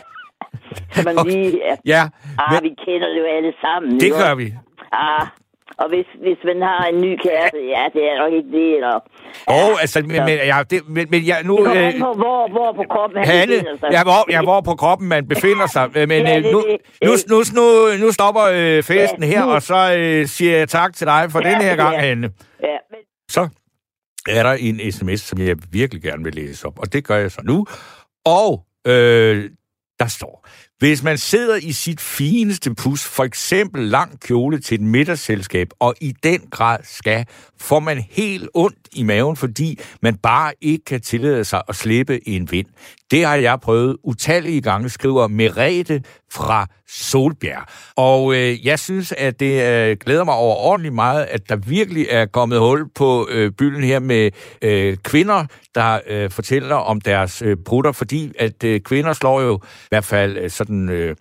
så 0.92 1.02
man 1.04 1.18
Okay. 1.20 1.30
lige... 1.30 1.60
Ja. 1.68 1.74
Ja, 1.94 2.02
Ah, 2.38 2.52
men, 2.52 2.62
vi 2.70 2.74
kender 2.84 3.08
det 3.08 3.18
jo 3.18 3.26
alle 3.36 3.52
sammen. 3.64 4.00
det 4.00 4.12
gør 4.12 4.34
vi. 4.34 4.46
Ah, 4.92 5.26
og 5.78 5.88
hvis, 5.88 6.06
hvis 6.20 6.38
man 6.44 6.62
har 6.62 6.84
en 6.92 7.00
ny 7.00 7.16
kæreste, 7.26 7.58
ja, 7.74 7.84
det 7.94 8.02
er 8.10 8.18
nok 8.22 8.32
ikke 8.32 8.50
det, 8.58 8.74
eller... 8.76 8.94
Og 9.46 9.80
altså, 9.80 10.00
men, 10.00 10.08
men, 10.28 10.36
ja, 10.52 10.58
det, 10.70 10.88
men, 10.88 11.06
men 11.10 11.20
ja, 11.22 11.36
nu... 11.44 11.56
Det 11.56 11.76
Øh, 11.86 12.00
på, 12.00 12.12
hvor, 12.22 12.50
hvor 12.50 12.72
på 12.72 12.84
kroppen 12.94 13.18
han 13.18 13.26
Hanne, 13.26 13.52
befinder 13.52 13.76
sig. 13.80 13.88
ja 13.92 14.02
hvor, 14.02 14.20
ja, 14.30 14.42
hvor 14.42 14.60
på 14.60 14.74
kroppen 14.74 15.08
man 15.08 15.28
befinder 15.28 15.66
sig. 15.66 15.90
Øh, 15.96 16.08
Men 16.08 16.22
Ja, 16.26 16.36
øh, 16.38 16.44
det- 16.44 16.52
nu, 16.52 16.60
det- 16.60 16.80
nu, 17.04 17.12
det- 17.12 17.30
nu, 17.30 17.36
nu, 17.58 17.64
nu 18.06 18.12
stopper 18.12 18.42
øh, 18.52 18.82
festen 18.82 19.22
Ja, 19.22 19.28
her, 19.28 19.44
nu- 19.44 19.52
og 19.52 19.62
så 19.62 19.94
øh, 19.98 20.26
siger 20.26 20.56
jeg 20.58 20.68
tak 20.68 20.94
til 20.94 21.06
dig 21.06 21.26
for 21.30 21.40
Ja, 21.44 21.48
denne 21.50 21.64
her 21.64 21.76
gang, 21.76 21.94
ja. 21.94 22.00
Hanne. 22.00 22.30
Ja, 22.66 22.78
men 22.90 23.00
Så 23.30 23.48
er 24.28 24.42
der 24.42 24.52
en 24.52 24.92
sms, 24.92 25.20
som 25.20 25.38
jeg 25.38 25.56
virkelig 25.70 26.02
gerne 26.02 26.24
vil 26.24 26.34
læse 26.34 26.66
op, 26.66 26.78
og 26.78 26.92
det 26.92 27.04
gør 27.04 27.16
jeg 27.16 27.32
så 27.32 27.42
nu. 27.44 27.66
Og 28.24 28.66
øh, 28.86 29.50
der 29.98 30.06
står, 30.06 30.48
Hvis 30.78 31.02
man 31.02 31.18
sidder 31.18 31.56
i 31.56 31.72
sit 31.72 32.00
fineste 32.00 32.74
pus, 32.74 33.04
for 33.04 33.24
eksempel 33.24 33.82
lang 33.82 34.20
kjole 34.20 34.58
til 34.60 34.74
et 34.74 34.80
middagsselskab, 34.80 35.68
og 35.78 35.94
i 36.00 36.12
den 36.22 36.40
grad 36.50 36.78
skal, 36.82 37.26
får 37.60 37.80
man 37.80 37.98
helt 38.10 38.48
ondt 38.54 38.88
i 38.92 39.02
maven, 39.02 39.36
fordi 39.36 39.80
man 40.02 40.16
bare 40.16 40.52
ikke 40.60 40.84
kan 40.84 41.00
tillade 41.00 41.44
sig 41.44 41.62
at 41.68 41.76
slippe 41.76 42.28
en 42.28 42.50
vind. 42.50 42.66
Det 43.10 43.24
har 43.24 43.34
jeg 43.34 43.60
prøvet 43.60 43.96
utallige 44.04 44.60
gange, 44.60 44.88
skriver 44.88 45.26
Merete 45.28 46.02
fra 46.32 46.66
Solbjerg. 46.88 47.68
Og 47.96 48.34
øh, 48.34 48.66
jeg 48.66 48.78
synes, 48.78 49.12
at 49.12 49.40
det 49.40 49.62
øh, 49.66 49.96
glæder 50.00 50.24
mig 50.24 50.34
overordentligt 50.34 50.94
meget, 50.94 51.24
at 51.24 51.48
der 51.48 51.56
virkelig 51.56 52.06
er 52.10 52.26
kommet 52.26 52.58
hul 52.58 52.88
på 52.94 53.28
øh, 53.30 53.52
bylden 53.52 53.84
her 53.84 53.98
med 53.98 54.30
øh, 54.62 54.96
kvinder, 54.96 55.44
der 55.74 56.00
øh, 56.06 56.30
fortæller 56.30 56.76
om 56.76 57.00
deres 57.00 57.42
øh, 57.42 57.56
brutter, 57.56 57.92
fordi 57.92 58.32
at 58.38 58.64
øh, 58.64 58.80
kvinder 58.80 59.12
slår 59.12 59.40
jo 59.40 59.60
i 59.64 59.88
hvert 59.88 60.04
fald 60.04 60.36
øh, 60.36 60.50
sådan... 60.50 60.88
Øh, 60.88 61.16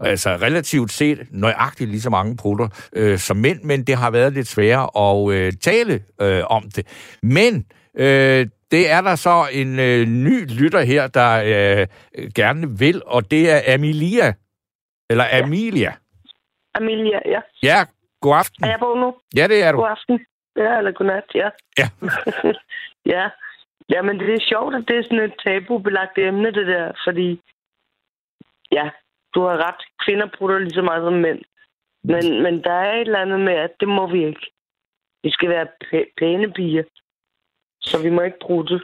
Altså 0.00 0.30
relativt 0.30 0.92
set 0.92 1.18
nøjagtigt 1.30 1.90
lige 1.90 2.00
så 2.00 2.10
mange 2.10 2.36
brutter 2.36 2.68
øh, 2.92 3.18
som 3.18 3.36
mænd, 3.36 3.62
men 3.62 3.82
det 3.84 3.96
har 3.96 4.10
været 4.10 4.32
lidt 4.32 4.48
sværere 4.48 5.10
at 5.10 5.32
øh, 5.34 5.52
tale 5.62 6.02
øh, 6.20 6.42
om 6.46 6.70
det. 6.76 6.86
Men 7.22 7.64
øh, 7.98 8.46
det 8.70 8.90
er 8.90 9.00
der 9.00 9.14
så 9.16 9.48
en 9.52 9.78
øh, 9.78 10.06
ny 10.06 10.36
lytter 10.60 10.80
her, 10.80 11.06
der 11.06 11.30
øh, 11.52 11.86
gerne 12.34 12.78
vil, 12.78 13.02
og 13.06 13.30
det 13.30 13.50
er 13.50 13.74
Amelia. 13.74 14.34
Eller 15.10 15.24
Amelia. 15.42 15.92
Amelia, 16.74 17.20
ja. 17.26 17.40
Ja, 17.62 17.78
god 18.20 18.36
aften. 18.36 18.64
Er 18.64 18.68
jeg 18.68 18.78
på 18.78 18.94
nu? 18.94 19.14
Ja, 19.36 19.48
det 19.48 19.62
er 19.62 19.72
du. 19.72 19.78
God 19.78 19.88
aften. 19.90 20.26
Ja, 20.56 20.78
eller 20.78 20.92
godnat, 20.92 21.24
ja. 21.34 21.48
Ja. 21.78 21.88
ja. 23.14 23.28
Ja, 23.90 24.02
men 24.02 24.18
det 24.18 24.34
er 24.34 24.46
sjovt, 24.48 24.74
at 24.74 24.84
det 24.88 24.96
er 24.98 25.02
sådan 25.02 25.24
et 25.24 25.34
tabubelagt 25.44 26.18
emne, 26.18 26.52
det 26.52 26.66
der, 26.66 26.92
fordi 27.06 27.40
ja, 28.72 28.90
du 29.34 29.40
har 29.42 29.56
ret. 29.68 29.80
Kvinder 30.04 30.28
bruger 30.38 30.58
lige 30.58 30.74
så 30.74 30.82
meget 30.82 31.02
som 31.02 31.12
mænd. 31.12 31.40
Men, 32.04 32.42
men 32.42 32.64
der 32.64 32.72
er 32.72 32.94
et 32.94 33.00
eller 33.00 33.18
andet 33.18 33.40
med, 33.40 33.52
at 33.54 33.70
det 33.80 33.88
må 33.88 34.06
vi 34.06 34.26
ikke. 34.26 34.46
Vi 35.22 35.30
skal 35.30 35.48
være 35.48 35.66
pæ- 35.84 36.12
pæne 36.18 36.52
piger. 36.52 36.84
Så 37.80 38.02
vi 38.02 38.10
må 38.10 38.20
ikke 38.22 38.38
bruge 38.40 38.66
det. 38.66 38.82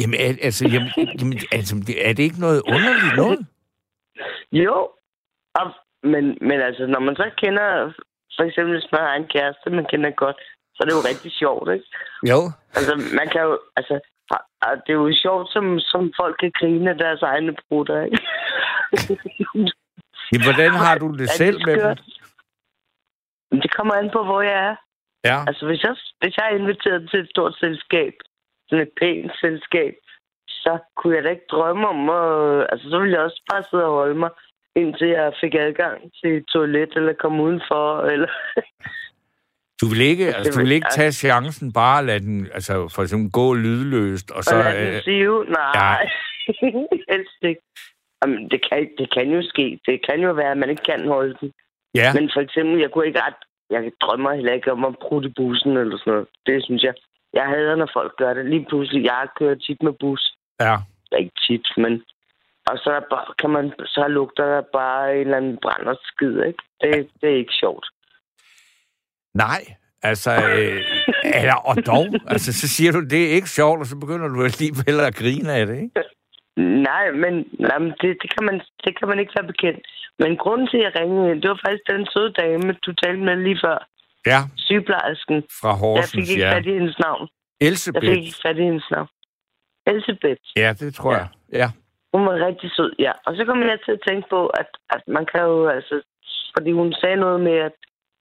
Jamen, 0.00 0.20
al- 0.20 0.38
altså, 0.42 0.68
jamen, 0.68 0.90
jamen, 1.20 1.38
altså, 1.52 1.74
er 2.04 2.12
det 2.12 2.22
ikke 2.22 2.40
noget 2.40 2.62
underligt 2.74 3.16
noget? 3.16 3.46
Jo. 4.52 4.90
Og, 5.54 5.72
men, 6.02 6.38
men 6.40 6.60
altså, 6.60 6.86
når 6.86 7.00
man 7.00 7.16
så 7.16 7.30
kender... 7.36 7.92
For 8.36 8.44
eksempel, 8.44 8.74
hvis 8.74 8.92
man 8.92 9.00
har 9.00 9.14
en 9.14 9.26
kæreste, 9.26 9.70
man 9.70 9.86
kender 9.90 10.10
godt, 10.10 10.36
så 10.74 10.78
er 10.80 10.86
det 10.86 10.94
jo 10.98 11.08
rigtig 11.10 11.32
sjovt, 11.32 11.72
ikke? 11.72 11.86
Jo. 12.30 12.40
Altså, 12.76 12.92
man 13.18 13.28
kan 13.28 13.40
jo... 13.42 13.58
Altså, 13.76 14.00
det 14.86 14.92
er 14.92 15.00
jo 15.04 15.12
sjovt, 15.22 15.52
som, 15.52 15.80
som 15.80 16.12
folk 16.20 16.36
kan 16.40 16.52
grine 16.60 16.90
af 16.90 16.98
deres 16.98 17.22
egne 17.22 17.56
brutter, 17.68 18.02
ikke? 18.04 18.18
Jamen, 20.32 20.44
hvordan 20.44 20.70
har 20.70 20.98
du 20.98 21.12
det 21.12 21.28
Er 21.28 21.36
selv 21.42 21.58
med 21.66 21.74
dem? 21.84 21.96
Det 23.62 23.70
kommer 23.76 23.94
an 23.94 24.10
på, 24.12 24.24
hvor 24.24 24.42
jeg 24.42 24.58
er. 24.68 24.76
Ja. 25.24 25.38
Altså, 25.46 25.66
hvis 25.66 25.82
jeg, 25.82 25.96
hvis 26.20 26.36
jeg 26.36 26.46
er 26.46 26.58
inviteret 26.58 27.10
til 27.10 27.20
et 27.20 27.30
stort 27.30 27.54
selskab, 27.60 28.14
sådan 28.68 28.86
et 28.86 28.92
pænt 29.00 29.32
selskab, 29.40 29.94
så 30.48 30.78
kunne 30.96 31.16
jeg 31.16 31.24
da 31.24 31.28
ikke 31.28 31.50
drømme 31.50 31.88
om 31.88 32.10
at... 32.10 32.66
Altså, 32.72 32.90
så 32.90 32.98
ville 32.98 33.14
jeg 33.16 33.24
også 33.24 33.42
bare 33.50 33.62
sidde 33.62 33.84
og 33.84 33.96
holde 34.00 34.14
mig, 34.14 34.30
indtil 34.76 35.08
jeg 35.08 35.32
fik 35.40 35.54
adgang 35.54 35.98
til 36.18 36.30
et 36.36 36.46
toilet, 36.52 36.92
eller 36.96 37.12
komme 37.12 37.42
udenfor, 37.42 38.00
eller... 38.12 38.30
Du 39.80 39.86
vil 39.90 40.00
ikke, 40.00 40.26
altså, 40.36 40.52
du 40.52 40.64
vil 40.64 40.72
ikke 40.72 40.90
tage 40.90 41.12
chancen 41.12 41.72
bare 41.72 41.98
at 41.98 42.04
lade 42.04 42.20
den, 42.20 42.48
altså 42.54 42.74
for 42.94 43.02
eksempel 43.02 43.30
gå 43.32 43.54
lydløst, 43.54 44.30
og 44.30 44.44
så... 44.44 44.50
Så, 44.50 44.56
lad 44.56 44.86
Øh, 44.86 44.92
den 44.92 45.02
sive? 45.02 45.44
Nej, 45.44 46.08
helst 47.12 47.40
ikke. 47.42 47.62
Jamen, 48.22 48.50
det 48.50 48.60
kan, 48.68 48.88
det 48.98 49.08
kan 49.14 49.26
jo 49.36 49.42
ske. 49.42 49.80
Det 49.86 50.06
kan 50.06 50.20
jo 50.20 50.32
være, 50.32 50.50
at 50.50 50.58
man 50.58 50.70
ikke 50.70 50.82
kan 50.82 51.08
holde 51.08 51.34
den. 51.40 51.52
ja, 51.94 52.12
Men 52.14 52.30
for 52.34 52.40
eksempel, 52.40 52.80
jeg 52.80 52.90
kunne 52.90 53.06
ikke 53.06 53.22
ret... 53.26 53.40
Jeg 53.70 53.92
drømmer 54.00 54.32
heller 54.34 54.52
ikke 54.52 54.72
om 54.72 54.84
at 54.84 54.98
prutte 55.02 55.30
bussen 55.36 55.76
eller 55.76 55.98
sådan 55.98 56.12
noget. 56.12 56.28
Det 56.46 56.64
synes 56.64 56.82
jeg... 56.82 56.94
Jeg 57.32 57.46
hader, 57.46 57.76
når 57.76 57.90
folk 57.92 58.12
gør 58.16 58.34
det. 58.34 58.46
Lige 58.46 58.66
pludselig, 58.68 59.04
jeg 59.04 59.28
kører 59.38 59.54
tit 59.54 59.82
med 59.82 59.92
bus. 60.00 60.34
ja. 60.60 60.76
Ikke 61.18 61.32
tit, 61.48 61.68
men... 61.76 62.02
Og 62.70 62.78
så, 62.78 62.90
er 62.90 63.00
der 63.00 63.06
bare, 63.10 63.34
kan 63.38 63.50
man, 63.50 63.72
så 63.86 64.04
lugter 64.08 64.44
der 64.44 64.62
bare 64.72 65.14
en 65.14 65.20
eller 65.20 65.36
anden 65.36 65.58
brand 65.62 65.86
og 65.86 65.96
skid, 66.02 66.34
ikke? 66.48 66.62
Det, 66.80 67.08
det 67.20 67.30
er 67.30 67.36
ikke 67.36 67.52
sjovt. 67.62 67.86
Nej, 69.34 69.62
altså, 70.02 70.30
øh, 70.30 70.80
eller, 71.40 71.58
og 71.70 71.76
dog, 71.86 72.06
altså, 72.32 72.52
så 72.60 72.68
siger 72.68 72.92
du, 72.92 73.00
det 73.00 73.20
er 73.24 73.36
ikke 73.38 73.50
sjovt, 73.50 73.80
og 73.80 73.86
så 73.86 73.96
begynder 73.96 74.28
du 74.28 74.44
alligevel 74.50 74.96
at 75.00 75.14
grine 75.14 75.52
af 75.52 75.66
det, 75.66 75.76
ikke? 75.82 76.02
Nej, 76.88 77.10
men, 77.22 77.34
nej, 77.68 77.78
men 77.78 77.92
det, 78.00 78.10
det, 78.22 78.28
kan 78.34 78.44
man, 78.48 78.60
det 78.84 78.98
kan 78.98 79.08
man 79.08 79.18
ikke 79.18 79.32
være 79.38 79.52
bekendt. 79.52 79.80
Men 80.18 80.36
grunden 80.36 80.66
til, 80.68 80.78
at 80.78 80.84
jeg 80.84 81.00
ringede 81.00 81.40
det 81.42 81.50
var 81.50 81.60
faktisk 81.64 81.84
den 81.90 82.06
søde 82.12 82.32
dame, 82.42 82.68
du 82.86 82.90
talte 83.02 83.22
med 83.28 83.36
lige 83.36 83.60
før. 83.64 83.78
Ja, 84.26 84.40
Sygeplejersken. 84.56 85.42
fra 85.60 85.68
Jeg 85.68 85.76
fik 85.76 85.80
Horsens, 85.80 86.30
ikke 86.30 86.42
ja. 86.42 86.52
fat 86.54 86.66
i 86.66 86.72
hendes 86.72 86.98
navn. 86.98 87.20
Jeg 87.60 87.66
fik 87.66 87.68
Elsebeth. 87.68 88.12
ikke 88.16 88.34
fat 88.42 88.56
i 88.58 88.62
hendes 88.62 88.90
navn. 88.90 89.08
Elisabeth. 89.86 90.40
Ja, 90.56 90.74
det 90.80 90.94
tror 90.94 91.12
jeg. 91.12 91.28
Ja. 91.52 91.68
Hun 92.14 92.26
var 92.26 92.46
rigtig 92.46 92.70
sød, 92.76 92.92
ja. 92.98 93.12
Og 93.26 93.36
så 93.36 93.44
kom 93.44 93.60
jeg 93.62 93.78
til 93.84 93.92
at 93.92 94.02
tænke 94.08 94.28
på, 94.30 94.46
at, 94.46 94.70
at 94.90 95.02
man 95.06 95.26
kan 95.32 95.40
jo, 95.40 95.68
altså... 95.68 96.02
Fordi 96.56 96.70
hun 96.72 96.92
sagde 96.92 97.16
noget 97.16 97.40
med, 97.40 97.56
at 97.68 97.72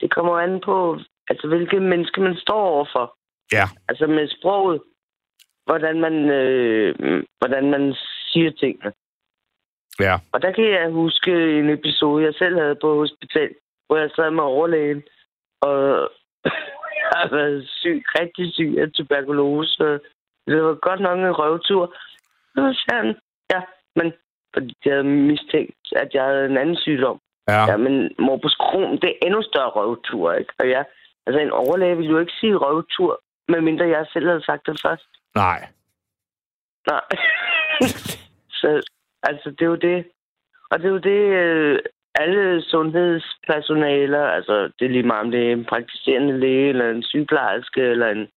det 0.02 0.12
kommer 0.16 0.34
an 0.40 0.62
på, 0.66 1.00
altså 1.30 1.48
hvilke 1.48 1.80
mennesker 1.80 2.22
man 2.22 2.38
står 2.38 2.62
overfor. 2.76 3.18
Ja. 3.52 3.66
Altså 3.90 4.08
med 4.08 4.28
sproget. 4.38 4.82
Hvordan 5.66 6.02
man, 6.02 6.14
øh, 6.30 7.24
hvordan 7.40 7.72
man 7.72 7.96
siger 8.32 8.52
tingene. 8.52 8.92
Ja. 10.00 10.16
Og 10.32 10.42
der 10.42 10.52
kan 10.52 10.64
jeg 10.64 10.90
huske 10.92 11.60
en 11.60 11.70
episode, 11.70 12.24
jeg 12.26 12.34
selv 12.34 12.60
havde 12.60 12.78
på 12.82 13.00
hospital, 13.00 13.52
hvor 13.88 13.98
jeg 13.98 14.10
sad 14.16 14.32
med 14.32 14.44
overlægen, 14.44 15.04
og 15.62 16.10
har 17.16 17.30
været 17.36 17.70
syg, 17.70 18.04
rigtig 18.20 18.54
syg 18.54 18.76
af 18.78 18.92
tuberkulose. 18.92 20.00
Det 20.48 20.64
var 20.64 20.76
godt 20.88 21.00
nok 21.00 21.20
en 21.20 21.40
røvtur. 21.40 21.96
Så 22.56 22.62
sagde 22.84 23.04
han, 23.04 23.16
ja, 23.54 23.62
men 23.96 24.14
fordi 24.54 24.74
de 24.84 24.90
havde 24.90 25.04
mistænkt, 25.04 25.84
at 25.96 26.10
jeg 26.14 26.24
havde 26.24 26.46
en 26.46 26.58
anden 26.58 26.78
sygdom. 26.78 27.20
Ja. 27.48 27.62
Ja, 27.72 27.78
men 27.78 28.16
morbus 28.20 28.52
Crohn, 28.52 28.92
det 29.02 29.10
er 29.10 29.26
endnu 29.26 29.42
større 29.42 29.70
røvtur, 29.70 30.34
ikke? 30.34 30.54
Og 30.60 30.70
jeg, 30.70 30.86
altså 31.26 31.40
en 31.40 31.52
overlæge 31.52 31.98
ville 31.98 32.12
jo 32.12 32.20
ikke 32.20 32.38
sige 32.40 32.56
røvtur, 32.56 33.22
medmindre 33.48 33.88
jeg 33.88 34.06
selv 34.14 34.28
havde 34.28 34.46
sagt 34.46 34.66
det 34.66 34.82
først. 34.86 35.10
Nej. 35.36 35.68
Nej. 36.88 37.06
så 38.60 38.82
altså, 39.24 39.50
det 39.52 39.62
er 39.62 39.66
jo 39.76 39.76
det. 39.76 40.06
Og 40.72 40.80
det 40.80 40.86
er 40.86 40.92
jo 40.98 40.98
det, 40.98 41.22
øh, 41.44 41.80
alle 42.22 42.62
sundhedspersonaler, 42.62 44.24
altså 44.38 44.56
det 44.80 44.86
er 44.86 44.90
lige 44.90 45.10
meget 45.12 45.26
om 45.26 45.32
det 45.32 45.48
er 45.48 45.52
en 45.52 45.66
praktiserende 45.66 46.40
læge, 46.40 46.70
eller 46.70 46.90
en 46.90 47.04
sygeplejerske, 47.04 47.82
eller 47.82 48.08
en, 48.08 48.28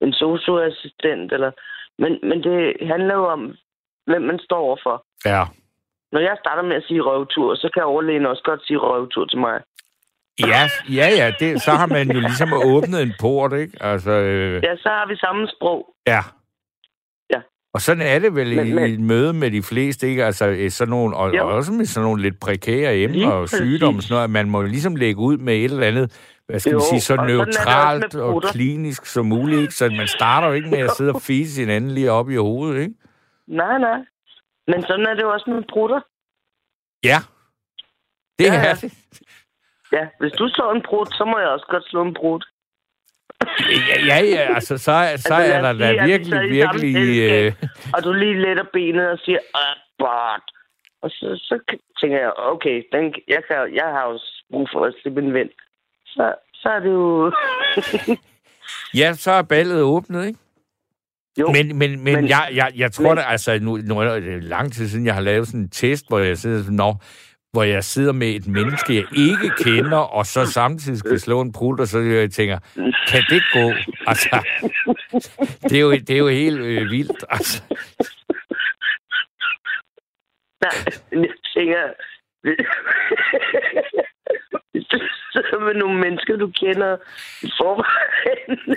en 0.00 0.12
socioassistent, 0.12 1.32
eller... 1.32 1.50
Men, 1.98 2.18
men 2.22 2.42
det 2.42 2.76
handler 2.92 3.14
jo 3.14 3.26
om, 3.26 3.42
hvem 4.06 4.22
man 4.22 4.38
står 4.38 4.56
overfor. 4.58 5.04
Ja. 5.24 5.42
Når 6.12 6.20
jeg 6.20 6.36
starter 6.40 6.62
med 6.62 6.76
at 6.76 6.84
sige 6.88 7.00
røvtur, 7.00 7.54
så 7.54 7.70
kan 7.74 7.82
overlægen 7.82 8.26
også 8.26 8.42
godt 8.44 8.66
sige 8.66 8.78
røvtur 8.78 9.24
til 9.26 9.38
mig. 9.38 9.60
Ja, 10.40 10.62
ja, 10.98 11.08
ja, 11.20 11.32
det, 11.40 11.62
så 11.62 11.70
har 11.70 11.86
man 11.86 12.10
jo 12.10 12.20
ligesom 12.20 12.52
åbnet 12.52 13.02
en 13.02 13.14
port, 13.20 13.52
ikke? 13.52 13.76
Altså, 13.80 14.10
øh, 14.10 14.62
Ja, 14.62 14.76
så 14.76 14.88
har 14.88 15.06
vi 15.08 15.16
samme 15.16 15.48
sprog. 15.56 15.94
ja. 16.06 16.20
Og 17.76 17.80
sådan 17.82 18.02
er 18.06 18.18
det 18.18 18.34
vel 18.34 18.56
Men- 18.56 18.66
i, 18.66 18.72
men- 18.72 18.90
i 18.90 18.92
et 18.92 19.00
møde 19.00 19.32
med 19.32 19.50
de 19.50 19.62
fleste, 19.62 20.08
ikke? 20.08 20.24
Altså, 20.24 20.66
sådan 20.70 20.90
nogle, 20.90 21.16
og, 21.16 21.36
Jo. 21.36 21.46
og 21.48 21.52
også 21.54 21.72
med 21.72 21.84
sådan 21.86 22.04
nogle 22.04 22.22
lidt 22.22 22.40
prekære 22.40 22.96
emner 22.96 23.30
og 23.30 23.48
sygdomme, 23.48 24.02
sådan 24.02 24.14
noget, 24.14 24.24
at 24.24 24.30
man 24.30 24.50
må 24.50 24.62
ligesom 24.62 24.96
lægge 24.96 25.20
ud 25.20 25.36
med 25.36 25.54
et 25.56 25.64
eller 25.64 25.86
andet, 25.86 26.36
hvad 26.46 26.60
skal 26.60 26.70
Jo, 26.72 26.76
man 26.78 26.82
sige, 26.90 27.00
så 27.00 27.12
og 27.14 27.16
sådan 27.18 27.36
neutralt 27.36 28.14
med 28.14 28.22
og 28.22 28.42
klinisk 28.42 29.06
som 29.06 29.26
muligt, 29.26 29.60
ikke? 29.60 29.74
Så 29.74 29.88
man 29.88 30.06
starter 30.06 30.48
jo 30.48 30.54
ikke 30.54 30.70
med 30.70 30.78
at 30.78 30.90
sidde 30.96 31.12
og 31.12 31.22
fise 31.22 31.60
hinanden 31.60 31.90
lige 31.90 32.12
op 32.12 32.30
i 32.30 32.36
hovedet, 32.36 32.80
ikke? 32.80 32.94
Nej, 33.46 33.78
nej. 33.78 33.98
Men 34.68 34.82
sådan 34.82 35.06
er 35.06 35.14
det 35.14 35.22
jo 35.22 35.30
også 35.32 35.50
med 35.50 35.62
brutter. 35.72 36.00
Ja. 37.04 37.18
Det 38.38 38.44
Ja, 38.46 38.54
er 38.54 38.68
ja. 38.68 38.74
det. 38.82 38.92
Ja, 39.92 40.04
hvis 40.20 40.32
du 40.32 40.48
slår 40.48 40.72
en 40.72 40.82
brud, 40.88 41.06
så 41.06 41.24
må 41.24 41.38
jeg 41.38 41.48
også 41.48 41.66
godt 41.70 41.84
slå 41.90 42.02
en 42.02 42.14
brud. 42.14 42.40
Ja, 43.70 43.96
ja, 44.06 44.24
ja, 44.24 44.54
altså, 44.54 44.78
så, 44.78 44.84
så 44.84 44.92
Altså, 44.92 45.34
er 45.34 45.60
der 45.60 45.72
da 45.72 46.04
virkelig, 46.06 46.26
så 46.26 46.40
i 46.40 46.60
samme 46.60 46.80
virkelig... 46.80 47.30
Øh. 47.30 47.52
Og 47.94 48.04
du 48.04 48.12
lige 48.12 48.40
letter 48.42 48.64
benet 48.72 49.08
og 49.10 49.18
siger, 49.24 49.38
ah, 49.54 49.76
bot. 49.98 50.44
Og 51.02 51.10
så, 51.10 51.26
så 51.48 51.76
tænker 52.00 52.18
jeg, 52.18 52.32
okay, 52.38 52.82
den, 52.92 53.14
jeg, 53.28 53.42
kan, 53.48 53.56
jeg 53.74 53.84
har 53.84 54.08
jo 54.10 54.18
brug 54.50 54.68
for 54.72 54.84
at 54.84 54.94
slippe 55.02 55.20
en 55.22 55.34
ven. 55.34 55.48
Så, 56.06 56.34
så 56.54 56.68
er 56.68 56.80
det 56.80 56.90
jo... 56.92 57.32
ja, 59.00 59.12
så 59.14 59.30
er 59.30 59.42
ballet 59.42 59.82
åbnet, 59.82 60.26
ikke? 60.26 60.38
jo, 61.38 61.46
Men, 61.52 61.78
men, 61.78 61.90
men, 62.04 62.14
men- 62.14 62.28
jeg, 62.28 62.48
jeg, 62.54 62.72
jeg 62.76 62.92
tror 62.92 63.08
men- 63.08 63.16
da, 63.16 63.22
altså, 63.22 63.58
nu, 63.62 63.76
nu 63.76 63.98
er 64.00 64.20
det 64.20 64.44
lang 64.44 64.72
tid 64.72 64.88
siden, 64.88 65.06
jeg 65.06 65.14
har 65.14 65.20
lavet 65.22 65.46
sådan 65.46 65.60
en 65.60 65.68
test, 65.70 66.04
hvor 66.08 66.18
jeg 66.18 66.38
sidder 66.38 66.58
sådan, 66.62 66.76
Nå, 66.76 66.94
hvor 67.56 67.62
jeg 67.62 67.84
sidder 67.84 68.12
med 68.12 68.28
et 68.28 68.46
menneske, 68.46 68.94
jeg 68.94 69.06
ikke 69.28 69.50
kender, 69.64 69.98
og 69.98 70.26
så 70.26 70.46
samtidig 70.46 70.98
skal 70.98 71.20
slå 71.20 71.40
en 71.40 71.52
prut, 71.52 71.80
og 71.80 71.86
så 71.86 71.98
jeg 71.98 72.30
tænker, 72.30 72.58
kan 73.08 73.22
det 73.30 73.42
gå? 73.52 73.66
Altså, 74.06 74.28
det 75.68 75.76
er 75.76 75.80
jo, 75.80 75.92
det 75.92 76.10
er 76.10 76.18
jo 76.18 76.28
helt 76.28 76.60
øh, 76.60 76.90
vildt. 76.90 77.24
Altså, 77.28 77.62
nej, 80.64 80.76
jeg 81.12 81.34
tænker, 81.54 81.82
Hvis 84.72 84.86
du 84.92 84.98
sidder 85.32 85.60
med 85.66 85.74
nogle 85.74 86.00
mennesker, 86.00 86.36
du 86.36 86.50
kender 86.50 86.96
i 87.42 87.50
forvejen. 87.60 88.76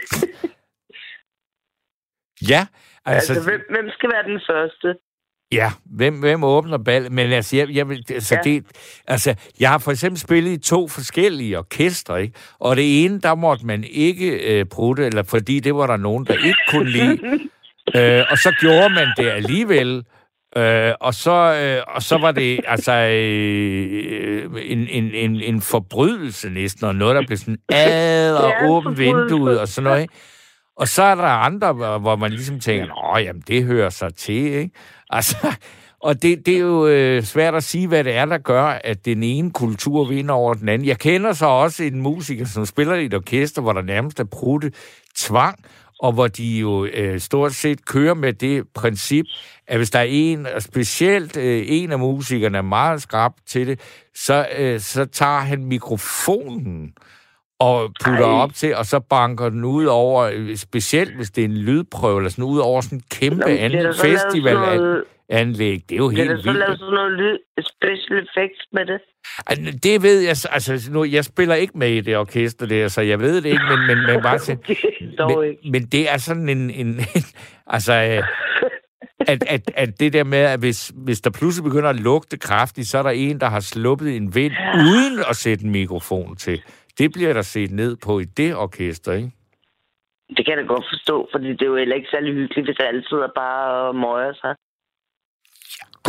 Ja, 2.52 2.68
altså... 3.06 3.34
altså, 3.34 3.50
hvem, 3.50 3.62
hvem 3.70 3.90
skal 3.90 4.10
være 4.14 4.24
den 4.24 4.42
første? 4.50 4.88
Ja, 5.52 5.72
hvem, 5.86 6.14
hvem 6.20 6.44
åbner 6.44 6.78
ballet? 6.78 7.12
Men 7.12 7.32
altså, 7.32 7.56
jeg, 7.58 7.70
jeg, 7.70 7.88
altså, 8.10 8.36
Ja. 8.36 8.42
det, 8.44 8.64
altså, 9.08 9.36
jeg 9.60 9.70
har 9.70 9.78
for 9.78 9.92
eksempel 9.92 10.20
spillet 10.20 10.52
i 10.52 10.58
to 10.58 10.88
forskellige 10.88 11.58
orkestre, 11.58 12.22
ikke? 12.22 12.34
Og 12.60 12.76
det 12.76 13.06
ene, 13.06 13.20
der 13.22 13.36
måtte 13.36 13.66
man 13.66 13.84
ikke 13.92 14.30
øh, 14.60 14.66
prutte, 14.66 15.06
eller 15.06 15.24
fordi 15.24 15.60
det 15.60 15.76
var 15.76 15.88
der 15.88 15.98
nogen, 15.98 16.26
der 16.26 16.34
ikke 16.34 16.60
kunne 16.70 16.90
lide. 16.92 17.20
øh, 17.96 18.24
og 18.32 18.38
så 18.38 18.56
gjorde 18.60 18.90
man 18.90 19.08
det 19.18 19.30
alligevel. 19.30 20.04
Øh, 20.58 20.94
og, 21.02 21.14
så, 21.14 21.32
øh, 21.64 21.96
og 21.96 22.04
så 22.04 22.18
var 22.18 22.32
det 22.32 22.60
altså 22.68 22.92
øh, 22.94 24.44
en, 24.66 24.88
en, 24.88 25.12
en, 25.14 25.36
en 25.42 25.62
forbrydelse 25.62 26.50
næsten, 26.50 26.86
og 26.88 26.96
noget, 26.96 27.16
der 27.16 27.24
blev 27.28 27.38
sådan 27.38 27.58
ad 27.70 28.36
og 28.36 28.50
Ja, 28.50 28.66
en 28.66 28.72
åbent 28.72 28.98
vinduet 28.98 29.60
og 29.60 29.68
sådan 29.68 29.84
noget. 29.84 30.02
Ikke? 30.02 30.14
Og 30.80 30.88
så 30.88 31.04
er 31.04 31.16
der 31.16 31.24
andre, 31.24 31.74
hvor 32.00 32.16
man 32.16 32.32
ligesom 32.32 32.60
tænker, 32.60 32.86
nå, 32.86 33.18
jamen, 33.18 33.44
det 33.48 33.64
hører 33.64 33.90
sig 33.90 34.16
til, 34.16 34.36
ikke? 34.36 34.72
Altså, 35.10 35.38
og 36.08 36.22
det, 36.22 36.46
det 36.46 36.56
er 36.56 36.60
jo 36.60 36.88
øh, 36.88 37.24
svært 37.24 37.56
at 37.56 37.64
sige, 37.64 37.88
hvad 37.88 38.04
det 38.04 38.16
er, 38.16 38.26
der 38.26 38.38
gør, 38.38 38.64
at 38.64 39.06
den 39.06 39.24
ene 39.24 39.52
kultur 39.52 40.06
vinder 40.06 40.34
over 40.34 40.54
den 40.54 40.70
anden. 40.70 40.88
Jeg 40.88 41.00
kender 41.00 41.34
så 41.34 41.46
også 41.46 41.84
en 41.84 42.02
musiker, 42.02 42.46
som 42.46 42.66
spiller 42.66 42.96
i 42.96 43.06
et 43.06 43.14
orkester, 43.14 43.62
hvor 43.62 43.74
der 43.74 43.82
nærmest 43.82 44.20
er 44.20 44.24
prutte 44.24 44.72
tvang, 45.18 45.60
og 46.00 46.12
hvor 46.12 46.28
de 46.28 46.60
jo 46.60 46.86
øh, 46.86 47.20
stort 47.20 47.54
set 47.54 47.86
kører 47.86 48.14
med 48.14 48.34
det 48.34 48.64
princip, 48.74 49.26
at 49.68 49.78
hvis 49.78 49.90
der 49.90 50.00
er 50.00 50.08
en, 50.10 50.46
og 50.46 50.62
specielt 50.62 51.38
øh, 51.38 51.64
en 51.68 51.92
af 51.92 52.00
musikerne 52.00 52.58
er 52.58 52.62
meget 52.62 53.02
skrab 53.02 53.32
til 53.48 53.68
det, 53.68 53.80
så, 54.16 54.48
øh, 54.58 54.80
så 54.80 55.06
tager 55.06 55.40
han 55.40 55.66
mikrofonen 55.66 56.94
og 57.60 57.94
putter 58.04 58.26
Ej. 58.26 58.32
op 58.32 58.54
til, 58.54 58.76
og 58.76 58.86
så 58.86 59.00
banker 59.00 59.50
den 59.50 59.64
ud 59.66 59.86
over, 59.86 60.32
specielt 60.56 61.16
hvis 61.16 61.32
det 61.32 61.42
er 61.42 61.46
en 61.46 61.58
lydprøve, 61.58 62.18
eller 62.18 62.30
sådan 62.30 62.44
ud 62.46 62.60
over 62.60 62.82
sådan 62.82 62.98
en 62.98 63.04
kæmpe 63.12 63.38
Nå, 63.40 63.48
an, 63.48 63.94
festivalanlæg. 64.02 65.84
Det 65.90 65.96
er 65.96 65.98
jo 65.98 66.10
helt 66.10 66.30
der 66.30 66.38
så 66.42 66.52
lavet 66.52 66.68
vildt. 66.70 66.80
sådan 66.80 66.94
noget 66.94 67.12
lyd, 67.12 67.38
special 67.62 68.20
effects 68.24 68.66
med 68.74 68.86
det? 68.86 69.02
Det 69.84 70.04
ved 70.04 70.20
jeg, 70.20 70.38
så- 70.38 70.48
altså 70.52 70.90
nu, 70.92 71.04
jeg 71.04 71.26
spiller 71.26 71.56
ikke 71.56 71.78
med 71.78 71.90
i 71.90 72.02
det 72.02 72.18
orkester 72.18 72.66
der, 72.66 72.88
så 72.88 73.02
jeg 73.02 73.20
ved 73.20 73.36
det 73.42 73.46
ikke, 73.46 73.64
men, 73.70 73.88
men, 73.88 74.06
men 74.14 74.22
bare 74.24 74.40
til, 74.48 74.58
men, 75.28 75.72
men 75.72 75.84
det 75.86 76.12
er 76.14 76.18
sådan 76.18 76.50
en, 76.50 76.70
en, 76.70 76.88
en 76.88 77.02
altså, 77.68 77.94
øh, 77.94 78.24
at, 79.28 79.44
at, 79.48 79.72
at 79.76 80.00
det 80.00 80.14
der 80.14 80.24
med, 80.24 80.38
at 80.40 80.60
hvis, 80.60 80.92
hvis 80.96 81.22
der 81.22 81.30
pludselig 81.30 81.64
begynder 81.64 81.90
at 81.90 81.96
lugte 81.96 82.38
kraftigt, 82.38 82.88
så 82.88 82.98
er 82.98 83.04
der 83.04 83.10
en, 83.10 83.40
der 83.40 83.50
har 83.50 83.60
sluppet 83.60 84.16
en 84.16 84.36
vind, 84.36 84.54
uden 84.76 85.20
at 85.30 85.36
sætte 85.36 85.66
en 85.66 85.72
mikrofon 85.72 86.36
til. 86.36 86.62
Det 87.00 87.12
bliver 87.14 87.34
der 87.34 87.42
set 87.42 87.72
ned 87.72 87.96
på 88.06 88.20
i 88.20 88.26
det 88.26 88.56
orkester, 88.56 89.14
ikke? 89.14 89.32
Det 90.30 90.46
kan 90.46 90.50
jeg 90.50 90.58
da 90.58 90.74
godt 90.74 90.86
forstå, 90.94 91.28
fordi 91.32 91.50
det 91.52 91.62
er 91.62 91.66
jo 91.66 91.78
heller 91.78 91.96
ikke 91.96 92.10
særlig 92.12 92.34
hyggeligt, 92.34 92.68
hvis 92.68 92.78
alle 92.80 93.04
sidder 93.10 93.28
bare 93.36 93.88
og 93.88 93.96
møger 93.96 94.34
sig. 94.34 94.56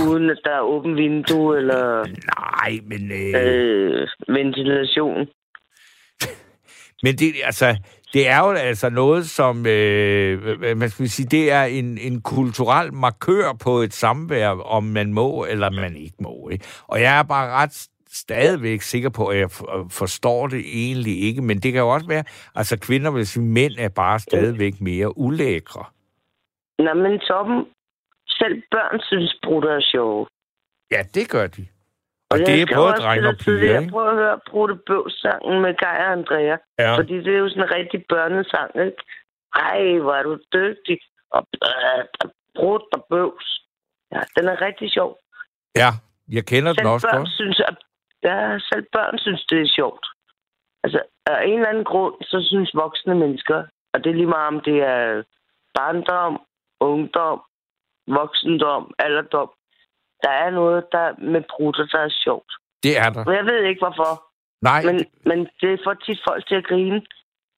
Uden 0.09 0.31
at 0.31 0.41
der 0.45 0.51
er 0.51 0.61
åben 0.61 0.97
vindue 0.97 1.57
eller 1.57 2.05
Nej, 2.37 2.79
men... 2.91 3.13
Øh, 3.13 3.33
øh, 3.43 4.09
ventilation. 4.29 5.29
Men 7.05 7.15
det, 7.17 7.27
altså, 7.45 7.77
det 8.13 8.29
er 8.29 8.39
jo 8.39 8.51
altså 8.51 8.91
noget, 8.91 9.27
som, 9.27 9.67
øh, 9.67 10.59
hvad 10.77 10.89
skal 10.89 11.09
sige, 11.09 11.29
det 11.29 11.53
er 11.53 11.63
en, 11.63 11.99
en 11.99 12.21
kulturel 12.21 12.95
markør 12.95 13.53
på 13.65 13.79
et 13.79 13.93
samvær, 13.93 14.49
om 14.49 14.85
man 14.85 15.13
må 15.13 15.47
eller 15.51 15.71
man 15.71 15.97
ikke 15.97 16.17
må. 16.21 16.49
Ikke? 16.49 16.65
Og 16.87 17.01
jeg 17.01 17.19
er 17.19 17.23
bare 17.23 17.51
ret 17.51 17.89
stadigvæk 18.13 18.81
sikker 18.81 19.11
på, 19.11 19.27
at 19.27 19.39
jeg 19.39 19.51
for- 19.51 19.87
forstår 19.91 20.47
det 20.47 20.63
egentlig 20.85 21.23
ikke, 21.23 21.43
men 21.43 21.59
det 21.59 21.73
kan 21.73 21.81
jo 21.81 21.89
også 21.89 22.07
være, 22.07 22.25
altså 22.55 22.79
kvinder 22.81 23.11
vil 23.11 23.27
sige, 23.27 23.43
mænd 23.45 23.73
er 23.79 23.89
bare 23.89 24.19
stadigvæk 24.19 24.81
mere 24.81 25.19
ulækre. 25.19 25.85
Nå, 26.79 26.95
men 26.95 27.19
Toppen, 27.19 27.67
selv 28.29 28.63
børn 28.71 29.01
synes, 29.03 29.39
brutter 29.45 29.71
er 29.71 29.81
sjove. 29.93 30.27
Ja, 30.91 31.03
det 31.15 31.31
gør 31.31 31.47
de. 31.47 31.67
Og 32.31 32.39
jeg 32.39 32.47
det 32.47 32.63
er 32.63 32.67
både 32.77 32.87
også 32.93 33.03
drenge 33.03 33.23
til 33.23 33.29
og 33.29 33.37
piger, 33.45 33.81
ikke? 33.81 33.91
Prøv 33.93 34.09
at 34.09 34.15
høre 34.17 34.41
Brutte 34.51 34.75
Bøvs-sangen 34.87 35.63
med 35.63 35.73
Geir 35.83 36.05
og 36.07 36.13
Andrea. 36.13 36.57
Ja. 36.79 36.97
Fordi 36.99 37.15
det 37.25 37.35
er 37.35 37.39
jo 37.39 37.49
sådan 37.49 37.63
en 37.63 37.73
rigtig 37.79 38.05
børnesang, 38.09 38.71
ikke? 38.87 39.03
Ej, 39.55 39.99
hvor 40.05 40.15
er 40.15 40.23
du 40.23 40.39
dygtig. 40.53 40.99
Og 41.31 41.47
øh, 41.65 42.05
Brut 42.57 42.83
og 42.93 43.07
Bøvs. 43.11 43.49
Ja, 44.13 44.21
den 44.37 44.45
er 44.49 44.61
rigtig 44.67 44.93
sjov. 44.93 45.19
ja, 45.77 45.91
jeg 46.37 46.45
kender 46.47 46.73
den 46.73 46.79
Selv 46.79 46.89
også 46.89 47.07
børn 47.13 47.17
godt. 47.19 47.29
synes, 47.41 47.61
at, 47.69 47.77
ja, 48.23 48.59
selv 48.59 48.87
børn 48.93 49.19
synes, 49.19 49.47
det 49.51 49.61
er 49.61 49.75
sjovt. 49.79 50.07
Altså, 50.85 51.01
af 51.27 51.45
en 51.45 51.55
eller 51.55 51.69
anden 51.69 51.85
grund, 51.85 52.15
så 52.23 52.39
synes 52.51 52.75
voksne 52.75 53.15
mennesker, 53.15 53.59
og 53.93 54.05
det 54.05 54.11
er 54.11 54.15
lige 54.15 54.35
meget 54.37 54.49
om 54.55 54.61
det 54.61 54.79
er 54.83 55.23
barndom, 55.75 56.41
ungdom, 56.81 57.41
voksendom, 58.07 58.95
alderdom, 58.99 59.51
der 60.23 60.31
er 60.31 60.51
noget 60.51 60.85
der 60.93 61.09
med 61.33 61.43
brutter, 61.51 61.87
der 61.87 61.99
er 61.99 62.15
sjovt. 62.25 62.53
Det 62.83 62.99
er 62.99 63.11
der. 63.11 63.25
Og 63.25 63.35
jeg 63.35 63.45
ved 63.45 63.63
ikke, 63.65 63.85
hvorfor, 63.85 64.31
Nej, 64.63 64.83
men, 64.89 64.97
men 65.31 65.39
det 65.61 65.81
får 65.85 65.95
tit 65.95 66.21
folk 66.29 66.47
til 66.49 66.55
at 66.55 66.67
grine. 66.67 67.03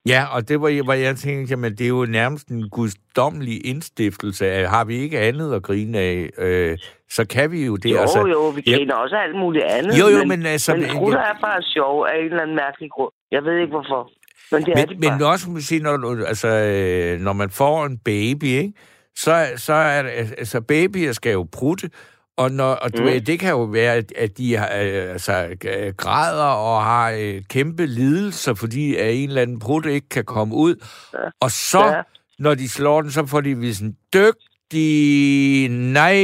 Ja, 0.08 0.24
og 0.34 0.48
det 0.48 0.60
var, 0.60 0.82
hvor 0.84 0.92
jeg 0.92 1.16
tænkte, 1.16 1.50
jamen 1.50 1.72
det 1.72 1.84
er 1.84 1.88
jo 1.88 2.06
nærmest 2.08 2.48
en 2.48 2.68
guddommelig 2.70 3.66
indstiftelse 3.66 4.46
af, 4.50 4.68
har 4.70 4.84
vi 4.84 4.96
ikke 4.96 5.18
andet 5.18 5.54
at 5.54 5.62
grine 5.62 5.98
af, 5.98 6.30
øh, 6.38 6.78
så 7.10 7.24
kan 7.24 7.50
vi 7.50 7.66
jo 7.66 7.76
det. 7.76 7.90
Jo, 7.92 7.98
altså, 7.98 8.26
jo, 8.26 8.48
vi 8.48 8.62
ja. 8.66 8.76
griner 8.76 8.94
også 8.94 9.16
alt 9.16 9.36
muligt 9.38 9.64
andet. 9.64 9.98
Jo, 9.98 10.06
jo, 10.08 10.18
men, 10.18 10.28
men 10.28 10.46
altså... 10.46 10.74
men 10.76 10.84
brutter 10.94 11.18
er 11.18 11.38
bare 11.40 11.62
sjov 11.62 12.06
af 12.06 12.18
en 12.18 12.24
eller 12.24 12.42
anden 12.42 12.56
mærkelig 12.56 12.90
grund. 12.90 13.12
Jeg 13.30 13.44
ved 13.44 13.56
ikke, 13.58 13.70
hvorfor. 13.70 14.10
Men 14.52 14.64
det 14.64 14.72
er 14.80 14.86
de 14.86 14.94
men, 14.94 15.00
bare. 15.00 15.18
men 15.18 15.26
også 15.26 15.48
må 15.48 15.52
man 15.52 15.62
sige, 15.62 15.82
når, 15.82 15.96
du- 15.96 16.24
altså, 16.24 16.48
øh, 16.48 17.20
når 17.20 17.32
man 17.32 17.50
får 17.50 17.86
en 17.86 17.98
baby, 17.98 18.44
ikke? 18.44 18.72
Så, 19.16 19.46
så 19.56 19.72
er 19.72 20.02
det, 20.02 20.10
altså 20.10 20.60
babyer 20.60 21.12
skal 21.12 21.32
jo 21.32 21.46
prutte, 21.52 21.90
og, 22.36 22.50
når, 22.50 22.72
og 22.74 22.96
du, 22.96 23.02
Mm. 23.02 23.24
det 23.26 23.38
kan 23.40 23.50
jo 23.50 23.62
være, 23.62 23.94
at, 24.16 24.38
de 24.38 24.54
øh, 24.54 25.12
altså, 25.12 25.56
øh, 25.64 25.92
græder 25.96 26.44
og 26.44 26.82
har 26.84 27.10
øh, 27.20 27.42
kæmpe 27.48 27.86
lidelser, 27.86 28.54
fordi 28.54 28.96
at 28.96 29.14
en 29.14 29.28
eller 29.28 29.42
anden 29.42 29.58
prut 29.58 29.86
ikke 29.86 30.08
kan 30.08 30.24
komme 30.24 30.54
ud. 30.54 30.74
Ja. 31.14 31.18
Og 31.40 31.50
så, 31.50 31.84
Ja. 31.86 32.02
når 32.38 32.54
de 32.54 32.68
slår 32.68 33.02
den, 33.02 33.10
så 33.10 33.26
får 33.26 33.40
de 33.40 33.58
vist 33.58 33.82
en 33.82 33.96
dygtig, 34.14 35.68
nej, 35.68 36.16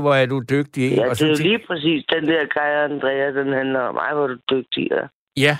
hvor 0.00 0.14
er 0.14 0.26
du 0.26 0.42
dygtig. 0.50 0.92
Ja, 0.96 1.02
og 1.04 1.10
det 1.10 1.18
så 1.18 1.24
er 1.24 1.28
jo 1.28 1.34
lige 1.40 1.60
præcis 1.66 2.04
den 2.12 2.28
der 2.28 2.46
Kaja 2.54 2.84
Andrea, 2.84 3.26
den 3.42 3.52
handler 3.52 3.80
om, 3.80 3.96
ej, 3.96 4.14
hvor 4.14 4.24
er 4.24 4.28
du 4.28 4.36
dygtig. 4.50 4.88
Ja. 4.90 5.06
Ja, 5.36 5.56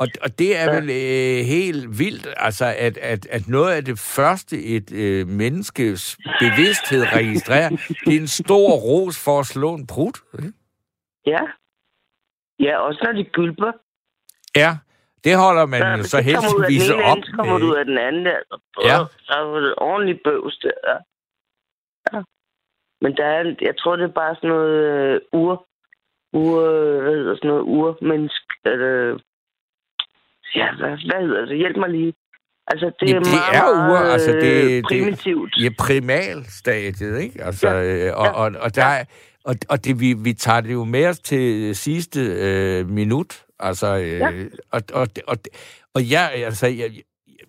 og, 0.00 0.06
og 0.22 0.38
det 0.38 0.56
er 0.56 0.64
Ja. 0.64 0.74
vel 0.76 0.90
øh, 0.90 1.44
helt 1.54 1.98
vildt, 1.98 2.26
altså 2.36 2.64
at, 2.78 2.96
at, 2.98 3.26
at 3.26 3.48
noget 3.48 3.72
af 3.72 3.84
det 3.84 3.98
første, 3.98 4.56
et 4.62 4.92
øh, 4.92 5.28
menneskes 5.28 6.18
bevidsthed 6.40 7.02
registrerer, 7.18 7.68
det 8.04 8.16
er 8.16 8.20
en 8.20 8.26
stor 8.42 8.68
ros 8.88 9.24
for 9.24 9.40
at 9.40 9.46
slå 9.46 9.74
en 9.74 9.86
prut. 9.86 10.18
ikke? 10.38 10.52
ja. 11.26 11.40
Ja, 12.60 12.78
også 12.78 13.00
når 13.04 13.12
de 13.12 13.24
gylper. 13.24 13.72
Ja, 14.56 14.70
det 15.24 15.36
holder 15.36 15.66
man 15.66 15.80
Ja, 15.82 16.02
så 16.02 16.16
heldigvis 16.22 16.90
op 16.90 17.16
ende, 17.16 17.26
så 17.26 17.32
kommer 17.36 17.52
med. 17.52 17.60
du 17.60 17.66
ud 17.72 17.76
af 17.76 17.84
den 17.84 17.98
anden 17.98 18.24
der. 18.26 18.38
Så, 18.50 18.58
Ja. 18.84 18.98
så 19.26 19.32
er 19.38 19.60
det 19.60 19.74
ordentligt 19.76 20.20
bøvs 20.24 20.58
der. 20.58 20.70
Ja. 20.88 20.96
ja. 22.12 22.22
Men 23.02 23.16
der 23.16 23.24
er, 23.26 23.54
jeg 23.60 23.74
tror, 23.78 23.96
det 23.96 24.04
er 24.04 24.18
bare 24.22 24.34
sådan 24.34 24.50
noget 24.50 24.74
øh, 24.90 25.20
ur, 25.32 25.66
ur, 26.32 26.60
hvad 27.02 27.12
hedder 27.16 27.34
sådan 27.36 27.48
noget, 27.50 27.62
urmennesk, 27.62 28.42
eller, 28.64 29.18
ja, 30.54 30.66
hvad, 30.78 30.88
hvad 31.08 31.20
hedder 31.26 31.44
det? 31.46 31.56
Hjælp 31.58 31.76
mig 31.76 31.90
lige. 31.90 32.12
Altså, 32.66 32.86
det 33.00 33.08
Jamen, 33.08 33.22
er 33.22 33.24
det 33.24 33.32
meget, 33.32 33.56
er 33.56 33.70
ur, 33.70 33.92
meget 33.92 34.12
altså, 34.12 34.32
det- 34.32 34.64
øh, 34.64 34.70
det- 34.70 34.84
primitivt. 34.84 35.54
Ja, 35.62 35.68
primalstadiet, 35.78 37.20
ikke? 37.20 37.44
Altså, 37.44 37.68
Ja. 37.68 38.04
ja. 38.06 38.12
og, 38.14 38.24
Ja. 38.26 38.30
og, 38.32 38.52
og, 38.60 38.74
der, 38.76 38.84
er- 38.84 39.04
og, 39.44 39.54
og 39.68 39.84
det, 39.84 40.00
vi, 40.00 40.12
vi 40.18 40.32
tager 40.32 40.60
det 40.60 40.72
jo 40.72 40.84
med 40.84 41.06
os 41.06 41.18
til 41.20 41.76
sidste 41.76 42.20
øh, 42.20 42.88
minut. 42.90 43.44
Altså, 43.60 43.96
øh, 43.96 44.08
Ja. 44.12 44.30
og, 44.72 44.82
og, 44.92 45.06
og, 45.26 45.36
og 45.94 46.10
jeg, 46.10 46.30
altså, 46.36 46.66
jeg, 46.66 46.90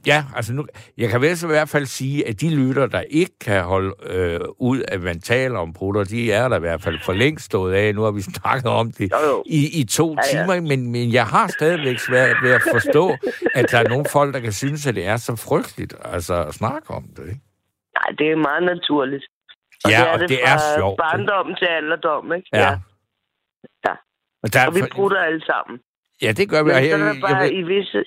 ja, 0.08 0.26
altså 0.36 0.54
nu, 0.54 0.66
jeg 0.98 1.10
kan 1.10 1.22
vist 1.22 1.44
i 1.44 1.48
hvert 1.48 1.70
fald 1.70 1.86
sige, 1.86 2.28
at 2.28 2.42
de 2.42 2.56
lytter, 2.56 2.88
der 2.88 3.02
ikke 3.02 3.40
kan 3.42 3.64
holde 3.64 3.94
øh, 4.04 4.40
ud, 4.60 4.84
at 4.88 5.02
man 5.02 5.22
taler 5.22 5.60
om 5.60 5.74
brutter, 5.74 6.04
de 6.04 6.32
er 6.32 6.48
der 6.48 6.56
i 6.58 6.60
hvert 6.60 6.82
fald 6.82 7.00
for 7.06 7.14
længst 7.14 7.46
stået 7.46 7.74
af. 7.74 7.96
Nu 7.96 8.02
har 8.02 8.12
vi 8.12 8.22
snakket 8.42 8.66
om 8.72 8.92
det 8.92 9.12
Jo, 9.12 9.28
jo. 9.30 9.44
i, 9.46 9.80
i 9.82 9.84
to 9.86 10.12
Ja, 10.34 10.38
ja. 10.38 10.44
timer, 10.44 10.62
men, 10.62 10.92
men 10.92 11.14
jeg 11.14 11.26
har 11.26 11.48
stadigvæk 11.48 12.00
svært 12.00 12.36
ved 12.44 12.52
at 12.52 12.62
forstå, 12.72 13.16
at 13.56 13.72
der 13.72 13.78
er 13.78 13.88
nogle 13.90 14.06
folk, 14.12 14.34
der 14.34 14.40
kan 14.40 14.52
synes, 14.54 14.88
at 14.88 14.96
det 14.96 15.06
er 15.06 15.18
så 15.18 15.36
frygteligt 15.36 15.94
altså, 16.06 16.46
at 16.46 16.54
snakke 16.54 16.90
om 16.92 17.04
det. 17.04 17.24
Ikke? 17.24 17.42
Nej, 17.98 18.16
det 18.18 18.28
er 18.32 18.36
meget 18.36 18.64
naturligt. 18.64 19.26
Og 19.84 19.92
Ja, 19.92 19.98
det 19.98 20.08
er 20.08 20.14
og 20.14 20.20
det, 20.20 20.30
det 20.30 20.40
er 20.44 20.58
sjovt, 20.78 20.94
ikke? 20.94 21.02
barndom 21.04 21.56
til 21.56 21.66
alderdom, 21.66 22.34
ikke? 22.34 22.48
Ja. 22.54 22.60
Ja. 23.88 23.94
Og, 24.44 24.54
der, 24.54 24.68
Og 24.68 24.76
vi 24.76 24.82
bruger 24.96 25.16
alle 25.18 25.42
sammen. 25.46 25.80
Ja, 26.22 26.32
det 26.32 26.50
gør 26.50 26.64
vi. 26.64 26.68
Men 26.68 26.76
og 26.78 26.84
så 26.84 26.94
er 26.94 26.98
der 26.98 27.06
jeg 27.14 27.22
bare 27.22 27.44
ved- 27.44 27.52
i 27.52 27.62
visse, 27.62 28.04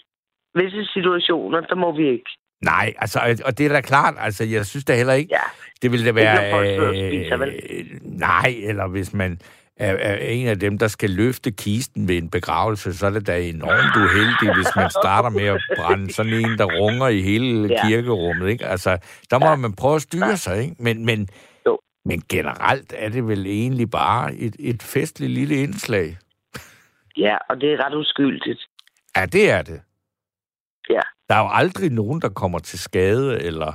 visse 0.55 0.85
situationer, 0.95 1.61
der 1.61 1.75
må 1.75 1.97
vi 1.97 2.09
ikke. 2.09 2.31
Nej, 2.65 2.95
altså, 2.99 3.43
og 3.45 3.59
det 3.59 3.67
er 3.67 3.73
da 3.73 3.81
klart, 3.81 4.15
altså, 4.19 4.45
jeg 4.45 4.67
synes 4.67 4.85
da 4.85 4.97
heller 4.97 5.13
ikke, 5.13 5.35
Ja. 5.35 5.41
det 5.83 5.93
ville 5.93 6.05
da 6.05 6.11
Ikke, 6.11 6.21
være... 6.21 6.51
folk 6.51 6.67
sidder 6.67 6.89
og 6.89 6.95
spiser, 6.95 7.37
vel? 7.37 7.61
øh, 7.71 7.87
nej, 8.03 8.55
eller 8.63 8.87
hvis 8.89 9.13
man 9.15 9.41
er, 9.77 9.93
er 9.93 10.17
en 10.17 10.47
af 10.47 10.59
dem, 10.61 10.79
der 10.79 10.89
skal 10.89 11.11
løfte 11.11 11.51
kisten 11.51 12.09
ved 12.09 12.17
en 12.17 12.31
begravelse, 12.31 12.95
så 12.99 13.07
er 13.07 13.11
det 13.11 13.27
da 13.27 13.41
enormt 13.41 13.97
uheldigt, 13.97 14.57
hvis 14.57 14.77
man 14.77 14.91
starter 14.91 15.29
med 15.31 15.47
at 15.47 15.63
brænde 15.77 16.13
sådan 16.13 16.33
en, 16.33 16.59
der 16.59 16.65
runger 16.81 17.09
i 17.09 17.21
hele 17.21 17.69
Ja. 17.69 17.89
kirkerummet. 17.89 18.49
Ikke? 18.49 18.67
Altså, 18.67 18.99
der 19.31 19.39
må 19.39 19.47
Ja. 19.49 19.57
man 19.57 19.73
prøve 19.73 19.95
at 19.97 20.03
styre 20.03 20.37
sig, 20.37 20.63
ikke? 20.63 20.75
Men, 20.79 21.07
men, 21.07 21.29
Jo. 21.67 21.79
men 22.05 22.23
generelt 22.29 22.95
er 22.97 23.09
det 23.09 23.29
vel 23.29 23.47
egentlig 23.47 23.91
bare 23.91 24.35
et, 24.35 24.57
et 24.59 24.83
festligt 24.83 25.33
lille 25.33 25.55
indslag. 25.63 26.17
Ja, 27.17 27.37
og 27.51 27.61
det 27.61 27.73
er 27.73 27.87
ret 27.87 27.95
uskyldigt. 27.95 28.61
Ja, 29.17 29.27
det 29.27 29.51
er 29.51 29.63
det. 29.63 29.81
Ja. 30.91 31.01
Der 31.29 31.35
er 31.35 31.43
jo 31.47 31.51
aldrig 31.53 31.91
nogen, 31.91 32.21
der 32.21 32.29
kommer 32.29 32.59
til 32.59 32.79
skade, 32.79 33.43
eller... 33.43 33.73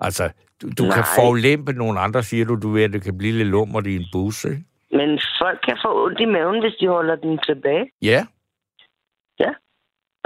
Altså, 0.00 0.30
du, 0.62 0.66
du 0.78 0.84
kan 0.94 1.04
forulempe 1.16 1.72
nogle 1.72 2.00
andre, 2.00 2.22
siger 2.22 2.44
du, 2.44 2.54
du 2.54 2.68
ved, 2.68 2.84
at 2.84 2.92
det 2.92 3.02
kan 3.02 3.18
blive 3.18 3.32
lidt 3.32 3.48
lummert 3.48 3.86
i 3.86 3.96
en 3.96 4.06
bus, 4.12 4.44
ikke? 4.44 4.64
Men 4.90 5.20
folk 5.40 5.58
kan 5.66 5.78
få 5.84 6.04
ondt 6.04 6.20
i 6.20 6.24
maven, 6.24 6.60
hvis 6.60 6.74
de 6.80 6.88
holder 6.88 7.16
den 7.16 7.38
tilbage. 7.46 7.90
Ja. 8.02 8.26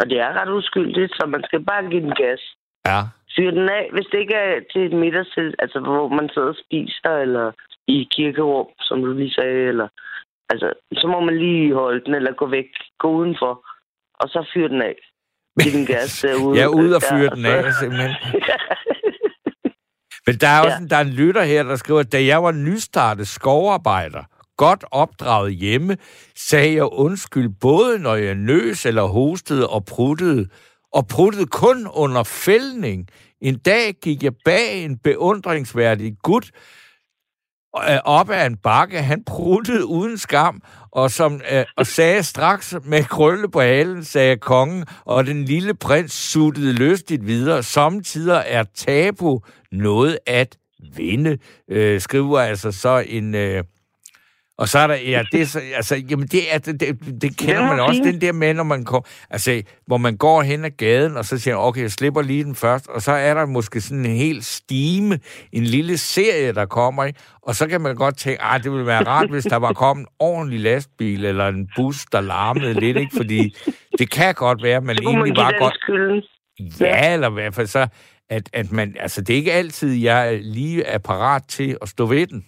Og 0.00 0.10
det 0.10 0.18
er 0.20 0.32
ret 0.40 0.52
uskyldigt, 0.58 1.12
så 1.14 1.26
man 1.26 1.42
skal 1.44 1.64
bare 1.64 1.90
give 1.90 2.02
den 2.02 2.14
gas. 2.22 2.42
Ja. 2.86 3.00
Fyr 3.36 3.50
den 3.50 3.68
af, 3.68 3.88
hvis 3.92 4.06
det 4.12 4.18
ikke 4.18 4.34
er 4.34 4.60
til 4.72 4.82
et 4.86 4.96
middagstid, 5.02 5.52
altså 5.58 5.80
hvor 5.80 6.08
man 6.08 6.28
sidder 6.34 6.48
og 6.48 6.60
spiser, 6.64 7.14
eller 7.24 7.52
i 7.86 8.08
kirkerum, 8.16 8.66
som 8.80 9.02
du 9.04 9.12
lige 9.12 9.34
sagde, 9.34 9.68
eller... 9.70 9.88
Altså, 10.52 10.72
så 10.92 11.06
må 11.06 11.20
man 11.20 11.36
lige 11.38 11.74
holde 11.74 12.04
den, 12.04 12.14
eller 12.14 12.32
gå 12.32 12.46
væk, 12.46 12.70
gå 12.98 13.08
udenfor, 13.10 13.66
og 14.14 14.28
så 14.28 14.50
fyr 14.54 14.68
den 14.68 14.82
af. 14.82 14.96
Giv 15.62 15.72
den 15.72 15.86
gas 15.86 16.20
derude. 16.22 16.56
Jeg 16.58 16.64
er 16.64 16.68
ude 16.68 16.96
og 16.96 17.02
fyre 17.02 17.30
den 17.36 17.46
af, 17.46 17.72
simpelthen. 17.80 18.10
Men 20.26 20.36
der 20.36 20.48
er 20.48 20.60
også 20.60 20.70
Ja. 20.76 20.78
en, 20.78 20.90
der 20.90 20.96
er 20.96 21.00
en 21.00 21.08
lytter 21.08 21.42
her, 21.42 21.62
der 21.62 21.76
skriver, 21.76 22.02
da 22.02 22.24
jeg 22.24 22.42
var 22.42 22.52
nystartet 22.52 23.28
skovarbejder, 23.28 24.22
godt 24.56 24.84
opdraget 24.90 25.54
hjemme, 25.54 25.96
sagde 26.36 26.74
jeg 26.74 26.92
undskyld 26.92 27.48
både 27.60 27.98
når 27.98 28.14
jeg 28.14 28.34
nøs 28.34 28.86
eller 28.86 29.02
hostede 29.02 29.68
og 29.68 29.84
pruttede, 29.84 30.46
og 30.92 31.06
pruttede 31.06 31.46
kun 31.46 31.86
under 31.86 32.22
fældning. 32.22 33.08
En 33.42 33.58
dag 33.58 33.94
gik 34.02 34.22
jeg 34.22 34.32
bag 34.44 34.84
en 34.84 34.98
beundringsværdig 34.98 36.12
gut 36.22 36.50
øh, 37.90 37.98
op 38.04 38.30
ad 38.30 38.46
en 38.46 38.56
bakke. 38.56 39.02
Han 39.02 39.24
pruttede 39.24 39.86
uden 39.86 40.18
skam, 40.18 40.62
og, 40.92 41.10
som, 41.10 41.40
øh, 41.52 41.64
og 41.76 41.86
sagde 41.86 42.22
straks 42.22 42.74
med 42.84 43.04
krølle 43.04 43.48
på 43.50 43.60
halen, 43.60 44.04
sagde 44.04 44.36
kongen, 44.36 44.84
og 45.04 45.26
den 45.26 45.44
lille 45.44 45.74
prins 45.74 46.12
suttede 46.12 46.72
lystigt 46.72 47.26
videre. 47.26 47.62
Samtidig 47.62 48.42
er 48.46 48.64
tabu 48.74 49.40
noget 49.72 50.18
at 50.26 50.56
vinde, 50.96 51.38
øh, 51.68 52.00
skriver 52.00 52.40
altså 52.40 52.72
så 52.72 53.04
en... 53.08 53.34
Øh, 53.34 53.64
og 54.60 54.68
så 54.68 54.78
er 54.78 54.86
der, 54.86 54.94
ja, 54.94 55.22
det 55.32 55.40
er 55.40 55.46
så, 55.46 55.60
altså, 55.74 55.96
jamen 55.96 56.26
det, 56.26 56.54
er, 56.54 56.58
det, 56.58 56.80
det, 56.80 57.22
det 57.22 57.36
kender 57.36 57.62
man 57.62 57.80
også, 57.80 58.00
den 58.04 58.20
der 58.20 58.32
med, 58.32 58.54
når 58.54 58.64
man 58.64 58.84
går, 58.84 59.08
altså, 59.30 59.62
hvor 59.86 59.96
man 59.96 60.16
går 60.16 60.42
hen 60.42 60.64
ad 60.64 60.70
gaden, 60.70 61.16
og 61.16 61.24
så 61.24 61.38
siger 61.38 61.56
okay, 61.56 61.82
jeg 61.82 61.90
slipper 61.90 62.22
lige 62.22 62.44
den 62.44 62.54
først, 62.54 62.88
og 62.88 63.02
så 63.02 63.12
er 63.12 63.34
der 63.34 63.46
måske 63.46 63.80
sådan 63.80 64.06
en 64.06 64.16
hel 64.16 64.44
stime, 64.44 65.18
en 65.52 65.64
lille 65.64 65.98
serie, 65.98 66.52
der 66.52 66.66
kommer, 66.66 67.04
ikke? 67.04 67.20
og 67.42 67.54
så 67.54 67.66
kan 67.66 67.80
man 67.80 67.94
godt 67.94 68.16
tænke, 68.18 68.42
ah, 68.42 68.62
det 68.62 68.72
ville 68.72 68.86
være 68.86 69.04
rart, 69.04 69.30
hvis 69.30 69.44
der 69.44 69.56
var 69.56 69.72
kommet 69.72 70.02
en 70.02 70.08
ordentlig 70.18 70.60
lastbil, 70.60 71.24
eller 71.24 71.48
en 71.48 71.68
bus, 71.76 72.04
der 72.12 72.20
larmede 72.20 72.80
lidt, 72.80 72.96
ikke? 72.96 73.16
fordi 73.16 73.56
det 73.98 74.10
kan 74.10 74.34
godt 74.34 74.62
være, 74.62 74.76
at 74.76 74.84
man 74.84 74.96
egentlig 75.02 75.34
bare 75.34 75.52
godt, 75.58 75.74
skylden. 75.74 76.22
ja, 76.80 77.12
eller 77.12 77.30
i 77.30 77.32
hvert 77.32 77.54
fald 77.54 77.66
så, 77.66 77.86
at, 78.30 78.50
at 78.52 78.72
man, 78.72 78.96
altså 79.00 79.20
det 79.20 79.32
er 79.32 79.36
ikke 79.36 79.52
altid, 79.52 79.92
jeg 79.92 80.40
lige 80.42 80.82
er 80.82 80.98
parat 80.98 81.42
til 81.48 81.76
at 81.82 81.88
stå 81.88 82.06
ved 82.06 82.26
den. 82.26 82.44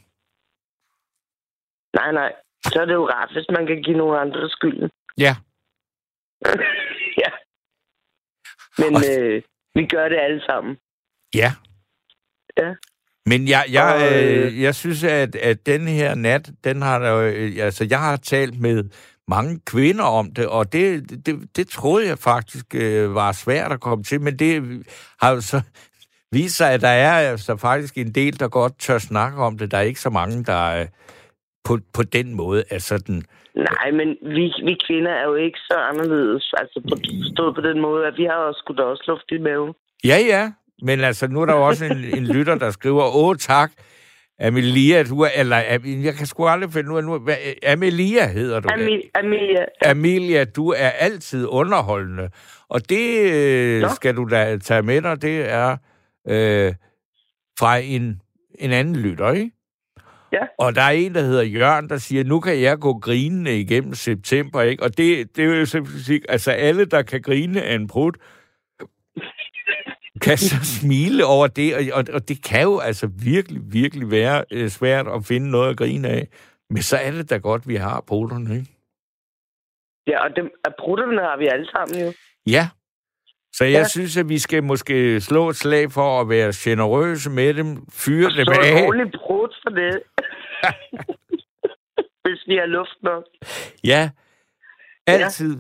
Nej, 1.95 2.13
nej. 2.13 2.33
Så 2.65 2.81
er 2.81 2.85
det 2.85 2.95
jo 2.95 3.09
rart, 3.09 3.33
hvis 3.33 3.47
man 3.57 3.67
kan 3.67 3.83
give 3.83 3.97
nogle 3.97 4.19
andre 4.19 4.51
skylden. 4.51 4.91
Ja. 5.19 5.35
ja. 7.23 7.31
Men 8.79 8.93
øh, 9.11 9.43
vi 9.75 9.87
gør 9.87 10.09
det 10.09 10.19
alle 10.19 10.43
sammen. 10.47 10.77
Ja. 11.35 11.53
Ja. 12.57 12.75
Men 13.27 13.49
jeg, 13.49 13.65
jeg, 13.71 13.95
Og, 13.95 14.23
øh, 14.23 14.47
øh, 14.47 14.63
jeg 14.63 14.75
synes, 14.75 15.05
at, 15.05 15.37
at 15.37 15.67
den 15.67 15.89
her 15.89 16.15
nat, 16.15 16.51
den 16.65 16.83
har 16.83 17.01
øh, 17.01 17.57
altså 17.59 17.87
jeg 17.91 18.01
har 18.01 18.17
talt 18.17 18.61
med 18.61 18.85
mange 19.29 19.61
kvinder 19.67 20.05
om 20.05 20.35
det, 20.35 20.47
og 20.47 20.73
det, 20.73 21.11
det, 21.27 21.57
det 21.57 21.69
troede 21.69 22.07
jeg 22.07 22.19
faktisk 22.19 22.75
øh, 22.75 23.15
var 23.15 23.33
svært 23.33 23.73
at 23.73 23.81
komme 23.81 24.05
til, 24.05 24.21
men 24.21 24.39
det 24.39 24.83
har 25.21 25.31
jo 25.31 25.41
så 25.41 25.61
vist 26.33 26.57
sig, 26.57 26.73
at 26.73 26.81
der 26.81 26.89
er 26.89 27.31
altså 27.31 27.57
faktisk 27.57 27.99
en 27.99 28.15
del, 28.15 28.41
der 28.41 28.49
godt 28.49 28.79
tør 28.79 28.99
snakke 28.99 29.39
om 29.39 29.59
det. 29.59 29.71
Der 29.71 29.79
er 29.79 29.83
ikke 29.83 30.01
så 30.01 30.11
mange, 30.11 30.45
der 30.45 30.81
øh, 30.81 30.87
på, 31.65 31.79
på 31.95 32.03
den 32.03 32.35
måde 32.35 32.65
er 32.71 32.79
sådan... 32.79 33.23
Nej, 33.55 33.91
men 33.91 34.09
vi, 34.23 34.53
vi 34.65 34.77
kvinder 34.87 35.11
er 35.11 35.25
jo 35.25 35.35
ikke 35.35 35.59
så 35.59 35.77
anderledes. 35.91 36.55
Altså 36.59 36.81
på, 36.89 36.97
stået 37.35 37.55
på 37.55 37.61
den 37.61 37.81
måde, 37.81 38.07
at 38.07 38.15
vi 38.17 38.25
har 38.25 38.37
også 38.37 38.59
sgu 38.59 38.75
da 38.75 38.83
også 38.83 39.05
luft 39.09 39.31
i 39.31 39.39
maven. 39.39 39.75
Ja, 40.05 40.19
ja, 40.33 40.53
men 40.83 41.01
altså 41.01 41.29
nu 41.29 41.41
er 41.43 41.47
der 41.47 41.55
jo 41.55 41.67
også 41.67 41.85
en, 41.85 42.05
en 42.19 42.27
lytter, 42.27 42.55
der 42.55 42.71
skriver, 42.71 43.17
åh 43.17 43.37
tak, 43.37 43.71
Amelia, 44.41 45.03
du 45.03 45.21
er, 45.21 45.29
eller 45.37 45.57
jeg 45.85 46.15
kan 46.15 46.27
sgu 46.27 46.47
aldrig 46.47 46.73
finde 46.73 46.93
ud 46.93 46.97
af 46.97 47.05
nu, 47.05 47.19
hvad, 47.19 47.37
Amelia 47.67 48.29
hedder 48.29 48.61
du. 48.61 48.69
Ami, 48.73 49.03
Amelia, 49.15 49.65
Amelia, 49.85 50.45
du 50.45 50.69
er 50.69 50.89
altid 50.89 51.47
underholdende. 51.47 52.31
Og 52.69 52.89
det 52.89 53.33
øh, 53.33 53.91
skal 53.91 54.17
du 54.17 54.25
da 54.31 54.59
tage 54.59 54.83
med 54.83 55.03
dig, 55.03 55.23
det 55.23 55.53
er 55.53 55.77
øh, 56.29 56.75
fra 57.59 57.77
en, 57.77 58.21
en 58.59 58.73
anden 58.73 58.97
lytter, 58.97 59.33
ikke? 59.33 59.51
Ja. 60.33 60.47
Og 60.59 60.75
der 60.75 60.83
er 60.83 60.91
en, 60.91 61.15
der 61.15 61.21
hedder 61.21 61.43
Jørgen, 61.43 61.89
der 61.89 61.97
siger, 61.97 62.25
nu 62.25 62.41
kan 62.41 62.61
jeg 62.61 62.79
gå 62.79 62.99
grinende 62.99 63.61
igennem 63.61 63.95
september, 63.95 64.63
ikke? 64.63 64.83
Og 64.83 64.99
det, 64.99 65.37
det 65.37 65.45
er 65.45 65.59
jo 65.59 65.67
simpelthen 65.67 66.03
sige, 66.03 66.21
altså 66.29 66.51
alle, 66.51 66.85
der 66.85 67.03
kan 67.03 67.23
grine 67.23 67.63
af 67.63 67.75
en 67.75 67.89
brud, 67.89 68.13
kan 70.23 70.39
så 70.39 70.57
smile 70.81 71.27
over 71.27 71.47
det, 71.47 71.75
og, 71.75 71.81
og, 71.93 72.05
og 72.15 72.29
det 72.29 72.45
kan 72.45 72.63
jo 72.63 72.79
altså 72.79 73.11
virkelig, 73.25 73.63
virkelig 73.73 74.11
være 74.11 74.45
øh, 74.51 74.69
svært 74.69 75.07
at 75.09 75.25
finde 75.25 75.51
noget 75.51 75.71
at 75.71 75.77
grine 75.77 76.09
af. 76.09 76.29
Men 76.71 76.83
så 76.83 76.97
er 76.97 77.11
det 77.11 77.31
da 77.31 77.37
godt, 77.37 77.69
vi 77.69 77.77
har 77.77 78.05
bruderne, 78.07 78.55
ikke? 78.55 78.73
ja, 80.07 80.25
og 80.25 80.37
dem, 80.37 80.51
at 80.65 80.75
brutterne 80.79 81.21
har 81.21 81.37
vi 81.37 81.47
alle 81.47 81.67
sammen 81.67 82.07
jo. 82.07 82.13
Ja. 82.47 82.69
Så 83.55 83.65
jeg 83.65 83.73
Ja. 83.73 83.79
ja. 83.79 83.85
synes, 83.89 84.17
at 84.17 84.29
vi 84.29 84.39
skal 84.39 84.65
måske 84.65 85.21
slå 85.21 85.49
et 85.49 85.57
slag 85.57 85.93
for 85.93 86.21
at 86.21 86.29
være 86.29 86.53
generøse 86.57 87.31
med 87.31 87.55
dem, 87.55 87.77
fyre 87.93 88.31
dem 88.31 88.47
Så 88.47 88.61
af. 88.63 88.79
en 88.79 88.85
ordentlig 88.85 89.13
brud 89.27 89.49
for 89.63 89.71
det. 89.71 90.03
Hvis 92.25 92.43
vi 92.47 92.57
har 92.57 92.67
luft 92.67 93.03
nok. 93.03 93.25
Ja. 93.85 94.11
Altid 95.07 95.57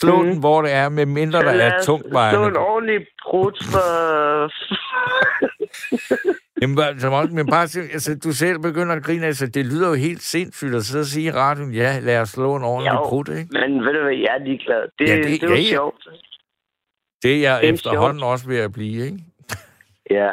slå 0.00 0.16
Mhm. 0.22 0.26
den, 0.30 0.38
hvor 0.40 0.62
det 0.62 0.72
er, 0.72 0.88
med 0.88 1.06
mindre 1.06 1.38
der 1.42 1.50
er 1.50 1.82
tungt 1.82 2.02
Slå 2.04 2.08
en 2.08 2.14
vejende. 2.14 2.58
ordentlig 2.58 3.06
brud 3.22 3.64
for... 3.72 4.50
Jamen, 6.62 6.76
bare- 6.76 7.26
men 7.26 7.46
bare, 7.46 7.62
altså, 7.92 8.18
du 8.24 8.32
selv 8.32 8.58
begynder 8.58 8.94
at 8.96 9.02
grine, 9.04 9.26
altså, 9.26 9.46
det 9.46 9.66
lyder 9.66 9.88
jo 9.88 9.94
helt 9.94 10.22
sindssygt 10.22 10.74
og 10.74 10.82
sige 10.82 11.26
i 11.26 11.30
radioen, 11.30 11.74
ja, 11.74 11.98
lad 12.02 12.20
os 12.20 12.28
slå 12.28 12.56
en 12.56 12.64
ordentlig 12.64 12.92
brud, 13.08 13.28
ikke? 13.38 13.48
Men 13.52 13.84
ved 13.84 13.92
du 13.92 14.02
hvad, 14.02 14.12
jeg 14.16 14.36
er 14.40 14.44
ligeglad. 14.44 14.82
Det, 14.98 15.08
Ja, 15.08 15.14
ja, 15.14 15.16
det- 15.16 15.24
det, 15.24 15.40
det 15.40 15.42
er 15.42 15.48
jo 15.48 15.54
ja, 15.54 15.60
ja. 15.60 15.68
sjovt. 15.70 16.08
Det 17.22 17.32
er 17.36 17.40
jeg 17.40 17.60
Det 17.62 17.68
er 17.68 17.72
efterhånden 17.72 18.22
også 18.22 18.46
ved 18.48 18.58
at 18.58 18.72
blive, 18.72 19.04
ikke? 19.04 19.18
Ja. 20.10 20.30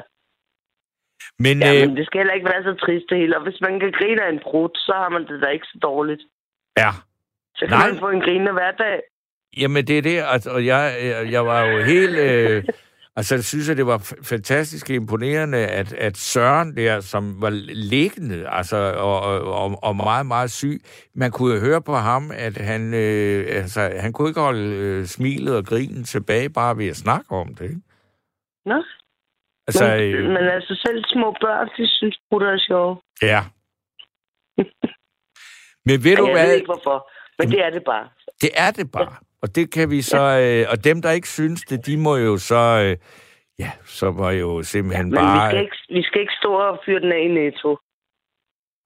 Men, 1.40 1.56
ja, 1.62 1.74
øh, 1.74 1.88
men 1.88 1.98
det 1.98 2.06
skal 2.06 2.20
heller 2.20 2.34
ikke 2.34 2.50
være 2.54 2.64
så 2.64 2.74
trist 2.86 3.06
det 3.10 3.18
hele. 3.18 3.38
Og 3.38 3.44
hvis 3.44 3.62
man 3.62 3.80
kan 3.80 3.92
grine 3.92 4.24
af 4.26 4.30
en 4.30 4.40
brud, 4.44 4.70
så 4.76 4.94
har 4.96 5.10
man 5.10 5.28
det 5.28 5.42
da 5.42 5.48
ikke 5.48 5.66
så 5.66 5.80
dårligt. 5.82 6.22
ja, 6.78 6.92
Så 7.56 7.66
kan 7.68 7.78
Nej. 7.78 7.90
man 7.90 8.00
få 8.00 8.10
en 8.10 8.22
grine 8.22 8.52
hver 8.52 8.72
dag. 8.72 9.02
Jamen, 9.58 9.88
det 9.88 9.98
er 9.98 10.02
det, 10.02 10.24
altså, 10.34 10.50
og 10.52 10.66
jeg, 10.66 10.82
jeg, 11.04 11.32
jeg 11.32 11.46
var 11.46 11.62
jo 11.66 11.78
helt... 11.84 12.18
Øh, 12.20 12.64
altså, 13.18 13.36
jeg 13.36 13.44
synes, 13.44 13.70
at 13.70 13.78
det 13.78 13.88
var 13.88 13.98
fantastisk 14.24 14.90
imponerende, 14.90 15.58
at, 15.58 15.94
at 15.94 16.18
Søren 16.18 16.76
der, 16.78 17.00
som 17.00 17.42
var 17.42 17.50
liggende, 17.94 18.50
altså, 18.50 18.78
og, 18.98 19.22
og, 19.62 19.80
og- 19.84 19.96
meget, 19.96 20.26
meget 20.26 20.52
syg, 20.52 20.82
man 21.16 21.32
kunne 21.32 21.54
jo 21.56 21.60
høre 21.60 21.82
på 21.82 21.94
ham, 21.96 22.32
at 22.34 22.58
han, 22.58 22.94
øh, 22.94 23.46
altså, 23.50 23.82
han 24.00 24.14
kunne 24.14 24.28
ikke 24.30 24.42
holde 24.42 24.76
øh, 24.76 25.06
smilet 25.06 25.58
og 25.58 25.66
grinen 25.66 26.04
tilbage, 26.04 26.50
bare 26.50 26.78
ved 26.78 26.88
at 26.88 26.96
snakke 26.96 27.32
om 27.32 27.56
det, 27.56 27.64
ikke? 27.64 27.82
Nå, 28.66 28.84
Altså, 29.70 29.86
men, 29.88 30.02
øh, 30.16 30.24
men 30.30 30.44
altså 30.58 30.74
selv 30.86 31.04
små 31.06 31.36
børn, 31.42 31.68
de 31.78 31.88
synes, 31.98 32.18
brutter 32.30 32.48
er 32.48 32.58
sjove. 32.68 32.98
ja. 33.22 33.42
Men 35.86 36.04
ved 36.04 36.16
du 36.16 36.26
jeg 36.28 36.34
hvad? 36.36 36.48
ved 36.48 36.54
ikke 36.56 36.66
hvorfor, 36.66 37.10
men 37.40 37.52
det 37.52 37.66
er 37.66 37.70
det 37.70 37.84
bare. 37.86 38.10
Det 38.42 38.50
er 38.56 38.72
det 38.72 38.92
bare. 38.92 39.16
Og 39.42 39.56
det 39.56 39.72
kan 39.74 39.90
vi 39.92 40.02
så... 40.02 40.22
Øh, 40.46 40.66
og 40.72 40.84
dem, 40.84 41.02
der 41.02 41.12
ikke 41.12 41.30
synes 41.30 41.62
det, 41.62 41.86
de 41.86 41.98
må 41.98 42.16
jo 42.16 42.38
så... 42.38 42.62
Øh, 42.86 42.98
ja, 43.60 43.72
så 43.86 44.12
må 44.12 44.30
jo 44.30 44.64
simpelthen 44.64 45.06
Men 45.06 45.16
bare... 45.16 45.46
vi, 45.48 45.52
skal 45.52 45.62
ikke, 45.64 45.78
vi 45.90 46.04
skal 46.04 46.22
ikke 46.22 46.34
stå 46.42 46.54
og 46.54 46.80
fyre 46.86 47.00
den 47.00 47.12
af 47.12 47.20
i 47.20 47.28
netto. 47.28 47.78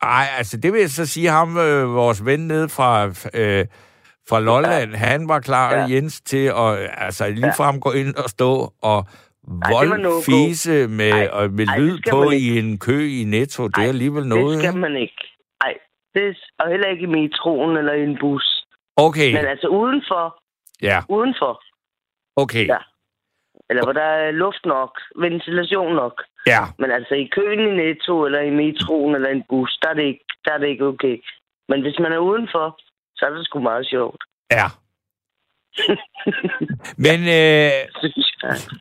Ej, 0.01 0.25
altså 0.37 0.57
det 0.57 0.73
vil 0.73 0.79
jeg 0.79 0.89
så 0.89 1.05
sige, 1.05 1.27
ham, 1.29 1.57
øh, 1.57 1.93
vores 1.95 2.25
ven 2.25 2.47
nede 2.47 2.69
fra, 2.69 3.05
øh, 3.33 3.65
fra 4.29 4.39
Lolland, 4.39 4.95
han 4.95 5.27
var 5.27 5.39
klar, 5.39 5.73
Ja. 5.73 5.79
ja. 5.79 5.85
Jens, 5.95 6.21
til 6.21 6.45
at 6.47 6.89
altså, 6.97 7.29
ligefrem 7.29 7.79
gå 7.79 7.91
ind 7.91 8.15
og 8.15 8.29
stå 8.29 8.73
og 8.81 9.05
det 9.05 9.49
var 9.49 9.85
voldfise 9.97 10.87
med, 10.87 11.11
Ej, 11.11 11.27
og 11.31 11.51
med 11.51 11.67
ej, 11.67 11.75
det 11.77 11.83
lyd 11.85 11.97
skal 11.97 12.11
på 12.11 12.29
i 12.31 12.59
en 12.59 12.79
kø 12.79 12.97
i 13.19 13.23
Netto. 13.23 13.67
Det 13.67 13.77
er 13.77 13.81
Ej, 13.81 13.87
alligevel 13.87 14.21
Det 14.23 14.29
noget. 14.29 14.57
skal 14.59 14.69
ikke? 14.69 14.79
man 14.79 14.95
ikke. 14.95 15.21
Nej, 15.63 15.73
Det 16.13 16.23
er, 16.29 16.33
og 16.59 16.69
heller 16.69 16.87
ikke 16.87 17.03
i 17.03 17.05
metroen 17.19 17.77
eller 17.77 17.93
i 17.93 18.03
en 18.03 18.17
bus. 18.21 18.65
Okay, 18.97 19.33
Men 19.33 19.45
altså 19.45 19.67
udenfor. 19.67 20.40
Ja, 20.81 20.99
Udenfor. 21.09 21.63
okay. 22.35 22.67
Ja. 22.67 22.77
Eller 23.69 23.83
hvor 23.83 23.93
der 23.93 24.09
er 24.25 24.31
luft 24.31 24.65
nok, 24.65 24.99
ventilation 25.15 25.95
nok. 25.95 26.23
Ja, 26.47 26.63
Men 26.79 26.91
altså 26.91 27.13
i 27.15 27.29
køen 27.35 27.59
i 27.59 27.71
Netto, 27.81 28.25
eller 28.25 28.39
i 28.39 28.49
metroen, 28.49 29.15
eller 29.15 29.29
en 29.29 29.43
bus, 29.49 29.79
der 29.81 29.89
er 29.89 29.93
det 29.93 30.03
ikke, 30.03 30.25
der 30.45 30.51
er 30.53 30.57
det 30.57 30.67
ikke 30.67 30.85
okay. 30.85 31.23
Men 31.69 31.81
hvis 31.81 31.99
man 31.99 32.11
er 32.13 32.17
udenfor, 32.17 32.79
så 33.15 33.25
er 33.25 33.29
det 33.29 33.45
sgu 33.45 33.59
meget 33.59 33.87
sjovt. 33.87 34.23
ja. 34.51 34.67
Men 37.05 37.19
øh, 37.19 37.71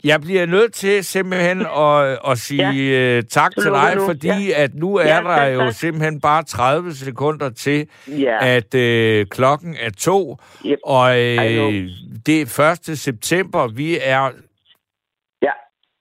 jeg. 0.05 0.21
bliver 0.21 0.47
nødt 0.47 0.73
til 0.73 1.05
simpelthen 1.05 1.61
at, 1.61 2.19
at 2.31 2.39
sige 2.39 2.73
ja. 2.73 3.21
tak 3.21 3.53
Så 3.55 3.61
til 3.63 3.71
dig, 3.71 3.93
fordi 4.07 4.53
at 4.53 4.75
nu 4.75 4.97
er 4.97 5.07
Ja, 5.09 5.17
der 5.17 5.23
tak, 5.37 5.53
jo 5.55 5.61
tak. 5.61 5.73
simpelthen 5.73 6.21
bare 6.21 6.43
30 6.43 6.93
sekunder 6.93 7.51
til, 7.51 7.89
Ja, 8.09 8.39
at 8.57 8.75
øh, 8.75 9.27
klokken 9.27 9.77
er 9.81 9.91
to, 9.91 10.37
Yep. 10.67 10.79
og 10.85 11.19
øh, 11.19 11.89
det 12.27 12.59
er 12.59 12.77
1. 12.91 12.99
september. 12.99 13.69
Vi 13.69 13.99
er, 14.03 14.31
ja. 15.43 15.53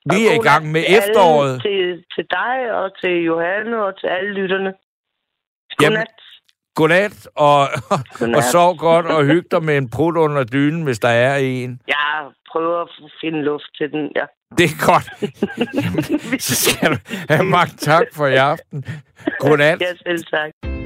vi 0.05 0.27
er 0.27 0.33
i 0.33 0.43
gang 0.43 0.71
med 0.71 0.81
til 0.81 0.87
alle, 0.87 0.97
efteråret. 1.09 1.61
Til, 1.61 2.03
til 2.15 2.25
dig 2.31 2.73
og 2.73 2.91
til 3.01 3.23
Johanne 3.23 3.83
og 3.85 3.99
til 3.99 4.07
alle 4.07 4.33
lytterne. 4.33 4.73
Jamen, 5.81 5.97
Godnat. 5.97 6.07
Godnat, 6.79 7.27
og, 7.35 7.67
Godnat. 8.19 8.37
og 8.37 8.43
sov 8.43 8.77
godt 8.77 9.05
og 9.05 9.25
hyg 9.25 9.43
dig 9.51 9.63
med 9.63 9.77
en 9.77 9.89
prut 9.89 10.17
under 10.17 10.43
dynen, 10.43 10.83
hvis 10.83 10.99
der 10.99 11.09
er 11.09 11.35
en. 11.35 11.79
Jeg 11.87 12.25
prøver 12.51 12.81
at 12.81 12.89
finde 13.21 13.41
luft 13.41 13.69
til 13.77 13.91
den, 13.91 14.11
ja. 14.15 14.25
Det 14.57 14.65
er 14.65 14.85
godt. 14.91 15.07
Jamen, 15.83 16.39
så 16.39 16.55
skal 16.55 16.91
du 16.91 16.97
have 17.29 17.43
mange 17.43 17.73
tak 17.77 18.05
for 18.13 18.27
i 18.27 18.35
aften. 18.35 18.85
Godnat. 19.39 19.81
Ja, 19.81 19.93
selv 20.05 20.23
tak. 20.23 20.78